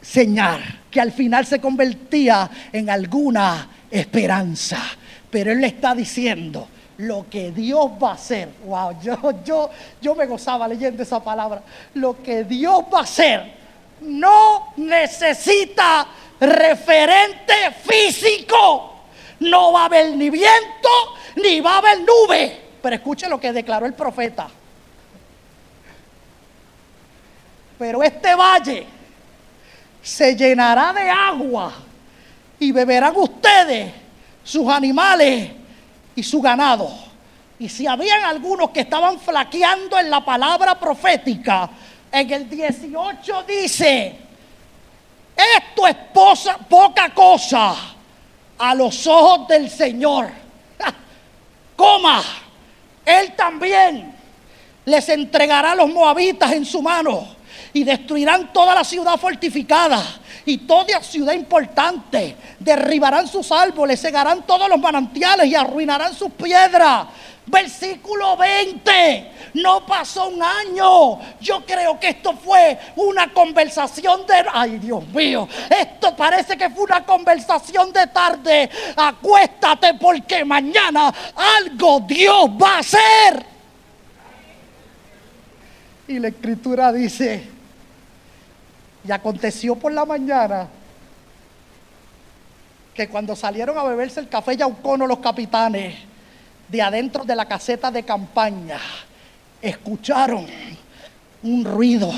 señal 0.00 0.80
que 0.90 1.00
al 1.00 1.12
final 1.12 1.46
se 1.46 1.60
convertía 1.60 2.50
en 2.72 2.90
alguna 2.90 3.68
esperanza. 3.90 4.80
Pero 5.30 5.52
Él 5.52 5.60
le 5.60 5.68
está 5.68 5.94
diciendo, 5.94 6.68
lo 6.98 7.26
que 7.28 7.50
Dios 7.50 7.90
va 8.02 8.10
a 8.10 8.14
hacer. 8.14 8.48
Wow, 8.64 9.00
yo, 9.00 9.16
yo, 9.44 9.70
yo 10.00 10.14
me 10.14 10.26
gozaba 10.26 10.68
leyendo 10.68 11.02
esa 11.02 11.22
palabra. 11.22 11.62
Lo 11.94 12.22
que 12.22 12.44
Dios 12.44 12.84
va 12.92 13.00
a 13.00 13.02
hacer 13.02 13.52
no 14.00 14.72
necesita 14.76 16.06
referente 16.40 17.54
físico. 17.82 18.92
No 19.40 19.72
va 19.72 19.82
a 19.82 19.84
haber 19.86 20.16
ni 20.16 20.30
viento, 20.30 20.88
ni 21.36 21.60
va 21.60 21.74
a 21.74 21.78
haber 21.78 22.00
nube. 22.00 22.60
Pero 22.80 22.96
escuche 22.96 23.28
lo 23.28 23.40
que 23.40 23.52
declaró 23.52 23.86
el 23.86 23.94
profeta. 23.94 24.48
Pero 27.78 28.02
este 28.02 28.34
valle 28.34 28.86
se 30.00 30.36
llenará 30.36 30.92
de 30.92 31.10
agua 31.10 31.72
y 32.58 32.70
beberán 32.70 33.14
ustedes, 33.16 33.92
sus 34.44 34.68
animales 34.68 35.63
y 36.14 36.22
su 36.22 36.40
ganado. 36.40 36.90
Y 37.58 37.68
si 37.68 37.86
habían 37.86 38.24
algunos 38.24 38.70
que 38.70 38.80
estaban 38.80 39.18
flaqueando 39.18 39.98
en 39.98 40.10
la 40.10 40.24
palabra 40.24 40.78
profética, 40.78 41.70
en 42.10 42.32
el 42.32 42.48
18 42.48 43.42
dice, 43.44 44.16
esto 45.36 45.86
es 45.86 45.96
poca 46.68 47.12
cosa 47.14 47.74
a 48.58 48.74
los 48.74 49.06
ojos 49.06 49.48
del 49.48 49.70
Señor. 49.70 50.30
Coma, 51.76 52.22
Él 53.04 53.32
también 53.36 54.14
les 54.84 55.08
entregará 55.08 55.72
a 55.72 55.74
los 55.74 55.88
moabitas 55.88 56.52
en 56.52 56.64
su 56.64 56.80
mano 56.82 57.26
y 57.72 57.82
destruirán 57.82 58.52
toda 58.52 58.74
la 58.74 58.84
ciudad 58.84 59.16
fortificada 59.16 60.02
y 60.46 60.58
toda 60.58 61.02
ciudad 61.02 61.32
importante. 61.32 62.36
Derribarán 62.58 63.26
sus 63.28 63.50
árboles, 63.50 64.00
cegarán 64.00 64.42
todos 64.46 64.68
los 64.68 64.78
manantiales 64.78 65.46
y 65.46 65.54
arruinarán 65.54 66.14
sus 66.14 66.30
piedras. 66.32 67.06
Versículo 67.46 68.36
20. 68.36 69.32
No 69.54 69.84
pasó 69.86 70.28
un 70.28 70.42
año. 70.42 71.20
Yo 71.40 71.64
creo 71.66 72.00
que 72.00 72.08
esto 72.08 72.32
fue 72.34 72.78
una 72.96 73.32
conversación 73.32 74.26
de... 74.26 74.44
Ay, 74.52 74.78
Dios 74.78 75.06
mío. 75.08 75.46
Esto 75.68 76.16
parece 76.16 76.56
que 76.56 76.70
fue 76.70 76.84
una 76.84 77.04
conversación 77.04 77.92
de 77.92 78.06
tarde. 78.08 78.70
Acuéstate 78.96 79.94
porque 79.94 80.44
mañana 80.44 81.12
algo 81.60 82.00
Dios 82.00 82.50
va 82.60 82.76
a 82.76 82.78
hacer. 82.78 83.46
Y 86.08 86.18
la 86.18 86.28
escritura 86.28 86.92
dice, 86.92 87.53
y 89.06 89.12
aconteció 89.12 89.76
por 89.76 89.92
la 89.92 90.04
mañana 90.04 90.68
que 92.94 93.08
cuando 93.08 93.34
salieron 93.34 93.76
a 93.76 93.82
beberse 93.82 94.20
el 94.20 94.28
café 94.28 94.56
Yaucono 94.56 95.06
los 95.06 95.18
capitanes 95.18 95.94
de 96.68 96.80
adentro 96.80 97.24
de 97.24 97.36
la 97.36 97.46
caseta 97.46 97.90
de 97.90 98.04
campaña, 98.04 98.78
escucharon 99.60 100.46
un 101.42 101.64
ruido. 101.64 102.12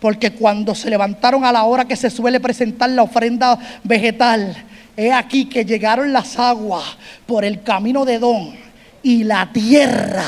Porque 0.00 0.32
cuando 0.32 0.74
se 0.74 0.88
levantaron 0.88 1.44
a 1.44 1.52
la 1.52 1.64
hora 1.64 1.84
que 1.84 1.96
se 1.96 2.08
suele 2.08 2.40
presentar 2.40 2.88
la 2.88 3.02
ofrenda 3.02 3.58
vegetal, 3.84 4.56
he 4.96 5.12
aquí 5.12 5.44
que 5.44 5.66
llegaron 5.66 6.12
las 6.12 6.38
aguas 6.38 6.96
por 7.26 7.44
el 7.44 7.62
camino 7.62 8.06
de 8.06 8.18
Don 8.18 8.54
y 9.02 9.24
la 9.24 9.50
tierra 9.52 10.24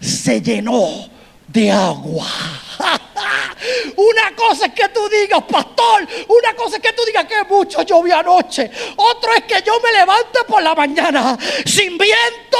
se 0.00 0.40
llenó 0.40 1.15
de 1.56 1.70
agua. 1.70 2.26
Una 3.96 4.36
cosa 4.36 4.66
es 4.66 4.72
que 4.74 4.88
tú 4.90 5.00
digas, 5.08 5.42
pastor, 5.50 6.06
una 6.28 6.54
cosa 6.54 6.76
es 6.76 6.82
que 6.82 6.92
tú 6.92 7.02
digas 7.06 7.24
que 7.24 7.42
mucho 7.48 7.82
llovió 7.82 8.18
anoche. 8.18 8.70
Otro 8.96 9.34
es 9.34 9.44
que 9.44 9.62
yo 9.66 9.72
me 9.82 9.98
levante 9.98 10.40
por 10.46 10.62
la 10.62 10.74
mañana 10.74 11.36
sin 11.64 11.96
viento 11.96 12.58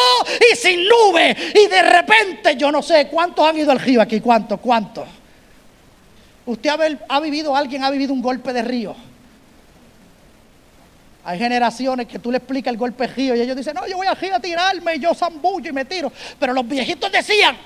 y 0.50 0.56
sin 0.56 0.88
nube. 0.88 1.36
Y 1.54 1.68
de 1.68 1.82
repente, 1.82 2.56
yo 2.56 2.72
no 2.72 2.82
sé, 2.82 3.08
¿cuántos 3.08 3.46
han 3.46 3.58
ido 3.58 3.70
al 3.70 3.78
río 3.78 4.00
aquí? 4.00 4.20
¿Cuántos? 4.20 4.58
¿Cuántos? 4.60 5.06
¿Usted 6.46 6.70
ha, 7.08 7.20
vivido, 7.20 7.54
alguien 7.54 7.84
ha 7.84 7.90
vivido 7.90 8.14
un 8.14 8.22
golpe 8.22 8.52
de 8.54 8.62
río? 8.62 8.96
Hay 11.24 11.38
generaciones 11.38 12.06
que 12.06 12.18
tú 12.18 12.30
le 12.30 12.38
explicas 12.38 12.72
el 12.72 12.78
golpe 12.78 13.06
de 13.06 13.12
río 13.12 13.36
y 13.36 13.42
ellos 13.42 13.56
dicen, 13.56 13.74
no, 13.74 13.86
yo 13.86 13.96
voy 13.98 14.06
al 14.06 14.16
río 14.16 14.34
a 14.34 14.40
tirarme 14.40 14.94
y 14.96 15.00
yo 15.00 15.14
zambullo 15.14 15.68
y 15.68 15.72
me 15.72 15.84
tiro. 15.84 16.10
Pero 16.40 16.54
los 16.54 16.66
viejitos 16.66 17.12
decían, 17.12 17.56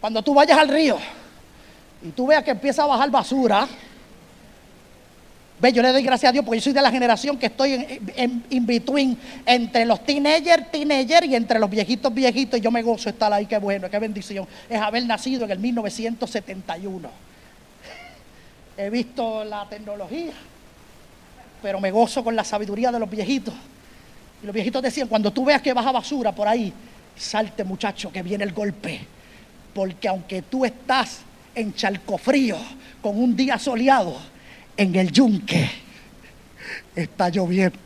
cuando 0.00 0.22
tú 0.22 0.34
vayas 0.34 0.58
al 0.58 0.68
río 0.68 0.98
y 2.02 2.10
tú 2.10 2.26
veas 2.26 2.44
que 2.44 2.50
empieza 2.50 2.82
a 2.82 2.86
bajar 2.86 3.10
basura, 3.10 3.66
ve, 5.58 5.72
yo 5.72 5.82
le 5.82 5.92
doy 5.92 6.02
gracias 6.02 6.30
a 6.30 6.32
Dios 6.32 6.44
porque 6.44 6.58
yo 6.58 6.64
soy 6.64 6.72
de 6.72 6.82
la 6.82 6.90
generación 6.90 7.38
que 7.38 7.46
estoy 7.46 8.00
en, 8.14 8.44
in 8.50 8.66
between 8.66 9.18
entre 9.46 9.84
los 9.84 10.04
teenagers, 10.04 10.70
teenagers 10.70 11.26
y 11.26 11.34
entre 11.34 11.58
los 11.58 11.70
viejitos, 11.70 12.12
viejitos. 12.12 12.58
Y 12.60 12.62
yo 12.62 12.70
me 12.70 12.82
gozo 12.82 13.08
estar 13.08 13.32
ahí, 13.32 13.46
qué 13.46 13.58
bueno, 13.58 13.88
qué 13.88 13.98
bendición. 13.98 14.46
Es 14.68 14.80
haber 14.80 15.06
nacido 15.06 15.44
en 15.44 15.50
el 15.50 15.58
1971. 15.58 17.08
He 18.78 18.90
visto 18.90 19.42
la 19.44 19.66
tecnología, 19.68 20.34
pero 21.62 21.80
me 21.80 21.90
gozo 21.90 22.22
con 22.22 22.36
la 22.36 22.44
sabiduría 22.44 22.92
de 22.92 22.98
los 22.98 23.08
viejitos. 23.08 23.54
Y 24.42 24.46
los 24.46 24.54
viejitos 24.54 24.82
decían, 24.82 25.08
cuando 25.08 25.32
tú 25.32 25.46
veas 25.46 25.62
que 25.62 25.72
baja 25.72 25.90
basura 25.90 26.32
por 26.32 26.46
ahí, 26.46 26.70
salte 27.16 27.64
muchacho, 27.64 28.12
que 28.12 28.22
viene 28.22 28.44
el 28.44 28.52
golpe 28.52 29.15
porque 29.76 30.08
aunque 30.08 30.40
tú 30.40 30.64
estás 30.64 31.18
en 31.54 31.74
Chalcofrío 31.74 32.56
con 33.02 33.22
un 33.22 33.36
día 33.36 33.58
soleado, 33.58 34.16
en 34.74 34.96
el 34.96 35.12
yunque 35.12 35.70
está 36.94 37.28
lloviendo. 37.28 37.76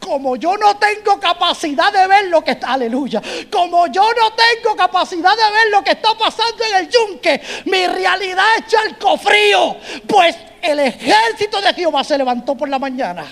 Como 0.00 0.36
yo 0.36 0.56
no 0.56 0.78
tengo 0.78 1.20
capacidad 1.20 1.92
de 1.92 2.06
ver 2.06 2.28
lo 2.28 2.42
que 2.42 2.52
está, 2.52 2.72
aleluya, 2.72 3.20
como 3.52 3.86
yo 3.88 4.00
no 4.02 4.32
tengo 4.32 4.74
capacidad 4.74 5.32
de 5.36 5.52
ver 5.52 5.70
lo 5.70 5.84
que 5.84 5.90
está 5.90 6.16
pasando 6.18 6.64
en 6.64 6.76
el 6.76 6.88
yunque, 6.88 7.42
mi 7.66 7.86
realidad 7.86 8.44
es 8.58 8.66
Chalcofrío, 8.68 9.76
pues 10.06 10.34
el 10.62 10.80
ejército 10.80 11.60
de 11.60 11.74
Jehová 11.74 12.02
se 12.04 12.16
levantó 12.16 12.56
por 12.56 12.70
la 12.70 12.78
mañana 12.78 13.26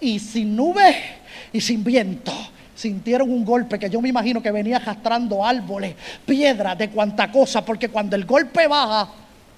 y 0.00 0.20
sin 0.20 0.54
nube 0.54 1.18
y 1.52 1.60
sin 1.60 1.82
viento 1.82 2.32
sintieron 2.80 3.30
un 3.30 3.44
golpe 3.44 3.78
que 3.78 3.90
yo 3.90 4.00
me 4.00 4.08
imagino 4.08 4.42
que 4.42 4.50
venía 4.50 4.78
arrastrando 4.78 5.44
árboles, 5.44 5.94
piedras, 6.24 6.78
de 6.78 6.88
cuanta 6.88 7.30
cosa, 7.30 7.62
porque 7.62 7.90
cuando 7.90 8.16
el 8.16 8.24
golpe 8.24 8.66
baja, 8.66 9.06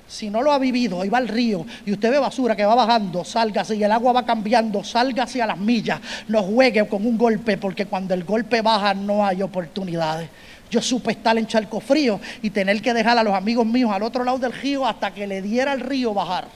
si 0.09 0.29
no 0.29 0.43
lo 0.43 0.51
ha 0.51 0.59
vivido, 0.59 1.05
y 1.05 1.09
va 1.09 1.19
al 1.19 1.29
río 1.29 1.65
y 1.87 1.93
usted 1.93 2.11
ve 2.11 2.19
basura 2.19 2.57
que 2.57 2.65
va 2.65 2.75
bajando, 2.75 3.25
sálgase 3.25 3.77
y 3.77 3.85
el 3.85 3.93
agua 3.93 4.13
va 4.13 4.27
cambiando, 4.27 4.83
sálgase 4.83 5.41
a 5.41 5.47
las 5.47 5.59
millas, 5.59 6.01
no 6.27 6.43
juegue 6.43 6.87
con 6.89 7.07
un 7.07 7.17
golpe, 7.17 7.57
porque 7.59 7.87
cuando 7.87 8.13
el 8.13 8.25
golpe 8.25 8.61
baja 8.61 8.93
no 8.93 9.25
hay 9.25 9.41
oportunidades. 9.41 10.29
Yo 10.69 10.83
supe 10.83 11.13
estar 11.13 11.39
en 11.39 11.47
charco 11.47 11.79
frío 11.79 12.19
y 12.43 12.51
tener 12.51 12.83
que 12.83 12.93
dejar 12.93 13.19
a 13.19 13.23
los 13.23 13.35
amigos 13.35 13.67
míos 13.67 13.91
al 13.93 14.03
otro 14.03 14.25
lado 14.25 14.39
del 14.39 14.53
río 14.53 14.85
hasta 14.85 15.13
que 15.15 15.29
le 15.29 15.43
diera 15.43 15.75
el 15.75 15.81
río 15.81 16.13
bajar. 16.13 16.49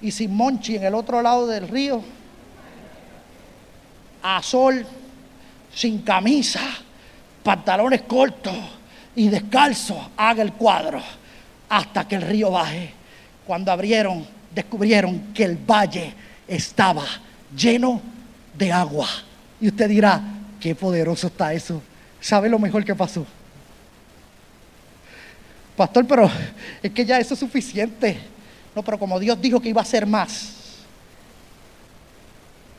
y 0.00 0.12
sin 0.12 0.32
Monchi 0.32 0.76
en 0.76 0.84
el 0.84 0.94
otro 0.94 1.22
lado 1.22 1.48
del 1.48 1.66
río, 1.66 2.04
a 4.22 4.42
sol, 4.42 4.84
sin 5.74 6.02
camisa, 6.02 6.60
pantalones 7.42 8.02
cortos 8.02 8.56
y 9.14 9.28
descalzo, 9.28 10.10
haga 10.16 10.42
el 10.42 10.52
cuadro 10.52 11.00
hasta 11.68 12.06
que 12.06 12.16
el 12.16 12.22
río 12.22 12.50
baje. 12.50 12.92
Cuando 13.46 13.72
abrieron, 13.72 14.26
descubrieron 14.54 15.32
que 15.32 15.44
el 15.44 15.56
valle 15.56 16.12
estaba 16.46 17.04
lleno 17.56 18.00
de 18.56 18.72
agua. 18.72 19.08
Y 19.60 19.68
usted 19.68 19.88
dirá, 19.88 20.20
qué 20.60 20.74
poderoso 20.74 21.28
está 21.28 21.52
eso. 21.52 21.82
¿Sabe 22.20 22.48
lo 22.48 22.58
mejor 22.58 22.84
que 22.84 22.94
pasó? 22.94 23.26
Pastor, 25.76 26.06
pero 26.06 26.30
es 26.82 26.90
que 26.90 27.04
ya 27.04 27.18
eso 27.18 27.34
es 27.34 27.40
suficiente. 27.40 28.18
No, 28.74 28.82
pero 28.82 28.98
como 28.98 29.18
Dios 29.20 29.40
dijo 29.40 29.60
que 29.60 29.68
iba 29.68 29.80
a 29.80 29.84
ser 29.84 30.06
más. 30.06 30.57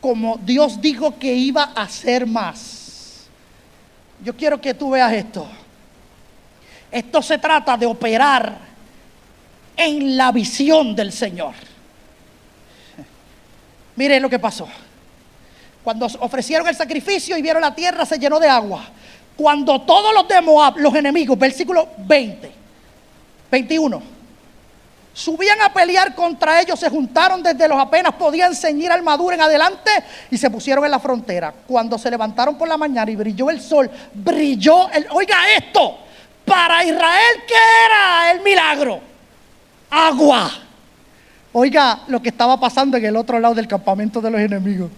Como 0.02 0.38
Dios 0.38 0.82
dijo 0.82 1.18
que 1.18 1.34
iba 1.34 1.64
a 1.76 1.88
ser 1.90 2.26
más. 2.26 3.28
Yo 4.24 4.36
quiero 4.36 4.60
que 4.60 4.74
tú 4.74 4.92
veas 4.92 5.14
esto. 5.14 5.48
Esto 6.92 7.22
se 7.22 7.38
trata 7.38 7.78
de 7.78 7.86
operar 7.86 8.58
en 9.76 10.18
la 10.18 10.32
visión 10.32 10.96
del 10.96 11.12
Señor. 11.12 11.54
Miren 13.96 14.22
lo 14.22 14.30
que 14.30 14.40
pasó. 14.40 14.68
Cuando 15.84 16.06
ofrecieron 16.20 16.68
el 16.68 16.76
sacrificio 16.76 17.38
y 17.38 17.42
vieron 17.42 17.62
la 17.62 17.74
tierra 17.74 18.06
se 18.06 18.18
llenó 18.18 18.40
de 18.40 18.48
agua. 18.48 18.86
Cuando 19.36 19.82
todos 19.82 20.14
los 20.14 20.28
de 20.28 20.42
Moab, 20.42 20.78
los 20.78 20.94
enemigos, 20.96 21.40
versículo 21.40 21.88
20, 21.98 22.52
21, 23.52 24.02
subían 25.14 25.62
a 25.62 25.74
pelear 25.74 26.16
contra 26.16 26.62
ellos, 26.62 26.80
se 26.80 26.90
juntaron 26.90 27.44
desde 27.44 27.68
los 27.68 27.80
apenas 27.80 28.14
podían 28.14 28.56
ceñir 28.56 28.92
armadura 28.92 29.36
en 29.36 29.42
adelante 29.42 29.92
y 30.32 30.38
se 30.38 30.50
pusieron 30.50 30.86
en 30.86 30.92
la 30.92 31.00
frontera. 31.00 31.54
Cuando 31.68 31.98
se 31.98 32.10
levantaron 32.10 32.58
por 32.58 32.68
la 32.68 32.78
mañana 32.78 33.10
y 33.12 33.16
brilló 33.16 33.50
el 33.50 33.62
sol, 33.62 33.90
brilló 34.14 34.90
el, 34.92 35.08
oiga 35.12 35.38
esto, 35.58 35.98
para 36.46 36.84
Israel, 36.84 37.44
¿qué 37.48 37.54
era 37.86 38.32
el 38.32 38.42
milagro? 38.42 39.00
Agua. 39.90 40.52
Oiga 41.52 42.02
lo 42.08 42.22
que 42.22 42.30
estaba 42.30 42.60
pasando 42.60 42.98
en 42.98 43.06
el 43.06 43.16
otro 43.16 43.40
lado 43.40 43.56
del 43.56 43.68
campamento 43.68 44.22
de 44.22 44.30
los 44.30 44.40
enemigos. 44.40 44.90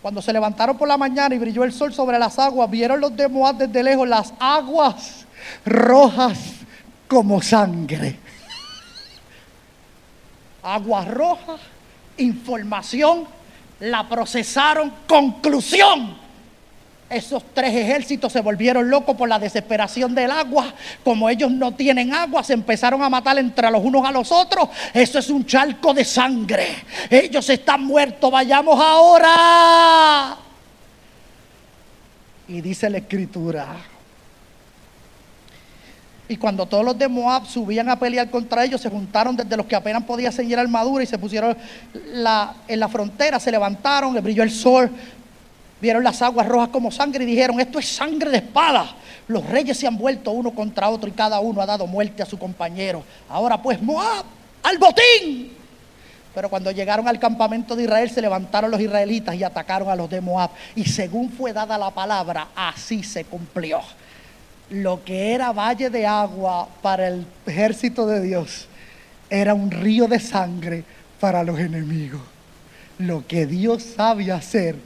Cuando 0.00 0.20
se 0.20 0.32
levantaron 0.32 0.76
por 0.76 0.88
la 0.88 0.96
mañana 0.96 1.34
y 1.34 1.38
brilló 1.38 1.62
el 1.62 1.72
sol 1.72 1.94
sobre 1.94 2.18
las 2.18 2.38
aguas, 2.38 2.68
vieron 2.68 3.00
los 3.00 3.16
de 3.16 3.28
Moab 3.28 3.56
desde 3.56 3.82
lejos 3.84 4.08
las 4.08 4.34
aguas 4.40 5.24
rojas 5.64 6.38
como 7.06 7.40
sangre. 7.40 8.18
Aguas 10.62 11.08
rojas, 11.08 11.60
información, 12.16 13.26
la 13.80 14.08
procesaron, 14.08 14.92
conclusión 15.06 16.22
esos 17.12 17.42
tres 17.52 17.74
ejércitos 17.74 18.32
se 18.32 18.40
volvieron 18.40 18.88
locos 18.88 19.14
por 19.16 19.28
la 19.28 19.38
desesperación 19.38 20.14
del 20.14 20.30
agua. 20.30 20.72
Como 21.04 21.28
ellos 21.28 21.50
no 21.50 21.72
tienen 21.72 22.14
agua, 22.14 22.42
se 22.42 22.54
empezaron 22.54 23.02
a 23.02 23.10
matar 23.10 23.38
entre 23.38 23.70
los 23.70 23.84
unos 23.84 24.04
a 24.06 24.10
los 24.10 24.32
otros. 24.32 24.68
Eso 24.94 25.18
es 25.18 25.28
un 25.28 25.44
charco 25.44 25.92
de 25.92 26.04
sangre. 26.04 26.68
Ellos 27.10 27.48
están 27.50 27.84
muertos, 27.84 28.30
vayamos 28.30 28.80
ahora. 28.80 30.36
Y 32.48 32.60
dice 32.60 32.88
la 32.88 32.98
escritura. 32.98 33.91
Y 36.32 36.38
cuando 36.38 36.64
todos 36.64 36.82
los 36.82 36.96
de 36.96 37.08
Moab 37.08 37.44
subían 37.44 37.90
a 37.90 37.98
pelear 37.98 38.30
contra 38.30 38.64
ellos, 38.64 38.80
se 38.80 38.88
juntaron 38.88 39.36
desde 39.36 39.54
los 39.54 39.66
que 39.66 39.76
apenas 39.76 40.02
podían 40.04 40.32
seguir 40.32 40.58
armadura 40.58 41.04
y 41.04 41.06
se 41.06 41.18
pusieron 41.18 41.54
en 41.94 42.80
la 42.80 42.88
frontera, 42.88 43.38
se 43.38 43.50
levantaron, 43.50 44.14
le 44.14 44.22
brilló 44.22 44.42
el 44.42 44.50
sol, 44.50 44.90
vieron 45.78 46.02
las 46.02 46.22
aguas 46.22 46.48
rojas 46.48 46.70
como 46.70 46.90
sangre 46.90 47.24
y 47.24 47.26
dijeron, 47.26 47.60
esto 47.60 47.78
es 47.78 47.86
sangre 47.86 48.30
de 48.30 48.38
espada. 48.38 48.94
Los 49.28 49.44
reyes 49.44 49.76
se 49.76 49.86
han 49.86 49.98
vuelto 49.98 50.30
uno 50.30 50.52
contra 50.52 50.88
otro 50.88 51.06
y 51.06 51.12
cada 51.12 51.38
uno 51.38 51.60
ha 51.60 51.66
dado 51.66 51.86
muerte 51.86 52.22
a 52.22 52.26
su 52.26 52.38
compañero. 52.38 53.04
Ahora 53.28 53.60
pues, 53.60 53.82
Moab, 53.82 54.24
al 54.62 54.78
botín. 54.78 55.52
Pero 56.34 56.48
cuando 56.48 56.70
llegaron 56.70 57.06
al 57.08 57.18
campamento 57.18 57.76
de 57.76 57.82
Israel 57.82 58.08
se 58.08 58.22
levantaron 58.22 58.70
los 58.70 58.80
israelitas 58.80 59.34
y 59.34 59.44
atacaron 59.44 59.90
a 59.90 59.96
los 59.96 60.08
de 60.08 60.22
Moab. 60.22 60.48
Y 60.74 60.86
según 60.86 61.28
fue 61.28 61.52
dada 61.52 61.76
la 61.76 61.90
palabra, 61.90 62.48
así 62.56 63.02
se 63.02 63.26
cumplió. 63.26 63.82
Lo 64.72 65.04
que 65.04 65.34
era 65.34 65.52
valle 65.52 65.90
de 65.90 66.06
agua 66.06 66.66
para 66.80 67.08
el 67.08 67.26
ejército 67.46 68.06
de 68.06 68.22
Dios 68.22 68.68
era 69.28 69.52
un 69.52 69.70
río 69.70 70.08
de 70.08 70.18
sangre 70.18 70.82
para 71.20 71.44
los 71.44 71.60
enemigos. 71.60 72.22
Lo 72.96 73.26
que 73.26 73.44
Dios 73.44 73.82
sabe 73.82 74.32
hacer 74.32 74.76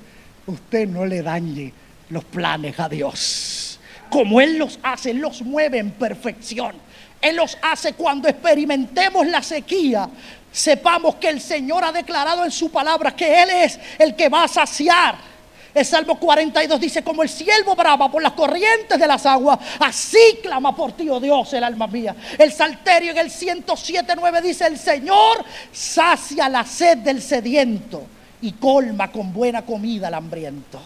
usted 0.46 0.88
no 0.88 1.06
le 1.06 1.22
dañe 1.22 1.72
los 2.08 2.24
planes 2.24 2.80
a 2.80 2.88
Dios. 2.88 3.78
Como 4.10 4.40
Él 4.40 4.58
los 4.58 4.80
hace, 4.82 5.14
los 5.14 5.42
mueve 5.42 5.78
en 5.78 5.92
perfección. 5.92 6.74
Él 7.20 7.36
los 7.36 7.56
hace 7.62 7.92
cuando 7.92 8.28
experimentemos 8.28 9.24
la 9.28 9.40
sequía. 9.40 10.08
Sepamos 10.50 11.14
que 11.14 11.28
el 11.28 11.40
Señor 11.40 11.84
ha 11.84 11.92
declarado 11.92 12.44
en 12.44 12.50
su 12.50 12.72
palabra 12.72 13.14
que 13.14 13.40
Él 13.40 13.50
es 13.50 13.78
el 14.00 14.16
que 14.16 14.28
va 14.28 14.42
a 14.44 14.48
saciar. 14.48 15.35
El 15.76 15.84
Salmo 15.84 16.18
42 16.18 16.80
dice, 16.80 17.04
como 17.04 17.22
el 17.22 17.28
siervo 17.28 17.76
brava 17.76 18.10
por 18.10 18.22
las 18.22 18.32
corrientes 18.32 18.98
de 18.98 19.06
las 19.06 19.26
aguas, 19.26 19.58
así 19.78 20.38
clama 20.42 20.74
por 20.74 20.92
ti, 20.92 21.06
oh 21.10 21.20
Dios, 21.20 21.52
el 21.52 21.62
alma 21.62 21.86
mía. 21.86 22.16
El 22.38 22.50
Salterio 22.50 23.10
en 23.10 23.18
el 23.18 23.30
107.9 23.30 24.40
dice, 24.40 24.66
el 24.66 24.78
Señor 24.78 25.44
sacia 25.70 26.48
la 26.48 26.64
sed 26.64 26.96
del 26.96 27.20
sediento 27.20 28.06
y 28.40 28.52
colma 28.52 29.12
con 29.12 29.34
buena 29.34 29.66
comida 29.66 30.08
al 30.08 30.14
hambriento. 30.14 30.80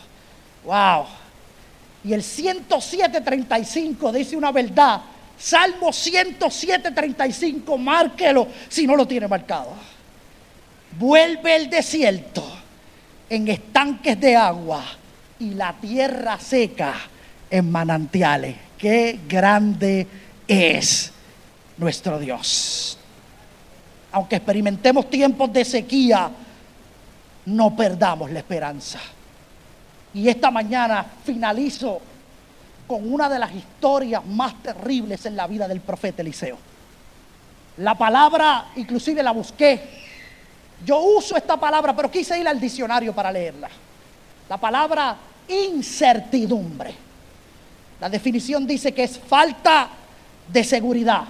Wow. 0.65 1.07
Y 2.03 2.13
el 2.13 2.25
107.35 2.25 4.11
dice 4.11 4.37
una 4.37 4.51
verdad. 4.51 5.03
Salmo 5.39 5.91
107.35, 5.91 7.79
márquelo 7.79 8.49
si 8.69 8.89
no 8.89 8.97
lo 8.97 9.07
tiene 9.07 9.29
marcado. 9.29 9.73
Vuelve 10.99 11.55
el 11.55 11.71
desierto 11.71 12.60
en 13.31 13.47
estanques 13.47 14.21
de 14.21 14.37
agua 14.37 14.85
y 15.39 15.55
la 15.55 15.73
tierra 15.73 16.39
seca 16.39 16.95
en 17.49 17.71
manantiales. 17.71 18.57
Qué 18.77 19.21
grande 19.29 20.07
es 20.47 21.13
nuestro 21.79 22.19
Dios. 22.19 22.99
Aunque 24.13 24.37
experimentemos 24.37 25.09
tiempos 25.09 25.53
de 25.53 25.65
sequía, 25.65 26.29
no 27.47 27.77
perdamos 27.77 28.33
la 28.33 28.41
esperanza. 28.41 28.99
Y 30.13 30.29
esta 30.29 30.51
mañana 30.51 31.07
finalizo 31.25 32.01
con 32.89 33.13
una 33.13 33.29
de 33.29 33.39
las 33.39 33.55
historias 33.55 34.27
más 34.27 34.61
terribles 34.61 35.25
en 35.25 35.37
la 35.37 35.47
vida 35.47 35.69
del 35.69 35.81
profeta 35.81 36.23
Eliseo. 36.23 36.59
La 37.77 37.95
palabra, 37.95 38.67
inclusive 38.75 39.23
la 39.23 39.31
busqué. 39.31 40.10
Yo 40.85 40.99
uso 41.01 41.37
esta 41.37 41.59
palabra, 41.59 41.95
pero 41.95 42.11
quise 42.11 42.39
ir 42.39 42.49
al 42.49 42.59
diccionario 42.59 43.13
para 43.15 43.31
leerla. 43.31 43.69
La 44.49 44.57
palabra 44.57 45.17
incertidumbre. 45.49 46.95
La 48.01 48.09
definición 48.09 48.67
dice 48.67 48.93
que 48.93 49.05
es 49.05 49.19
falta 49.19 49.89
de 50.49 50.65
seguridad, 50.65 51.25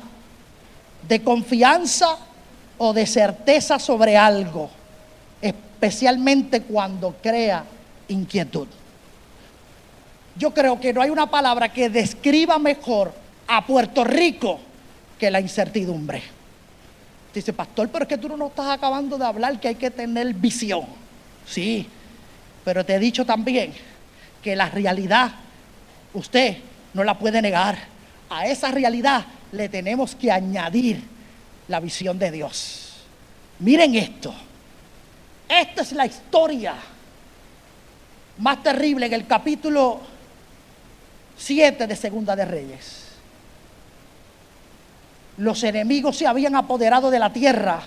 de 1.06 1.22
confianza 1.22 2.16
o 2.78 2.92
de 2.92 3.06
certeza 3.06 3.78
sobre 3.78 4.16
algo 4.16 4.70
especialmente 5.80 6.60
cuando 6.60 7.16
crea 7.22 7.64
inquietud. 8.08 8.68
Yo 10.36 10.52
creo 10.52 10.78
que 10.78 10.92
no 10.92 11.00
hay 11.00 11.08
una 11.08 11.30
palabra 11.30 11.72
que 11.72 11.88
describa 11.88 12.58
mejor 12.58 13.12
a 13.46 13.66
Puerto 13.66 14.04
Rico 14.04 14.60
que 15.18 15.30
la 15.30 15.40
incertidumbre. 15.40 16.22
Dice, 17.32 17.52
pastor, 17.52 17.88
pero 17.90 18.04
es 18.04 18.08
que 18.08 18.18
tú 18.18 18.36
no 18.36 18.48
estás 18.48 18.70
acabando 18.70 19.16
de 19.16 19.24
hablar 19.24 19.60
que 19.60 19.68
hay 19.68 19.74
que 19.76 19.90
tener 19.90 20.34
visión. 20.34 20.84
Sí, 21.46 21.86
pero 22.64 22.84
te 22.84 22.94
he 22.94 22.98
dicho 22.98 23.24
también 23.24 23.72
que 24.42 24.56
la 24.56 24.68
realidad 24.68 25.32
usted 26.12 26.58
no 26.94 27.04
la 27.04 27.18
puede 27.18 27.40
negar. 27.40 27.78
A 28.28 28.46
esa 28.46 28.70
realidad 28.70 29.24
le 29.52 29.68
tenemos 29.68 30.14
que 30.14 30.30
añadir 30.30 31.02
la 31.68 31.80
visión 31.80 32.18
de 32.18 32.30
Dios. 32.30 32.94
Miren 33.60 33.94
esto. 33.94 34.34
Esta 35.48 35.82
es 35.82 35.92
la 35.92 36.06
historia 36.06 36.74
más 38.38 38.62
terrible 38.62 39.06
en 39.06 39.12
el 39.12 39.26
capítulo 39.26 40.00
7 41.36 41.86
de 41.86 41.96
Segunda 41.96 42.36
de 42.36 42.44
Reyes. 42.44 42.99
Los 45.40 45.62
enemigos 45.64 46.16
se 46.16 46.26
habían 46.26 46.54
apoderado 46.54 47.10
de 47.10 47.18
la 47.18 47.32
tierra. 47.32 47.80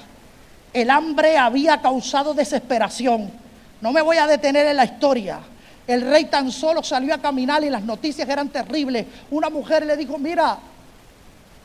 El 0.73 0.89
hambre 0.89 1.37
había 1.37 1.81
causado 1.81 2.33
desesperación. 2.33 3.31
No 3.79 3.91
me 3.91 4.01
voy 4.01 4.17
a 4.17 4.27
detener 4.27 4.67
en 4.67 4.77
la 4.77 4.85
historia. 4.85 5.39
El 5.87 6.01
rey 6.01 6.25
tan 6.25 6.51
solo 6.51 6.83
salió 6.83 7.13
a 7.13 7.17
caminar 7.17 7.63
y 7.63 7.69
las 7.69 7.83
noticias 7.83 8.27
eran 8.27 8.49
terribles. 8.49 9.05
Una 9.31 9.49
mujer 9.49 9.85
le 9.85 9.95
dijo, 9.95 10.17
mira, 10.17 10.57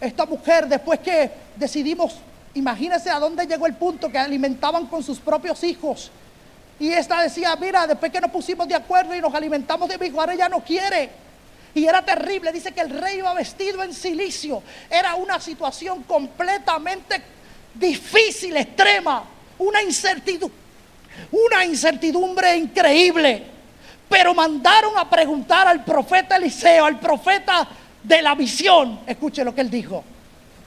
esta 0.01 0.27
mujer 0.27 0.69
después 0.69 1.01
que 1.01 1.31
decidimos 1.57 2.17
Imagínense 2.55 3.11
a 3.11 3.21
dónde 3.21 3.47
llegó 3.47 3.67
el 3.67 3.75
punto 3.75 4.11
que 4.11 4.19
alimentaban 4.19 4.87
con 4.87 5.03
sus 5.03 5.19
propios 5.19 5.63
hijos. 5.65 6.11
Y 6.81 6.89
esta 6.89 7.23
decía, 7.23 7.55
mira, 7.57 7.87
después 7.87 8.11
que 8.11 8.21
nos 8.21 8.31
pusimos 8.31 8.67
de 8.67 8.75
acuerdo 8.75 9.15
y 9.15 9.21
nos 9.21 9.35
alimentamos 9.35 9.89
de 9.89 9.99
mi 9.99 10.07
hijo, 10.07 10.23
ella 10.29 10.49
no 10.49 10.61
quiere. 10.61 11.11
Y 11.79 11.87
era 11.87 12.05
terrible, 12.05 12.51
dice 12.51 12.73
que 12.73 12.81
el 12.81 12.91
rey 12.91 13.19
iba 13.19 13.33
vestido 13.35 13.85
en 13.85 13.95
silicio. 13.95 14.61
Era 14.91 15.15
una 15.15 15.39
situación 15.39 16.03
completamente 16.03 17.23
difícil, 17.73 18.57
extrema, 18.57 19.23
una 19.59 19.81
incertidumbre, 19.81 20.59
una 21.31 21.65
incertidumbre 21.65 22.57
increíble. 22.57 23.45
Pero 24.09 24.35
mandaron 24.35 24.99
a 24.99 25.09
preguntar 25.09 25.69
al 25.69 25.85
profeta 25.85 26.35
Eliseo, 26.35 26.85
al 26.85 26.99
profeta 26.99 27.69
de 28.03 28.23
la 28.23 28.35
visión, 28.35 28.99
escuche 29.07 29.45
lo 29.45 29.55
que 29.55 29.61
él 29.61 29.71
dijo, 29.71 30.03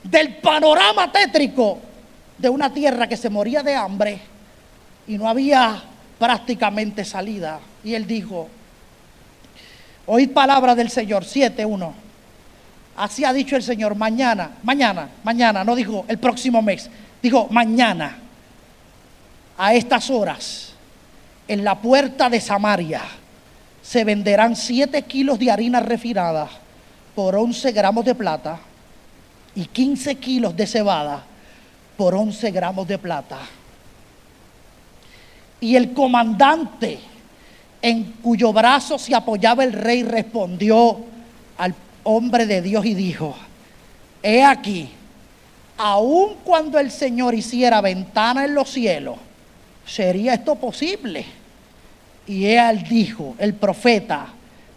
del 0.03 0.37
panorama 0.37 1.11
tétrico 1.11 1.77
de 2.37 2.47
una 2.47 2.73
tierra 2.73 3.05
que 3.05 3.17
se 3.17 3.29
moría 3.29 3.61
de 3.63 3.75
hambre 3.75 4.17
y 5.07 5.17
no 5.17 5.27
había 5.27 5.83
prácticamente 6.17 7.03
salida. 7.03 7.59
Y 7.83 7.95
él 7.95 8.07
dijo, 8.07 8.47
oíd 10.05 10.31
palabra 10.31 10.75
del 10.75 10.89
Señor, 10.89 11.23
7.1. 11.23 11.91
Así 12.97 13.23
ha 13.23 13.33
dicho 13.33 13.55
el 13.55 13.63
Señor, 13.63 13.95
mañana, 13.95 14.51
mañana, 14.63 15.09
mañana, 15.23 15.63
no 15.63 15.75
dijo 15.75 16.05
el 16.07 16.17
próximo 16.17 16.61
mes, 16.61 16.89
dijo 17.21 17.47
mañana, 17.49 18.17
a 19.57 19.73
estas 19.73 20.09
horas, 20.09 20.73
en 21.47 21.63
la 21.63 21.75
puerta 21.75 22.29
de 22.29 22.41
Samaria, 22.41 23.01
se 23.81 24.03
venderán 24.03 24.55
7 24.55 25.01
kilos 25.03 25.39
de 25.39 25.51
harina 25.51 25.79
refinada 25.79 26.47
por 27.15 27.35
11 27.35 27.71
gramos 27.71 28.05
de 28.05 28.15
plata 28.15 28.59
y 29.55 29.65
15 29.65 30.15
kilos 30.15 30.55
de 30.55 30.67
cebada 30.67 31.23
por 31.97 32.15
11 32.15 32.51
gramos 32.51 32.87
de 32.87 32.97
plata. 32.97 33.39
Y 35.59 35.75
el 35.75 35.93
comandante 35.93 36.99
en 37.81 38.03
cuyo 38.21 38.53
brazo 38.53 38.97
se 38.99 39.15
apoyaba 39.15 39.63
el 39.63 39.73
rey 39.73 40.03
respondió 40.03 40.99
al 41.57 41.73
hombre 42.03 42.45
de 42.45 42.61
Dios 42.61 42.85
y 42.85 42.93
dijo, 42.93 43.35
he 44.21 44.43
aquí, 44.43 44.89
aun 45.77 46.35
cuando 46.43 46.77
el 46.79 46.91
Señor 46.91 47.33
hiciera 47.33 47.81
ventana 47.81 48.45
en 48.45 48.53
los 48.53 48.69
cielos, 48.69 49.17
¿sería 49.85 50.35
esto 50.35 50.55
posible? 50.55 51.25
Y 52.27 52.45
él 52.45 52.83
dijo, 52.83 53.35
el 53.39 53.55
profeta 53.55 54.27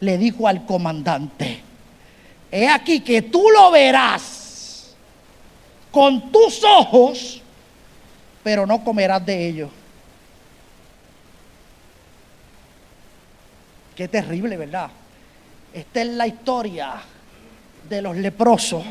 le 0.01 0.19
dijo 0.19 0.49
al 0.49 0.65
comandante, 0.65 1.61
he 2.51 2.69
aquí 2.69 3.01
que 3.01 3.23
tú 3.23 3.45
lo 3.51 3.71
verás 3.71 4.95
con 5.91 6.33
tus 6.33 6.63
ojos, 6.65 7.43
pero 8.43 8.67
no 8.67 8.83
comerás 8.83 9.25
de 9.25 9.49
ellos. 9.49 9.71
Qué 13.95 14.09
terrible, 14.09 14.57
¿verdad? 14.57 14.91
Esta 15.73 16.03
es 16.03 16.09
la 16.09 16.27
historia 16.27 16.95
de 17.89 18.03
los 18.03 18.17
leprosos 18.17 18.85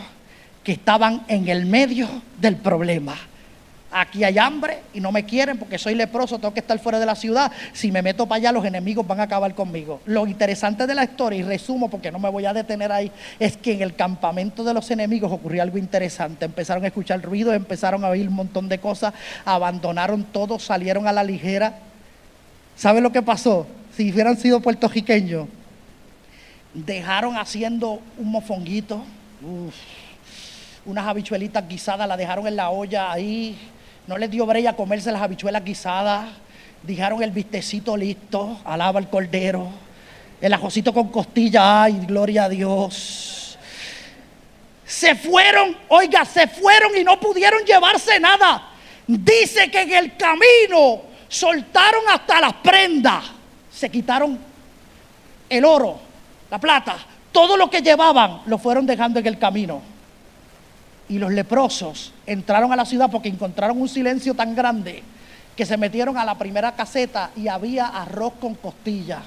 que 0.64 0.74
estaban 0.74 1.24
en 1.28 1.48
el 1.48 1.66
medio 1.66 2.08
del 2.40 2.56
problema. 2.58 3.16
Aquí 3.96 4.24
hay 4.24 4.40
hambre 4.40 4.80
y 4.94 5.00
no 5.00 5.12
me 5.12 5.24
quieren 5.24 5.60
porque 5.60 5.78
soy 5.78 5.94
leproso, 5.94 6.40
tengo 6.40 6.54
que 6.54 6.62
estar 6.62 6.80
fuera 6.80 7.00
de 7.00 7.06
la 7.06 7.14
ciudad. 7.16 7.52
Si 7.74 7.92
me 7.92 8.02
meto 8.02 8.26
para 8.26 8.38
allá, 8.38 8.52
los 8.52 8.66
enemigos 8.66 9.06
van 9.06 9.20
a 9.20 9.24
acabar 9.24 9.54
conmigo. 9.54 10.02
Lo 10.06 10.26
interesante 10.26 10.88
de 10.88 10.96
la 10.96 11.04
historia, 11.04 11.40
y 11.40 11.44
resumo 11.44 11.90
porque 11.90 12.12
no 12.12 12.18
me 12.18 12.30
voy 12.30 12.46
a 12.46 12.54
detener 12.54 12.92
ahí, 12.92 13.12
es 13.40 13.56
que 13.56 13.74
en 13.74 13.84
el 13.84 13.94
campamento 13.94 14.64
de 14.64 14.74
los 14.74 14.90
enemigos 14.90 15.32
ocurrió 15.32 15.62
algo 15.62 15.78
interesante. 15.78 16.46
Empezaron 16.46 16.84
a 16.84 16.88
escuchar 16.88 17.22
ruido, 17.22 17.54
empezaron 17.54 18.04
a 18.04 18.10
oír 18.10 18.28
un 18.28 18.34
montón 18.34 18.68
de 18.68 18.80
cosas, 18.80 19.14
abandonaron 19.46 20.24
todo, 20.24 20.58
salieron 20.58 21.06
a 21.08 21.12
la 21.12 21.24
ligera. 21.24 21.76
¿Sabe 22.76 23.02
lo 23.02 23.12
que 23.12 23.22
pasó? 23.22 23.68
Si 23.96 24.12
hubieran 24.12 24.38
sido 24.38 24.60
puertorriqueños, 24.60 25.48
dejaron 26.74 27.38
haciendo 27.38 28.02
un 28.18 28.32
mofonguito, 28.32 29.04
unas 30.86 31.08
habichuelitas 31.08 31.68
guisadas, 31.68 32.08
la 32.08 32.18
dejaron 32.18 32.48
en 32.48 32.56
la 32.56 32.70
olla 32.70 33.12
ahí 33.12 33.58
no 34.06 34.18
les 34.18 34.30
dio 34.30 34.46
breya 34.46 34.72
a 34.72 34.76
comerse 34.76 35.12
las 35.12 35.22
habichuelas 35.22 35.64
guisadas. 35.64 36.28
Dijeron 36.82 37.24
el 37.24 37.32
vistecito 37.32 37.96
listo, 37.96 38.60
alaba 38.66 39.00
al 39.00 39.10
cordero. 39.10 39.70
El 40.42 40.52
ajocito 40.52 40.94
con 40.94 41.08
costilla, 41.08 41.84
ay, 41.84 42.02
gloria 42.06 42.46
a 42.46 42.50
Dios. 42.50 43.58
Se 44.86 45.16
fueron, 45.16 45.78
oiga, 45.88 46.26
se 46.26 46.48
fueron 46.48 46.98
y 46.98 47.04
no 47.06 47.18
pudieron 47.18 47.64
llevarse 47.64 48.20
nada. 48.20 48.72
Dice 49.08 49.72
que 49.72 49.82
en 49.82 49.94
el 49.94 50.18
camino 50.18 51.02
soltaron 51.34 52.04
hasta 52.12 52.40
las 52.40 52.54
prendas. 52.54 53.26
Se 53.72 53.90
quitaron 53.90 54.38
el 55.50 55.66
oro, 55.66 56.00
la 56.50 56.60
plata, 56.60 56.98
todo 57.32 57.58
lo 57.58 57.70
que 57.70 57.82
llevaban 57.82 58.42
lo 58.46 58.60
fueron 58.60 58.86
dejando 58.86 59.20
en 59.20 59.26
el 59.26 59.40
camino. 59.40 59.82
Y 61.10 61.18
los 61.18 61.32
leprosos 61.32 62.14
entraron 62.26 62.72
a 62.72 62.76
la 62.76 62.86
ciudad 62.86 63.10
porque 63.12 63.30
encontraron 63.30 63.82
un 63.82 63.90
silencio 63.90 64.36
tan 64.36 64.56
grande 64.56 65.04
que 65.56 65.66
se 65.66 65.76
metieron 65.76 66.18
a 66.18 66.26
la 66.26 66.38
primera 66.38 66.76
caseta 66.76 67.32
y 67.36 67.48
había 67.48 67.88
arroz 67.88 68.34
con 68.40 68.56
costilla. 68.56 69.22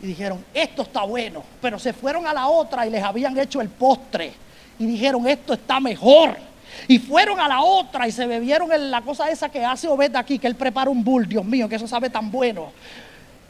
Y 0.00 0.06
dijeron, 0.06 0.44
esto 0.54 0.82
está 0.82 1.02
bueno. 1.02 1.42
Pero 1.60 1.78
se 1.78 1.92
fueron 1.92 2.26
a 2.26 2.32
la 2.32 2.46
otra 2.46 2.86
y 2.86 2.90
les 2.90 3.02
habían 3.02 3.36
hecho 3.38 3.60
el 3.60 3.68
postre. 3.68 4.32
Y 4.78 4.86
dijeron, 4.86 5.26
esto 5.26 5.54
está 5.54 5.80
mejor. 5.80 6.47
Y 6.86 6.98
fueron 6.98 7.40
a 7.40 7.48
la 7.48 7.60
otra 7.60 8.06
y 8.06 8.12
se 8.12 8.26
bebieron 8.26 8.70
la 8.90 9.02
cosa 9.02 9.30
esa 9.30 9.48
que 9.48 9.64
hace 9.64 9.88
Obed 9.88 10.14
aquí, 10.16 10.38
que 10.38 10.46
él 10.46 10.54
prepara 10.54 10.90
un 10.90 11.02
bull, 11.02 11.28
Dios 11.28 11.44
mío, 11.44 11.68
que 11.68 11.76
eso 11.76 11.88
sabe 11.88 12.10
tan 12.10 12.30
bueno. 12.30 12.72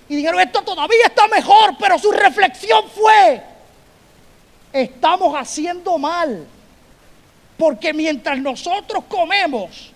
Y 0.09 0.17
dijeron, 0.17 0.41
esto 0.41 0.63
todavía 0.63 1.07
está 1.07 1.29
mejor, 1.29 1.77
pero 1.79 1.99
su 1.99 2.11
reflexión 2.11 2.85
fue, 2.89 3.43
estamos 4.73 5.35
haciendo 5.35 5.99
mal. 5.99 6.47
Porque 7.59 7.93
mientras 7.93 8.39
nosotros 8.39 9.05
comemos, 9.09 9.93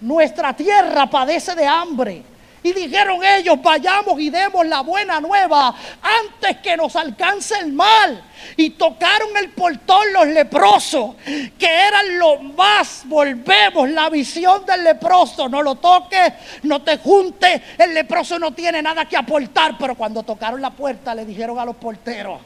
nuestra 0.00 0.54
tierra 0.54 1.08
padece 1.08 1.54
de 1.54 1.66
hambre. 1.66 2.22
Y 2.62 2.72
dijeron 2.72 3.20
ellos, 3.24 3.60
vayamos 3.62 4.20
y 4.20 4.30
demos 4.30 4.66
la 4.66 4.80
buena 4.80 5.20
nueva 5.20 5.74
antes 6.02 6.56
que 6.58 6.76
nos 6.76 6.96
alcance 6.96 7.54
el 7.60 7.72
mal. 7.72 8.24
Y 8.56 8.70
tocaron 8.70 9.36
el 9.36 9.50
portón 9.50 10.12
los 10.12 10.26
leprosos, 10.28 11.16
que 11.58 11.66
eran 11.66 12.18
lo 12.18 12.40
más, 12.40 13.02
volvemos, 13.04 13.88
la 13.90 14.08
visión 14.10 14.64
del 14.66 14.84
leproso. 14.84 15.48
No 15.48 15.62
lo 15.62 15.76
toques, 15.76 16.32
no 16.62 16.82
te 16.82 16.98
juntes, 16.98 17.62
el 17.78 17.94
leproso 17.94 18.38
no 18.38 18.52
tiene 18.52 18.82
nada 18.82 19.06
que 19.06 19.16
aportar. 19.16 19.76
Pero 19.78 19.94
cuando 19.94 20.22
tocaron 20.22 20.60
la 20.60 20.70
puerta 20.70 21.14
le 21.14 21.24
dijeron 21.24 21.58
a 21.58 21.64
los 21.64 21.76
porteros, 21.76 22.40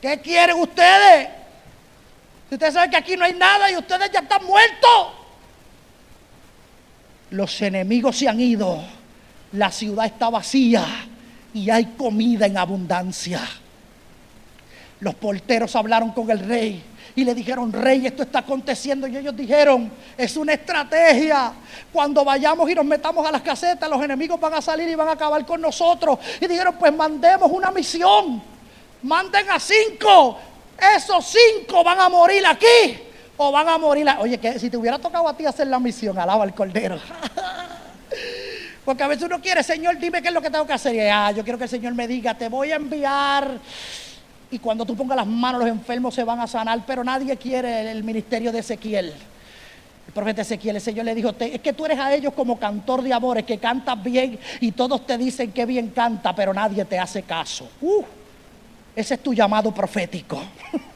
¿Qué 0.00 0.18
quieren 0.20 0.56
ustedes? 0.58 1.28
Ustedes 2.50 2.74
saben 2.74 2.90
que 2.90 2.96
aquí 2.96 3.16
no 3.16 3.24
hay 3.24 3.34
nada 3.34 3.70
y 3.70 3.76
ustedes 3.76 4.10
ya 4.10 4.20
están 4.20 4.44
muertos. 4.44 5.19
Los 7.30 7.60
enemigos 7.62 8.16
se 8.16 8.28
han 8.28 8.40
ido. 8.40 8.82
La 9.52 9.70
ciudad 9.70 10.06
está 10.06 10.30
vacía 10.30 10.84
y 11.52 11.70
hay 11.70 11.86
comida 11.96 12.46
en 12.46 12.56
abundancia. 12.56 13.40
Los 15.00 15.14
porteros 15.14 15.74
hablaron 15.76 16.12
con 16.12 16.30
el 16.30 16.40
rey 16.40 16.82
y 17.16 17.24
le 17.24 17.34
dijeron, 17.34 17.72
rey, 17.72 18.06
esto 18.06 18.22
está 18.22 18.40
aconteciendo. 18.40 19.06
Y 19.06 19.16
ellos 19.16 19.34
dijeron, 19.34 19.90
es 20.16 20.36
una 20.36 20.52
estrategia. 20.52 21.52
Cuando 21.92 22.24
vayamos 22.24 22.70
y 22.70 22.74
nos 22.74 22.84
metamos 22.84 23.26
a 23.26 23.32
las 23.32 23.42
casetas, 23.42 23.88
los 23.88 24.02
enemigos 24.02 24.38
van 24.38 24.54
a 24.54 24.62
salir 24.62 24.88
y 24.88 24.94
van 24.94 25.08
a 25.08 25.12
acabar 25.12 25.44
con 25.44 25.60
nosotros. 25.60 26.18
Y 26.40 26.46
dijeron, 26.46 26.76
pues 26.78 26.92
mandemos 26.94 27.50
una 27.50 27.70
misión 27.70 28.42
manden 29.02 29.50
a 29.50 29.58
cinco. 29.58 30.38
Esos 30.96 31.26
cinco 31.26 31.84
van 31.84 32.00
a 32.00 32.08
morir 32.08 32.44
aquí 32.46 33.09
o 33.42 33.50
van 33.50 33.68
a 33.68 33.78
morir. 33.78 34.06
Oye, 34.18 34.36
que 34.36 34.58
si 34.58 34.68
te 34.68 34.76
hubiera 34.76 34.98
tocado 34.98 35.26
a 35.26 35.34
ti 35.34 35.46
hacer 35.46 35.66
la 35.66 35.78
misión, 35.78 36.18
alaba 36.18 36.44
al 36.44 36.54
cordero. 36.54 36.98
Porque 38.84 39.02
a 39.02 39.08
veces 39.08 39.24
uno 39.24 39.40
quiere, 39.40 39.62
Señor, 39.62 39.98
dime 39.98 40.20
qué 40.20 40.28
es 40.28 40.34
lo 40.34 40.42
que 40.42 40.50
tengo 40.50 40.66
que 40.66 40.74
hacer. 40.74 40.94
Y, 40.94 41.00
ah, 41.00 41.30
yo 41.30 41.42
quiero 41.42 41.56
que 41.56 41.64
el 41.64 41.70
Señor 41.70 41.94
me 41.94 42.06
diga, 42.06 42.34
te 42.34 42.50
voy 42.50 42.70
a 42.70 42.76
enviar. 42.76 43.58
Y 44.50 44.58
cuando 44.58 44.84
tú 44.84 44.94
pongas 44.94 45.16
las 45.16 45.26
manos, 45.26 45.62
los 45.62 45.70
enfermos 45.70 46.14
se 46.14 46.22
van 46.22 46.38
a 46.40 46.46
sanar. 46.46 46.82
Pero 46.86 47.02
nadie 47.02 47.34
quiere 47.38 47.90
el 47.90 48.04
ministerio 48.04 48.52
de 48.52 48.58
Ezequiel. 48.58 49.06
El 50.06 50.12
profeta 50.12 50.42
Ezequiel, 50.42 50.76
el 50.76 50.82
Señor 50.82 51.06
le 51.06 51.14
dijo, 51.14 51.32
es 51.38 51.60
que 51.60 51.72
tú 51.72 51.86
eres 51.86 51.98
a 51.98 52.12
ellos 52.12 52.34
como 52.34 52.58
cantor 52.58 53.00
de 53.00 53.14
amores, 53.14 53.44
que 53.44 53.56
cantas 53.56 54.02
bien 54.02 54.38
y 54.60 54.72
todos 54.72 55.06
te 55.06 55.16
dicen 55.16 55.52
que 55.52 55.64
bien 55.64 55.88
canta, 55.90 56.34
pero 56.34 56.52
nadie 56.52 56.84
te 56.84 56.98
hace 56.98 57.22
caso. 57.22 57.70
Uh. 57.80 58.02
Ese 58.94 59.14
es 59.14 59.22
tu 59.22 59.32
llamado 59.32 59.72
profético. 59.72 60.42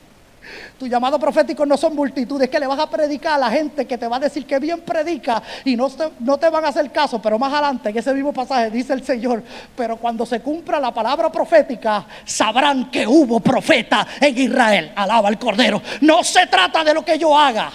Tu 0.85 0.91
llamado 0.91 1.19
profético 1.19 1.65
no 1.65 1.79
son 1.79 1.97
multitudes, 1.97 2.51
que 2.51 2.61
le 2.61 2.67
vas 2.67 2.79
a 2.79 2.91
predicar 2.91 3.37
a 3.37 3.39
la 3.39 3.51
gente 3.51 3.87
que 3.87 3.97
te 3.97 4.07
va 4.07 4.17
a 4.17 4.21
decir 4.21 4.45
que 4.45 4.59
bien 4.59 4.83
predica 4.83 5.43
y 5.65 5.77
no, 5.77 5.91
no 6.19 6.37
te 6.37 6.51
van 6.51 6.63
a 6.63 6.69
hacer 6.69 6.93
caso, 6.93 7.23
pero 7.23 7.39
más 7.39 7.51
adelante 7.55 7.89
en 7.89 7.97
ese 7.97 8.13
mismo 8.13 8.35
pasaje 8.35 8.71
dice 8.71 8.93
el 8.93 9.03
Señor, 9.03 9.43
pero 9.75 9.97
cuando 9.97 10.27
se 10.27 10.41
cumpla 10.41 10.79
la 10.79 10.93
palabra 10.93 11.33
profética, 11.33 12.05
sabrán 12.27 12.91
que 12.91 13.07
hubo 13.07 13.41
profeta 13.41 14.07
en 14.21 14.37
Israel. 14.37 14.93
Alaba 14.95 15.29
al 15.29 15.39
Cordero. 15.39 15.81
No 16.03 16.23
se 16.23 16.49
trata 16.49 16.85
de 16.85 16.93
lo 16.93 17.03
que 17.03 17.19
yo 17.19 17.35
haga, 17.35 17.73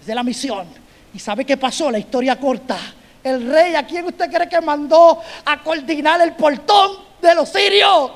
es 0.00 0.06
de 0.08 0.12
la 0.12 0.24
misión. 0.24 0.66
¿Y 1.14 1.20
sabe 1.20 1.44
qué 1.44 1.56
pasó? 1.56 1.92
La 1.92 2.00
historia 2.00 2.40
corta. 2.40 2.76
El 3.22 3.48
rey, 3.52 3.76
¿a 3.76 3.86
quién 3.86 4.04
usted 4.04 4.28
cree 4.28 4.48
que 4.48 4.60
mandó 4.60 5.20
a 5.44 5.62
coordinar 5.62 6.20
el 6.22 6.32
portón 6.32 6.90
de 7.20 7.36
los 7.36 7.48
sirios? 7.48 8.10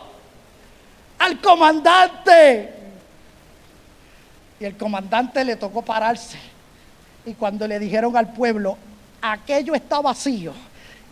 Al 1.20 1.40
comandante 1.40 2.75
y 4.60 4.64
el 4.64 4.76
comandante 4.76 5.44
le 5.44 5.56
tocó 5.56 5.82
pararse. 5.82 6.38
Y 7.24 7.32
cuando 7.34 7.66
le 7.66 7.78
dijeron 7.78 8.16
al 8.16 8.32
pueblo, 8.32 8.76
aquello 9.20 9.74
está 9.74 10.00
vacío 10.00 10.52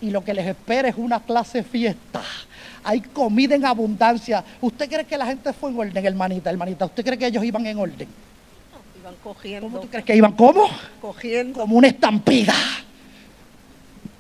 y 0.01 0.11
lo 0.11 0.25
que 0.25 0.35
les 0.35 0.47
espera 0.47 0.89
es 0.89 0.95
una 0.97 1.21
clase 1.21 1.63
fiesta. 1.63 2.23
Hay 2.85 3.01
comida 3.01 3.55
en 3.55 3.65
abundancia. 3.65 4.45
¿Usted 4.61 4.89
cree 4.89 5.05
que 5.05 5.17
la 5.17 5.27
gente 5.27 5.53
fue 5.53 5.71
en 5.71 5.79
orden, 5.79 6.07
hermanita, 6.07 6.51
hermanita? 6.51 6.85
¿Usted 6.85 7.05
cree 7.05 7.19
que 7.19 7.27
ellos 7.27 7.45
iban 7.45 7.67
en 7.67 7.79
orden? 7.79 8.09
iban 9.01 9.15
cogiendo. 9.23 9.69
¿Cómo 9.69 9.81
tú 9.81 9.89
crees 9.89 10.05
que 10.05 10.17
iban? 10.17 10.33
¿Cómo? 10.33 10.69
Cogiendo. 11.01 11.61
Como 11.61 11.77
una 11.77 11.89
estampida. 11.89 12.55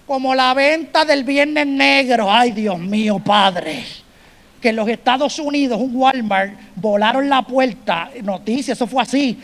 Como 0.07 0.35
la 0.35 0.53
venta 0.53 1.05
del 1.05 1.25
viernes 1.25 1.67
negro. 1.67 2.31
Ay, 2.31 2.53
Dios 2.53 2.79
mío, 2.79 3.19
Padre 3.19 4.04
que 4.65 4.71
en 4.71 4.77
los 4.77 4.89
Estados 4.89 5.39
Unidos 5.39 5.79
un 5.79 5.95
Walmart 5.95 6.55
volaron 6.77 7.29
la 7.29 7.43
puerta, 7.43 8.09
noticia, 8.23 8.73
eso 8.73 8.87
fue 8.87 9.03
así. 9.03 9.39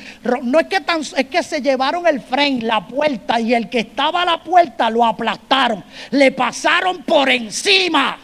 No 0.44 0.58
es 0.58 0.66
que 0.66 0.80
tan, 0.80 1.02
es 1.02 1.26
que 1.26 1.42
se 1.42 1.60
llevaron 1.60 2.06
el 2.06 2.22
frame, 2.22 2.62
la 2.62 2.86
puerta 2.86 3.38
y 3.38 3.52
el 3.52 3.68
que 3.68 3.80
estaba 3.80 4.22
a 4.22 4.24
la 4.24 4.42
puerta 4.42 4.88
lo 4.88 5.04
aplastaron, 5.04 5.84
le 6.12 6.32
pasaron 6.32 7.02
por 7.02 7.28
encima. 7.28 8.16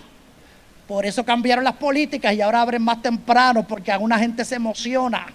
Por 0.89 1.05
eso 1.05 1.23
cambiaron 1.23 1.65
las 1.65 1.75
políticas 1.75 2.33
y 2.33 2.41
ahora 2.41 2.63
abren 2.63 2.81
más 2.81 3.03
temprano 3.03 3.67
porque 3.69 3.93
alguna 3.93 4.19
gente 4.19 4.43
se 4.43 4.55
emociona 4.55 5.27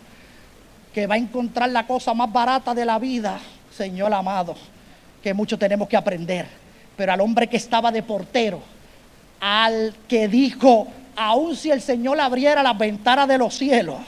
que 0.91 1.05
va 1.05 1.13
a 1.13 1.19
encontrar 1.19 1.69
la 1.69 1.85
cosa 1.85 2.15
más 2.15 2.33
barata 2.33 2.73
de 2.73 2.85
la 2.85 2.97
vida, 2.97 3.37
Señor 3.77 4.11
amado, 4.11 4.55
que 5.21 5.31
mucho 5.35 5.59
tenemos 5.59 5.87
que 5.87 5.95
aprender. 5.95 6.47
Pero 6.97 7.13
al 7.13 7.21
hombre 7.21 7.45
que 7.45 7.57
estaba 7.57 7.91
de 7.91 8.01
portero, 8.01 8.63
al 9.39 9.93
que 10.07 10.27
dijo, 10.27 10.87
aun 11.15 11.55
si 11.55 11.71
el 11.71 11.81
Señor 11.81 12.19
abriera 12.19 12.63
las 12.63 12.77
ventanas 12.77 13.27
de 13.27 13.37
los 13.37 13.53
cielos, 13.53 13.99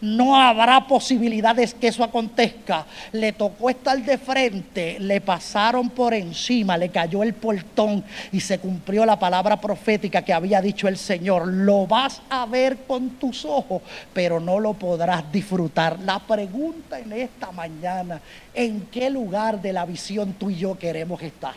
no 0.00 0.36
habrá 0.38 0.86
posibilidades 0.86 1.74
que 1.74 1.88
eso 1.88 2.04
acontezca. 2.04 2.86
Le 3.12 3.32
tocó 3.32 3.70
estar 3.70 3.98
de 4.02 4.18
frente, 4.18 4.98
le 5.00 5.20
pasaron 5.20 5.90
por 5.90 6.14
encima, 6.14 6.76
le 6.76 6.90
cayó 6.90 7.22
el 7.22 7.34
portón 7.34 8.04
y 8.32 8.40
se 8.40 8.58
cumplió 8.58 9.06
la 9.06 9.18
palabra 9.18 9.60
profética 9.60 10.22
que 10.22 10.32
había 10.32 10.60
dicho 10.60 10.88
el 10.88 10.96
Señor. 10.96 11.48
Lo 11.48 11.86
vas 11.86 12.20
a 12.28 12.46
ver 12.46 12.78
con 12.86 13.10
tus 13.10 13.44
ojos, 13.44 13.82
pero 14.12 14.38
no 14.38 14.60
lo 14.60 14.74
podrás 14.74 15.30
disfrutar. 15.32 15.98
La 16.00 16.18
pregunta 16.18 16.98
en 16.98 17.12
esta 17.12 17.50
mañana, 17.52 18.20
¿en 18.54 18.82
qué 18.92 19.10
lugar 19.10 19.60
de 19.60 19.72
la 19.72 19.86
visión 19.86 20.34
tú 20.34 20.50
y 20.50 20.56
yo 20.56 20.78
queremos 20.78 21.22
estar? 21.22 21.54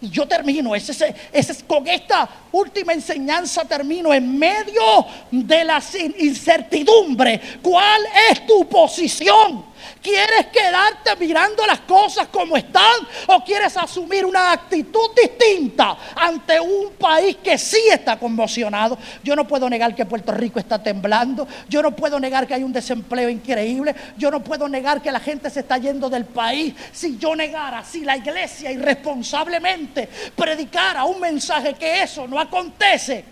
Y 0.00 0.10
yo 0.10 0.26
termino, 0.26 0.74
ese, 0.74 1.14
ese, 1.32 1.64
con 1.64 1.86
esta 1.88 2.28
última 2.52 2.92
enseñanza 2.92 3.64
termino 3.64 4.12
en 4.12 4.38
medio 4.38 5.06
de 5.30 5.64
la 5.64 5.82
incertidumbre. 6.18 7.40
¿Cuál 7.62 8.02
es 8.30 8.46
tu 8.46 8.68
posición? 8.68 9.64
¿Quieres 10.02 10.46
quedarte 10.46 11.16
mirando 11.18 11.66
las 11.66 11.80
cosas 11.80 12.28
como 12.28 12.56
están 12.56 12.94
o 13.26 13.42
quieres 13.44 13.76
asumir 13.76 14.24
una 14.24 14.52
actitud 14.52 15.10
distinta 15.20 15.96
ante 16.14 16.60
un 16.60 16.92
país 16.98 17.36
que 17.42 17.58
sí 17.58 17.80
está 17.90 18.18
conmocionado? 18.18 18.98
Yo 19.22 19.34
no 19.34 19.46
puedo 19.46 19.68
negar 19.68 19.94
que 19.94 20.06
Puerto 20.06 20.32
Rico 20.32 20.58
está 20.58 20.82
temblando, 20.82 21.46
yo 21.68 21.82
no 21.82 21.94
puedo 21.94 22.20
negar 22.20 22.46
que 22.46 22.54
hay 22.54 22.62
un 22.62 22.72
desempleo 22.72 23.28
increíble, 23.28 23.94
yo 24.16 24.30
no 24.30 24.42
puedo 24.42 24.68
negar 24.68 25.02
que 25.02 25.10
la 25.10 25.20
gente 25.20 25.50
se 25.50 25.60
está 25.60 25.78
yendo 25.78 26.08
del 26.08 26.24
país. 26.24 26.74
Si 26.92 27.18
yo 27.18 27.34
negara, 27.34 27.84
si 27.84 28.04
la 28.04 28.16
iglesia 28.16 28.70
irresponsablemente 28.70 30.08
predicara 30.34 31.04
un 31.04 31.20
mensaje 31.20 31.74
que 31.74 32.02
eso 32.02 32.26
no 32.26 32.38
acontece, 32.38 33.24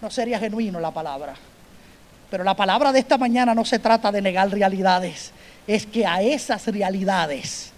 no 0.00 0.10
sería 0.10 0.38
genuino 0.38 0.80
la 0.80 0.90
palabra. 0.90 1.34
Pero 2.30 2.44
la 2.44 2.54
palabra 2.54 2.92
de 2.92 2.98
esta 2.98 3.16
mañana 3.16 3.54
no 3.54 3.64
se 3.64 3.78
trata 3.78 4.12
de 4.12 4.20
negar 4.20 4.50
realidades 4.50 5.32
es 5.68 5.84
que 5.84 6.06
a 6.06 6.22
esas 6.22 6.66
realidades 6.66 7.72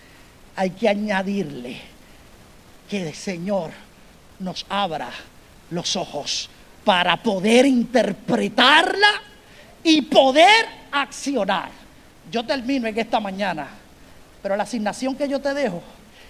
hay 0.55 0.71
que 0.71 0.89
añadirle 0.89 1.77
que 2.89 3.09
el 3.09 3.15
Señor 3.15 3.73
nos 4.39 4.65
abra 4.69 5.11
los 5.71 5.97
ojos 5.97 6.49
para 6.85 7.21
poder 7.21 7.67
interpretarla 7.67 9.09
y 9.83 10.03
poder 10.03 10.67
accionar. 10.93 11.71
Yo 12.31 12.47
termino 12.47 12.87
en 12.87 12.97
esta 12.97 13.19
mañana, 13.19 13.69
pero 14.41 14.57
la 14.57 14.63
asignación 14.63 15.17
que 15.17 15.29
yo 15.29 15.41
te 15.41 15.53
dejo 15.53 15.83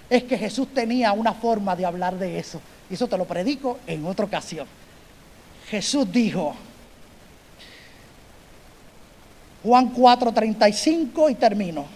es 0.09 0.25
que 0.25 0.39
Jesús 0.39 0.69
tenía 0.73 1.13
una 1.13 1.35
forma 1.35 1.77
de 1.77 1.85
hablar 1.85 2.19
de 2.19 2.39
eso. 2.39 2.59
Y 2.89 2.95
eso 2.95 3.07
te 3.07 3.19
lo 3.19 3.27
predico 3.27 3.81
en 3.87 4.07
otra 4.07 4.25
ocasión. 4.25 4.67
Jesús 5.69 6.11
dijo, 6.11 6.57
Juan 9.63 9.93
4:35 9.93 11.31
y 11.31 11.35
termino. 11.35 11.87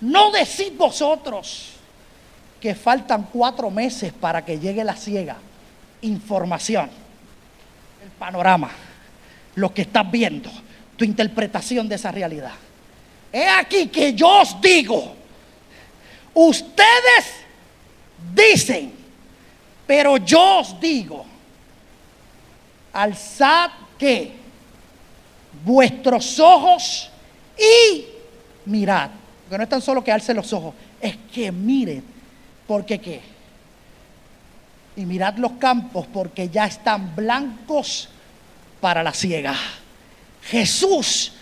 No 0.00 0.30
decid 0.30 0.72
vosotros 0.76 1.72
que 2.60 2.74
faltan 2.74 3.28
cuatro 3.32 3.70
meses 3.70 4.12
para 4.12 4.44
que 4.44 4.58
llegue 4.58 4.84
la 4.84 4.96
ciega. 4.96 5.36
Información, 6.02 6.90
el 8.02 8.10
panorama, 8.18 8.70
lo 9.54 9.72
que 9.72 9.82
estás 9.82 10.10
viendo, 10.10 10.50
tu 10.96 11.04
interpretación 11.04 11.88
de 11.88 11.94
esa 11.96 12.10
realidad. 12.10 12.52
He 13.32 13.48
aquí 13.48 13.88
que 13.88 14.14
yo 14.14 14.40
os 14.40 14.60
digo, 14.60 15.14
ustedes 16.34 17.24
dicen, 18.34 18.92
pero 19.86 20.16
yo 20.18 20.60
os 20.60 20.80
digo, 20.80 21.24
alzad 22.92 23.70
que 23.98 24.45
vuestros 25.66 26.38
ojos 26.38 27.10
y 27.58 28.04
mirad. 28.66 29.10
Porque 29.42 29.58
no 29.58 29.64
es 29.64 29.68
tan 29.68 29.82
solo 29.82 30.02
que 30.02 30.12
alce 30.12 30.32
los 30.32 30.52
ojos, 30.52 30.74
es 31.00 31.16
que 31.32 31.50
miren. 31.50 32.04
Porque 32.66 33.00
qué? 33.00 33.20
Y 34.96 35.04
mirad 35.04 35.36
los 35.36 35.52
campos 35.52 36.06
porque 36.12 36.48
ya 36.48 36.66
están 36.66 37.14
blancos 37.14 38.08
para 38.80 39.02
la 39.02 39.12
ciega. 39.12 39.54
Jesús 40.42 41.32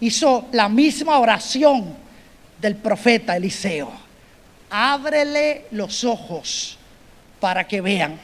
hizo 0.00 0.46
la 0.52 0.68
misma 0.68 1.18
oración 1.18 1.94
del 2.60 2.76
profeta 2.76 3.36
Eliseo. 3.36 3.92
Ábrele 4.70 5.66
los 5.70 6.04
ojos 6.04 6.78
para 7.38 7.66
que 7.66 7.80
vean. 7.80 8.18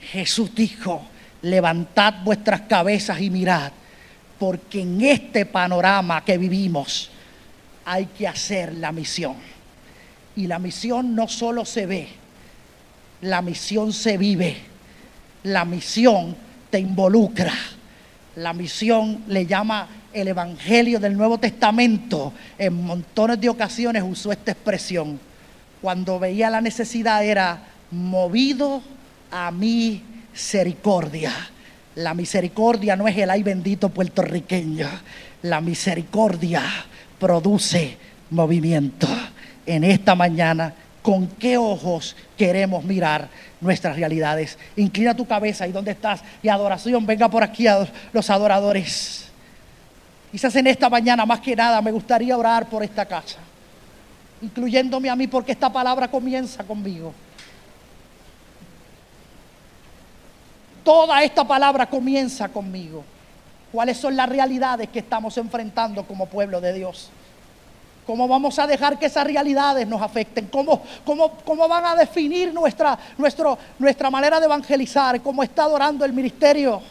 Jesús 0.00 0.54
dijo, 0.54 1.02
levantad 1.42 2.14
vuestras 2.24 2.62
cabezas 2.62 3.20
y 3.20 3.28
mirad 3.28 3.72
porque 4.40 4.80
en 4.80 5.02
este 5.02 5.44
panorama 5.44 6.24
que 6.24 6.38
vivimos 6.38 7.10
hay 7.84 8.06
que 8.06 8.26
hacer 8.26 8.74
la 8.74 8.90
misión. 8.90 9.34
Y 10.34 10.46
la 10.46 10.58
misión 10.58 11.14
no 11.14 11.28
solo 11.28 11.66
se 11.66 11.84
ve, 11.84 12.08
la 13.20 13.42
misión 13.42 13.92
se 13.92 14.16
vive, 14.16 14.56
la 15.42 15.66
misión 15.66 16.34
te 16.70 16.78
involucra, 16.78 17.52
la 18.36 18.54
misión 18.54 19.24
le 19.28 19.44
llama 19.44 19.86
el 20.10 20.28
Evangelio 20.28 20.98
del 20.98 21.18
Nuevo 21.18 21.36
Testamento. 21.36 22.32
En 22.56 22.82
montones 22.82 23.38
de 23.42 23.50
ocasiones 23.50 24.02
usó 24.02 24.32
esta 24.32 24.52
expresión. 24.52 25.20
Cuando 25.82 26.18
veía 26.18 26.48
la 26.48 26.62
necesidad 26.62 27.22
era 27.22 27.62
movido 27.90 28.80
a 29.30 29.50
mi 29.50 30.02
misericordia 30.32 31.30
la 32.00 32.14
misericordia 32.14 32.96
no 32.96 33.06
es 33.06 33.16
el 33.16 33.30
ay 33.30 33.42
bendito 33.42 33.88
puertorriqueño. 33.90 34.88
La 35.42 35.60
misericordia 35.60 36.62
produce 37.18 37.96
movimiento. 38.30 39.06
En 39.66 39.84
esta 39.84 40.14
mañana, 40.14 40.74
¿con 41.02 41.28
qué 41.28 41.56
ojos 41.56 42.16
queremos 42.36 42.84
mirar 42.84 43.28
nuestras 43.60 43.96
realidades? 43.96 44.58
Inclina 44.76 45.14
tu 45.14 45.26
cabeza 45.26 45.64
ahí 45.64 45.72
donde 45.72 45.92
estás 45.92 46.22
y 46.42 46.48
adoración, 46.48 47.06
venga 47.06 47.28
por 47.28 47.42
aquí 47.42 47.66
a 47.66 47.86
los 48.12 48.30
adoradores. 48.30 49.26
Quizás 50.32 50.54
en 50.56 50.66
esta 50.66 50.88
mañana, 50.88 51.26
más 51.26 51.40
que 51.40 51.54
nada, 51.54 51.80
me 51.82 51.92
gustaría 51.92 52.36
orar 52.36 52.68
por 52.68 52.82
esta 52.82 53.04
casa, 53.04 53.38
incluyéndome 54.40 55.10
a 55.10 55.16
mí, 55.16 55.26
porque 55.26 55.52
esta 55.52 55.70
palabra 55.72 56.08
comienza 56.08 56.64
conmigo. 56.64 57.12
Toda 60.90 61.22
esta 61.22 61.44
palabra 61.44 61.86
comienza 61.86 62.48
conmigo. 62.48 63.04
¿Cuáles 63.70 63.96
son 63.96 64.16
las 64.16 64.28
realidades 64.28 64.88
que 64.88 64.98
estamos 64.98 65.38
enfrentando 65.38 66.04
como 66.04 66.26
pueblo 66.26 66.60
de 66.60 66.72
Dios? 66.72 67.10
¿Cómo 68.04 68.26
vamos 68.26 68.58
a 68.58 68.66
dejar 68.66 68.98
que 68.98 69.06
esas 69.06 69.24
realidades 69.24 69.86
nos 69.86 70.02
afecten? 70.02 70.48
¿Cómo, 70.48 70.82
cómo, 71.04 71.30
cómo 71.44 71.68
van 71.68 71.84
a 71.84 71.94
definir 71.94 72.52
nuestra, 72.52 72.98
nuestra 73.78 74.10
manera 74.10 74.40
de 74.40 74.46
evangelizar? 74.46 75.20
¿Cómo 75.22 75.44
está 75.44 75.62
adorando 75.62 76.04
el 76.04 76.12
ministerio? 76.12 76.82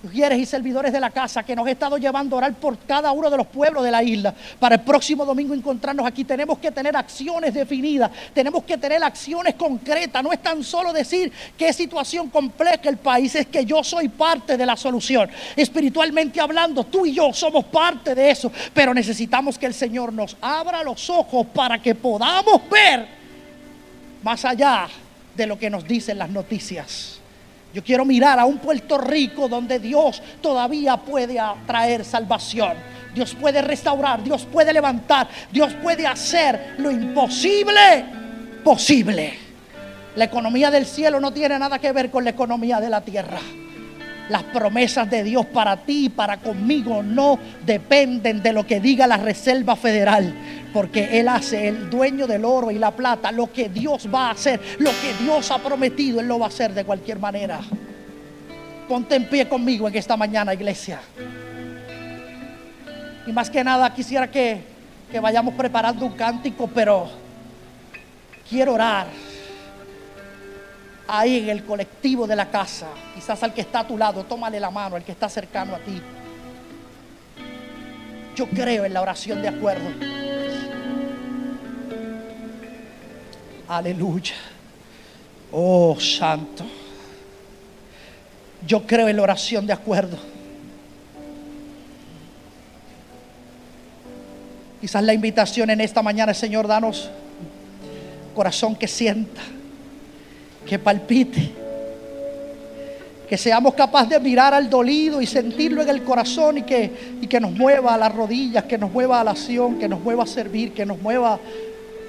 Mujeres 0.00 0.38
y 0.38 0.46
servidores 0.46 0.92
de 0.92 1.00
la 1.00 1.10
casa 1.10 1.42
que 1.42 1.56
nos 1.56 1.66
ha 1.66 1.72
estado 1.72 1.98
llevando 1.98 2.36
a 2.36 2.38
orar 2.38 2.54
por 2.54 2.78
cada 2.78 3.10
uno 3.10 3.28
de 3.28 3.36
los 3.36 3.48
pueblos 3.48 3.82
de 3.82 3.90
la 3.90 4.00
isla. 4.00 4.32
Para 4.60 4.76
el 4.76 4.82
próximo 4.82 5.24
domingo 5.24 5.54
encontrarnos 5.54 6.06
aquí 6.06 6.22
tenemos 6.22 6.58
que 6.60 6.70
tener 6.70 6.96
acciones 6.96 7.52
definidas, 7.52 8.08
tenemos 8.32 8.62
que 8.62 8.78
tener 8.78 9.02
acciones 9.02 9.56
concretas. 9.56 10.22
No 10.22 10.32
es 10.32 10.40
tan 10.40 10.62
solo 10.62 10.92
decir 10.92 11.32
qué 11.56 11.72
situación 11.72 12.30
compleja 12.30 12.88
el 12.88 12.98
país, 12.98 13.34
es 13.34 13.48
que 13.48 13.64
yo 13.64 13.82
soy 13.82 14.08
parte 14.08 14.56
de 14.56 14.64
la 14.64 14.76
solución. 14.76 15.28
Espiritualmente 15.56 16.40
hablando, 16.40 16.84
tú 16.84 17.04
y 17.04 17.14
yo 17.14 17.32
somos 17.32 17.64
parte 17.64 18.14
de 18.14 18.30
eso, 18.30 18.52
pero 18.72 18.94
necesitamos 18.94 19.58
que 19.58 19.66
el 19.66 19.74
Señor 19.74 20.12
nos 20.12 20.36
abra 20.40 20.84
los 20.84 21.10
ojos 21.10 21.44
para 21.52 21.82
que 21.82 21.96
podamos 21.96 22.62
ver 22.70 23.04
más 24.22 24.44
allá 24.44 24.86
de 25.34 25.44
lo 25.44 25.58
que 25.58 25.68
nos 25.68 25.84
dicen 25.84 26.18
las 26.18 26.30
noticias. 26.30 27.17
Yo 27.74 27.84
quiero 27.84 28.04
mirar 28.04 28.38
a 28.38 28.46
un 28.46 28.58
Puerto 28.58 28.98
Rico 28.98 29.48
donde 29.48 29.78
Dios 29.78 30.22
todavía 30.40 30.96
puede 30.96 31.38
traer 31.66 32.04
salvación. 32.04 32.72
Dios 33.14 33.34
puede 33.34 33.62
restaurar, 33.62 34.22
Dios 34.22 34.46
puede 34.46 34.72
levantar, 34.72 35.28
Dios 35.50 35.74
puede 35.82 36.06
hacer 36.06 36.74
lo 36.78 36.90
imposible 36.90 38.04
posible. 38.68 39.32
La 40.16 40.24
economía 40.24 40.70
del 40.70 40.84
cielo 40.84 41.20
no 41.20 41.32
tiene 41.32 41.58
nada 41.58 41.78
que 41.78 41.92
ver 41.92 42.10
con 42.10 42.24
la 42.24 42.30
economía 42.30 42.80
de 42.80 42.90
la 42.90 43.00
tierra. 43.00 43.38
Las 44.28 44.42
promesas 44.44 45.08
de 45.10 45.22
Dios 45.22 45.46
para 45.46 45.76
ti 45.76 46.06
y 46.06 46.08
para 46.08 46.36
conmigo 46.38 47.02
no 47.02 47.38
dependen 47.64 48.42
de 48.42 48.52
lo 48.52 48.66
que 48.66 48.80
diga 48.80 49.06
la 49.06 49.16
Reserva 49.16 49.74
Federal, 49.74 50.34
porque 50.72 51.18
Él 51.18 51.28
hace, 51.28 51.68
el 51.68 51.88
dueño 51.88 52.26
del 52.26 52.44
oro 52.44 52.70
y 52.70 52.78
la 52.78 52.90
plata, 52.90 53.32
lo 53.32 53.50
que 53.52 53.68
Dios 53.68 54.08
va 54.12 54.28
a 54.28 54.30
hacer, 54.32 54.60
lo 54.78 54.90
que 54.90 55.14
Dios 55.22 55.50
ha 55.50 55.58
prometido, 55.58 56.20
Él 56.20 56.28
lo 56.28 56.38
va 56.38 56.46
a 56.46 56.48
hacer 56.48 56.74
de 56.74 56.84
cualquier 56.84 57.18
manera. 57.18 57.60
Ponte 58.86 59.16
en 59.16 59.28
pie 59.28 59.48
conmigo 59.48 59.88
en 59.88 59.96
esta 59.96 60.16
mañana, 60.16 60.52
iglesia. 60.52 61.00
Y 63.26 63.32
más 63.32 63.50
que 63.50 63.62
nada 63.62 63.92
quisiera 63.94 64.30
que, 64.30 64.62
que 65.10 65.20
vayamos 65.20 65.54
preparando 65.54 66.06
un 66.06 66.12
cántico, 66.12 66.68
pero 66.74 67.08
quiero 68.48 68.74
orar 68.74 69.27
ahí 71.08 71.38
en 71.38 71.48
el 71.48 71.64
colectivo 71.64 72.26
de 72.26 72.36
la 72.36 72.50
casa, 72.50 72.86
quizás 73.14 73.42
al 73.42 73.54
que 73.54 73.62
está 73.62 73.80
a 73.80 73.86
tu 73.86 73.96
lado, 73.96 74.24
tómale 74.24 74.60
la 74.60 74.70
mano, 74.70 74.94
al 74.94 75.04
que 75.04 75.12
está 75.12 75.28
cercano 75.28 75.74
a 75.74 75.78
ti. 75.78 76.00
Yo 78.36 78.46
creo 78.46 78.84
en 78.84 78.92
la 78.92 79.00
oración 79.00 79.40
de 79.40 79.48
acuerdo. 79.48 79.88
Aleluya. 83.66 84.34
Oh, 85.50 85.98
santo. 85.98 86.64
Yo 88.66 88.86
creo 88.86 89.08
en 89.08 89.16
la 89.16 89.22
oración 89.22 89.66
de 89.66 89.72
acuerdo. 89.72 90.18
Quizás 94.80 95.02
la 95.02 95.14
invitación 95.14 95.70
en 95.70 95.80
esta 95.80 96.02
mañana, 96.02 96.34
Señor, 96.34 96.68
danos 96.68 97.10
corazón 98.34 98.76
que 98.76 98.86
sienta 98.86 99.40
que 100.68 100.78
palpite, 100.78 101.50
que 103.26 103.38
seamos 103.38 103.72
capaces 103.72 104.10
de 104.10 104.20
mirar 104.20 104.52
al 104.52 104.68
dolido 104.68 105.22
y 105.22 105.26
sentirlo 105.26 105.80
en 105.80 105.88
el 105.88 106.02
corazón 106.02 106.58
y 106.58 106.62
que, 106.62 106.90
y 107.22 107.26
que 107.26 107.40
nos 107.40 107.52
mueva 107.52 107.94
a 107.94 107.98
las 107.98 108.14
rodillas, 108.14 108.64
que 108.64 108.76
nos 108.76 108.92
mueva 108.92 109.20
a 109.20 109.24
la 109.24 109.30
acción, 109.30 109.78
que 109.78 109.88
nos 109.88 110.00
mueva 110.00 110.24
a 110.24 110.26
servir, 110.26 110.72
que 110.72 110.84
nos 110.84 111.00
mueva 111.00 111.40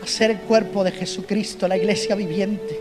a 0.01 0.07
ser 0.07 0.32
el 0.32 0.39
cuerpo 0.39 0.84
de 0.84 0.91
Jesucristo, 0.91 1.68
la 1.70 1.78
iglesia 1.78 2.16
viviente. 2.16 2.80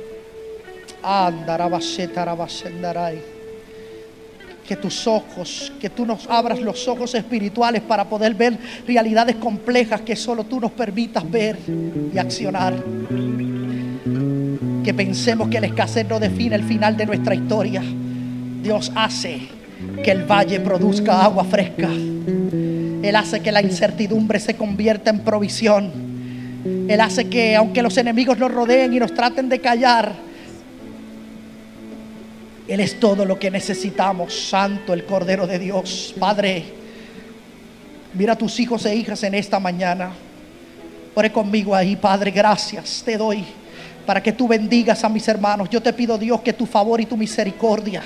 Que 4.66 4.76
tus 4.76 5.06
ojos, 5.06 5.72
que 5.80 5.90
tú 5.90 6.04
nos 6.04 6.26
abras 6.28 6.60
los 6.60 6.88
ojos 6.88 7.14
espirituales 7.14 7.82
para 7.82 8.08
poder 8.08 8.34
ver 8.34 8.58
realidades 8.86 9.36
complejas 9.36 10.00
que 10.00 10.16
solo 10.16 10.44
tú 10.44 10.60
nos 10.60 10.72
permitas 10.72 11.28
ver 11.30 11.56
y 12.12 12.18
accionar 12.18 12.74
que 14.88 14.94
pensemos 14.94 15.50
que 15.50 15.60
la 15.60 15.66
escasez 15.66 16.08
no 16.08 16.18
define 16.18 16.56
el 16.56 16.64
final 16.64 16.96
de 16.96 17.04
nuestra 17.04 17.34
historia. 17.34 17.82
Dios 18.62 18.90
hace 18.94 19.38
que 20.02 20.10
el 20.10 20.24
valle 20.24 20.60
produzca 20.60 21.24
agua 21.24 21.44
fresca. 21.44 21.90
Él 21.90 23.14
hace 23.14 23.40
que 23.40 23.52
la 23.52 23.60
incertidumbre 23.60 24.40
se 24.40 24.56
convierta 24.56 25.10
en 25.10 25.20
provisión. 25.20 25.92
Él 26.88 26.98
hace 27.02 27.28
que 27.28 27.54
aunque 27.54 27.82
los 27.82 27.98
enemigos 27.98 28.38
nos 28.38 28.50
rodeen 28.50 28.94
y 28.94 28.98
nos 28.98 29.12
traten 29.12 29.50
de 29.50 29.60
callar, 29.60 30.14
Él 32.66 32.80
es 32.80 32.98
todo 32.98 33.26
lo 33.26 33.38
que 33.38 33.50
necesitamos. 33.50 34.48
Santo 34.48 34.94
el 34.94 35.04
Cordero 35.04 35.46
de 35.46 35.58
Dios. 35.58 36.14
Padre, 36.18 36.64
mira 38.14 38.32
a 38.32 38.38
tus 38.38 38.58
hijos 38.58 38.86
e 38.86 38.96
hijas 38.96 39.22
en 39.22 39.34
esta 39.34 39.60
mañana. 39.60 40.12
Ore 41.14 41.30
conmigo 41.30 41.74
ahí, 41.74 41.94
Padre, 41.94 42.30
gracias 42.30 43.02
te 43.04 43.18
doy 43.18 43.44
para 44.08 44.22
que 44.22 44.32
tú 44.32 44.48
bendigas 44.48 45.04
a 45.04 45.10
mis 45.10 45.28
hermanos. 45.28 45.68
Yo 45.68 45.82
te 45.82 45.92
pido, 45.92 46.16
Dios, 46.16 46.40
que 46.40 46.54
tu 46.54 46.64
favor 46.64 46.98
y 46.98 47.04
tu 47.04 47.14
misericordia 47.14 48.02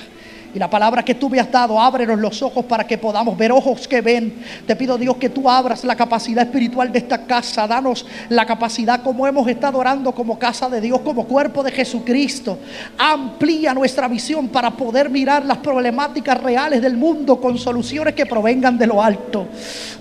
y 0.54 0.58
la 0.58 0.68
palabra 0.68 1.02
que 1.02 1.14
tú 1.14 1.30
me 1.30 1.40
has 1.40 1.50
dado, 1.50 1.80
ábrenos 1.80 2.18
los 2.18 2.42
ojos 2.42 2.64
para 2.66 2.86
que 2.86 2.98
podamos 2.98 3.36
ver 3.38 3.52
ojos 3.52 3.88
que 3.88 4.02
ven. 4.02 4.34
Te 4.66 4.76
pido 4.76 4.98
Dios 4.98 5.16
que 5.16 5.30
tú 5.30 5.48
abras 5.48 5.82
la 5.84 5.96
capacidad 5.96 6.44
espiritual 6.44 6.92
de 6.92 6.98
esta 6.98 7.24
casa. 7.24 7.66
Danos 7.66 8.04
la 8.28 8.44
capacidad 8.44 9.02
como 9.02 9.26
hemos 9.26 9.48
estado 9.48 9.78
orando 9.78 10.12
como 10.12 10.38
casa 10.38 10.68
de 10.68 10.80
Dios, 10.80 11.00
como 11.00 11.24
cuerpo 11.24 11.62
de 11.62 11.72
Jesucristo. 11.72 12.58
Amplía 12.98 13.72
nuestra 13.72 14.08
visión 14.08 14.48
para 14.48 14.70
poder 14.72 15.08
mirar 15.08 15.44
las 15.46 15.58
problemáticas 15.58 16.42
reales 16.42 16.82
del 16.82 16.96
mundo 16.96 17.40
con 17.40 17.56
soluciones 17.56 18.14
que 18.14 18.26
provengan 18.26 18.76
de 18.76 18.86
lo 18.86 19.02
alto. 19.02 19.46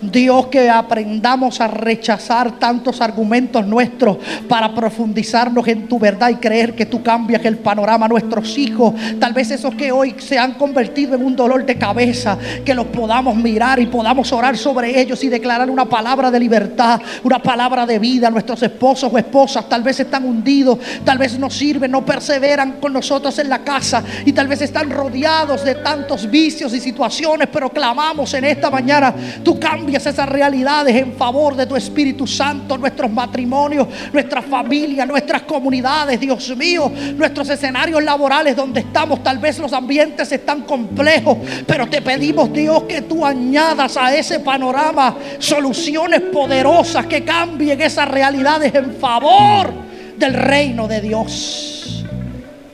Dios, 0.02 0.48
que 0.48 0.70
aprendamos 0.70 1.62
a 1.62 1.68
rechazar 1.68 2.60
tantos 2.60 3.00
argumentos 3.00 3.66
nuestros 3.66 4.18
para 4.50 4.74
profundizarnos 4.74 5.66
en 5.68 5.88
tu 5.88 5.98
verdad 5.98 6.30
y 6.30 6.36
creer 6.36 6.76
que 6.76 6.86
tú 6.86 7.02
cambias 7.02 7.46
el 7.46 7.58
panorama 7.58 8.08
a 8.08 8.10
nuestros 8.10 8.58
hijos. 8.58 8.94
Tal 9.20 9.32
vez 9.32 9.52
esos 9.52 9.76
que 9.76 9.92
hoy 9.92 10.16
se 10.18 10.41
han 10.42 10.54
convertido 10.54 11.16
en 11.16 11.24
un 11.24 11.36
dolor 11.36 11.66
de 11.66 11.78
cabeza, 11.78 12.38
que 12.66 12.74
los 12.74 12.88
podamos 12.88 13.36
mirar 13.36 13.80
y 13.80 13.86
podamos 13.86 14.32
orar 14.32 14.58
sobre 14.58 15.00
ellos 15.00 15.24
y 15.24 15.30
declarar 15.30 15.70
una 15.70 15.86
palabra 15.86 16.32
de 16.32 16.40
libertad, 16.40 17.02
una 17.24 17.40
palabra 17.40 17.86
de 17.86 18.00
vida. 18.00 18.30
Nuestros 18.30 18.62
esposos 18.64 19.12
o 19.14 19.18
esposas 19.18 19.68
tal 19.70 19.84
vez 19.84 20.00
están 20.00 20.26
hundidos, 20.26 20.80
tal 21.04 21.18
vez 21.18 21.38
no 21.38 21.50
sirven, 21.50 21.92
no 21.92 22.06
perseveran 22.06 22.74
con 22.74 22.94
nosotros 22.94 23.38
en 23.40 23.50
la 23.50 23.60
casa 23.60 24.04
y 24.26 24.34
tal 24.34 24.48
vez 24.48 24.62
están 24.62 24.90
rodeados 24.90 25.64
de 25.64 25.76
tantos 25.76 26.30
vicios 26.30 26.74
y 26.74 26.80
situaciones, 26.80 27.48
pero 27.52 27.70
clamamos 27.70 28.34
en 28.34 28.46
esta 28.46 28.70
mañana, 28.70 29.14
tú 29.44 29.60
cambias 29.60 30.06
esas 30.06 30.28
realidades 30.28 30.96
en 30.96 31.14
favor 31.14 31.56
de 31.56 31.66
tu 31.66 31.76
Espíritu 31.76 32.26
Santo, 32.28 32.78
nuestros 32.78 33.12
matrimonios, 33.12 33.88
nuestra 34.12 34.42
familia, 34.42 35.06
nuestras 35.06 35.44
comunidades, 35.44 36.20
Dios 36.20 36.56
mío, 36.56 36.92
nuestros 37.16 37.50
escenarios 37.50 38.04
laborales 38.04 38.56
donde 38.56 38.82
estamos, 38.82 39.24
tal 39.24 39.38
vez 39.38 39.60
los 39.60 39.74
ambientes 39.74 40.31
es 40.36 40.46
tan 40.46 40.62
complejo, 40.62 41.40
pero 41.66 41.88
te 41.88 42.02
pedimos 42.02 42.52
Dios 42.52 42.84
que 42.84 43.02
tú 43.02 43.26
añadas 43.26 43.98
a 43.98 44.16
ese 44.16 44.40
panorama 44.40 45.18
soluciones 45.40 46.22
poderosas 46.22 47.06
que 47.06 47.24
cambien 47.24 47.82
esas 47.82 48.08
realidades 48.08 48.74
en 48.76 48.94
favor 48.94 49.72
del 50.18 50.34
reino 50.34 50.88
de 50.88 51.02
Dios. 51.02 52.06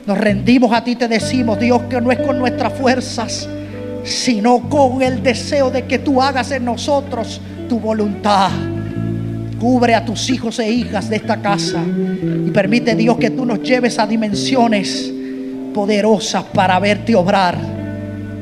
Nos 0.06 0.16
rendimos 0.16 0.72
a 0.72 0.82
ti, 0.82 0.96
te 0.96 1.08
decimos 1.08 1.58
Dios 1.58 1.82
que 1.90 2.00
no 2.00 2.10
es 2.10 2.18
con 2.20 2.38
nuestras 2.38 2.72
fuerzas, 2.72 3.48
sino 4.04 4.68
con 4.68 5.02
el 5.02 5.22
deseo 5.22 5.70
de 5.70 5.84
que 5.84 5.98
tú 5.98 6.22
hagas 6.22 6.50
en 6.50 6.64
nosotros 6.64 7.40
tu 7.68 7.78
voluntad. 7.78 8.50
Cubre 9.60 9.94
a 9.94 10.04
tus 10.04 10.30
hijos 10.30 10.58
e 10.60 10.70
hijas 10.70 11.10
de 11.10 11.16
esta 11.16 11.42
casa 11.42 11.82
y 12.46 12.50
permite 12.50 12.94
Dios 12.94 13.18
que 13.18 13.30
tú 13.30 13.44
nos 13.44 13.60
lleves 13.60 13.98
a 13.98 14.06
dimensiones 14.06 15.12
poderosas 15.74 16.44
para 16.44 16.78
verte 16.78 17.14
obrar 17.14 17.56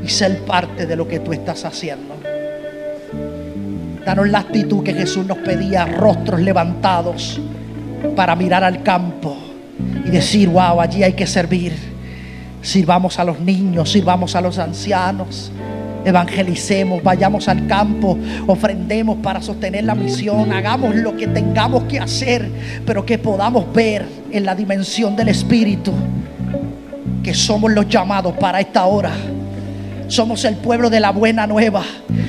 y 0.05 0.09
ser 0.09 0.40
parte 0.44 0.86
de 0.86 0.97
lo 0.97 1.07
que 1.09 1.20
tú 1.20 1.32
estás 1.32 1.65
haciendo. 1.65 2.15
Danos 4.05 4.28
la 4.28 4.39
actitud 4.39 4.85
que 4.85 4.94
Jesús 4.94 5.27
nos 5.27 5.39
pedía, 5.39 5.85
rostros 5.85 6.40
levantados 6.40 7.40
para 8.15 8.36
mirar 8.36 8.62
al 8.62 8.85
campo 8.85 9.36
y 10.05 10.11
decir, 10.11 10.48
wow, 10.48 10.81
allí 10.81 11.03
hay 11.03 11.15
que 11.15 11.27
servir. 11.27 11.73
Sirvamos 12.62 13.19
a 13.19 13.24
los 13.24 13.40
niños, 13.40 13.90
sirvamos 13.90 14.36
a 14.36 14.40
los 14.40 14.59
ancianos, 14.59 15.51
evangelicemos, 16.05 17.03
vayamos 17.03 17.48
al 17.48 17.66
campo, 17.66 18.16
ofrendemos 18.47 19.19
para 19.19 19.43
sostener 19.43 19.82
la 19.82 19.97
misión, 19.97 20.53
hagamos 20.53 20.94
lo 20.94 21.16
que 21.16 21.27
tengamos 21.27 21.82
que 21.85 21.98
hacer, 21.98 22.48
pero 22.86 23.05
que 23.05 23.19
podamos 23.19 23.73
ver 23.73 24.07
en 24.31 24.44
la 24.44 24.55
dimensión 24.55 25.16
del 25.16 25.28
Espíritu 25.28 25.93
que 27.27 27.35
somos 27.35 27.73
los 27.73 27.89
llamados 27.89 28.35
para 28.36 28.61
esta 28.61 28.86
hora. 28.86 29.11
Somos 30.07 30.44
el 30.44 30.55
pueblo 30.55 30.89
de 30.89 31.01
la 31.01 31.11
buena 31.11 31.44
nueva. 31.44 31.82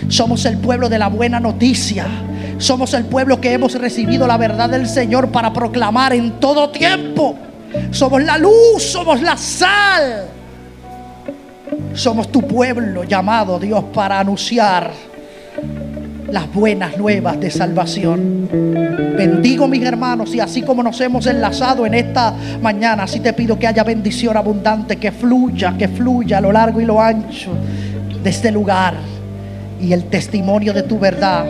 Somos 0.08 0.44
el 0.46 0.58
pueblo 0.58 0.90
de 0.90 0.98
la 0.98 1.08
buena 1.08 1.40
noticia. 1.40 2.08
Somos 2.58 2.96
el 2.96 3.06
pueblo 3.06 3.40
que 3.40 3.54
hemos 3.54 3.76
recibido 3.76 4.26
la 4.26 4.38
verdad 4.38 4.72
del 4.72 4.88
Señor 4.88 5.30
para 5.30 5.54
proclamar 5.54 6.14
en 6.14 6.40
todo 6.40 6.72
tiempo. 6.72 7.38
Somos 7.92 8.24
la 8.24 8.40
luz, 8.40 8.82
somos 8.82 9.22
la 9.22 9.38
sal. 9.38 10.30
Somos 11.94 12.32
tu 12.32 12.42
pueblo 12.42 13.04
llamado 13.04 13.60
Dios 13.60 13.84
para 13.94 14.20
anunciar 14.20 14.90
las 16.32 16.52
buenas 16.54 16.98
nuevas 16.98 17.40
de 17.40 17.50
salvación. 17.50 18.50
Bendigo 19.18 19.68
mis 19.68 19.84
hermanos 19.84 20.34
y 20.36 20.40
así 20.40 20.62
como 20.62 20.84
nos 20.84 21.00
hemos 21.02 21.26
enlazado 21.26 21.86
en 21.86 21.94
esta 21.94 22.34
mañana, 22.62 23.04
así 23.04 23.20
te 23.20 23.34
pido 23.34 23.58
que 23.58 23.68
haya 23.68 23.84
bendición 23.84 24.38
abundante, 24.38 24.98
que 24.98 25.12
fluya, 25.12 25.76
que 25.78 25.88
fluya 25.88 26.38
a 26.38 26.42
lo 26.42 26.52
largo 26.52 26.82
y 26.82 26.86
lo 26.86 27.02
ancho 27.02 27.52
de 28.24 28.30
este 28.30 28.52
lugar 28.52 28.96
y 29.80 29.94
el 29.94 30.06
testimonio 30.06 30.74
de 30.74 30.84
tu 30.84 31.00
verdad 31.00 31.46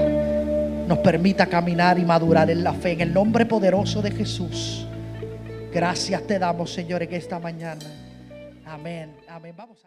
nos 0.88 1.00
permita 1.00 1.46
caminar 1.48 2.00
y 2.00 2.06
madurar 2.06 2.50
en 2.50 2.64
la 2.64 2.74
fe. 2.74 2.94
En 2.94 3.02
el 3.02 3.14
nombre 3.14 3.46
poderoso 3.46 4.02
de 4.02 4.12
Jesús. 4.12 4.88
Gracias 5.74 6.24
te 6.24 6.40
damos, 6.40 6.74
Señor, 6.74 7.04
en 7.04 7.14
esta 7.14 7.40
mañana. 7.40 7.86
Amén. 8.66 9.12
Amén. 9.28 9.54
Vamos 9.56 9.78
a... 9.84 9.86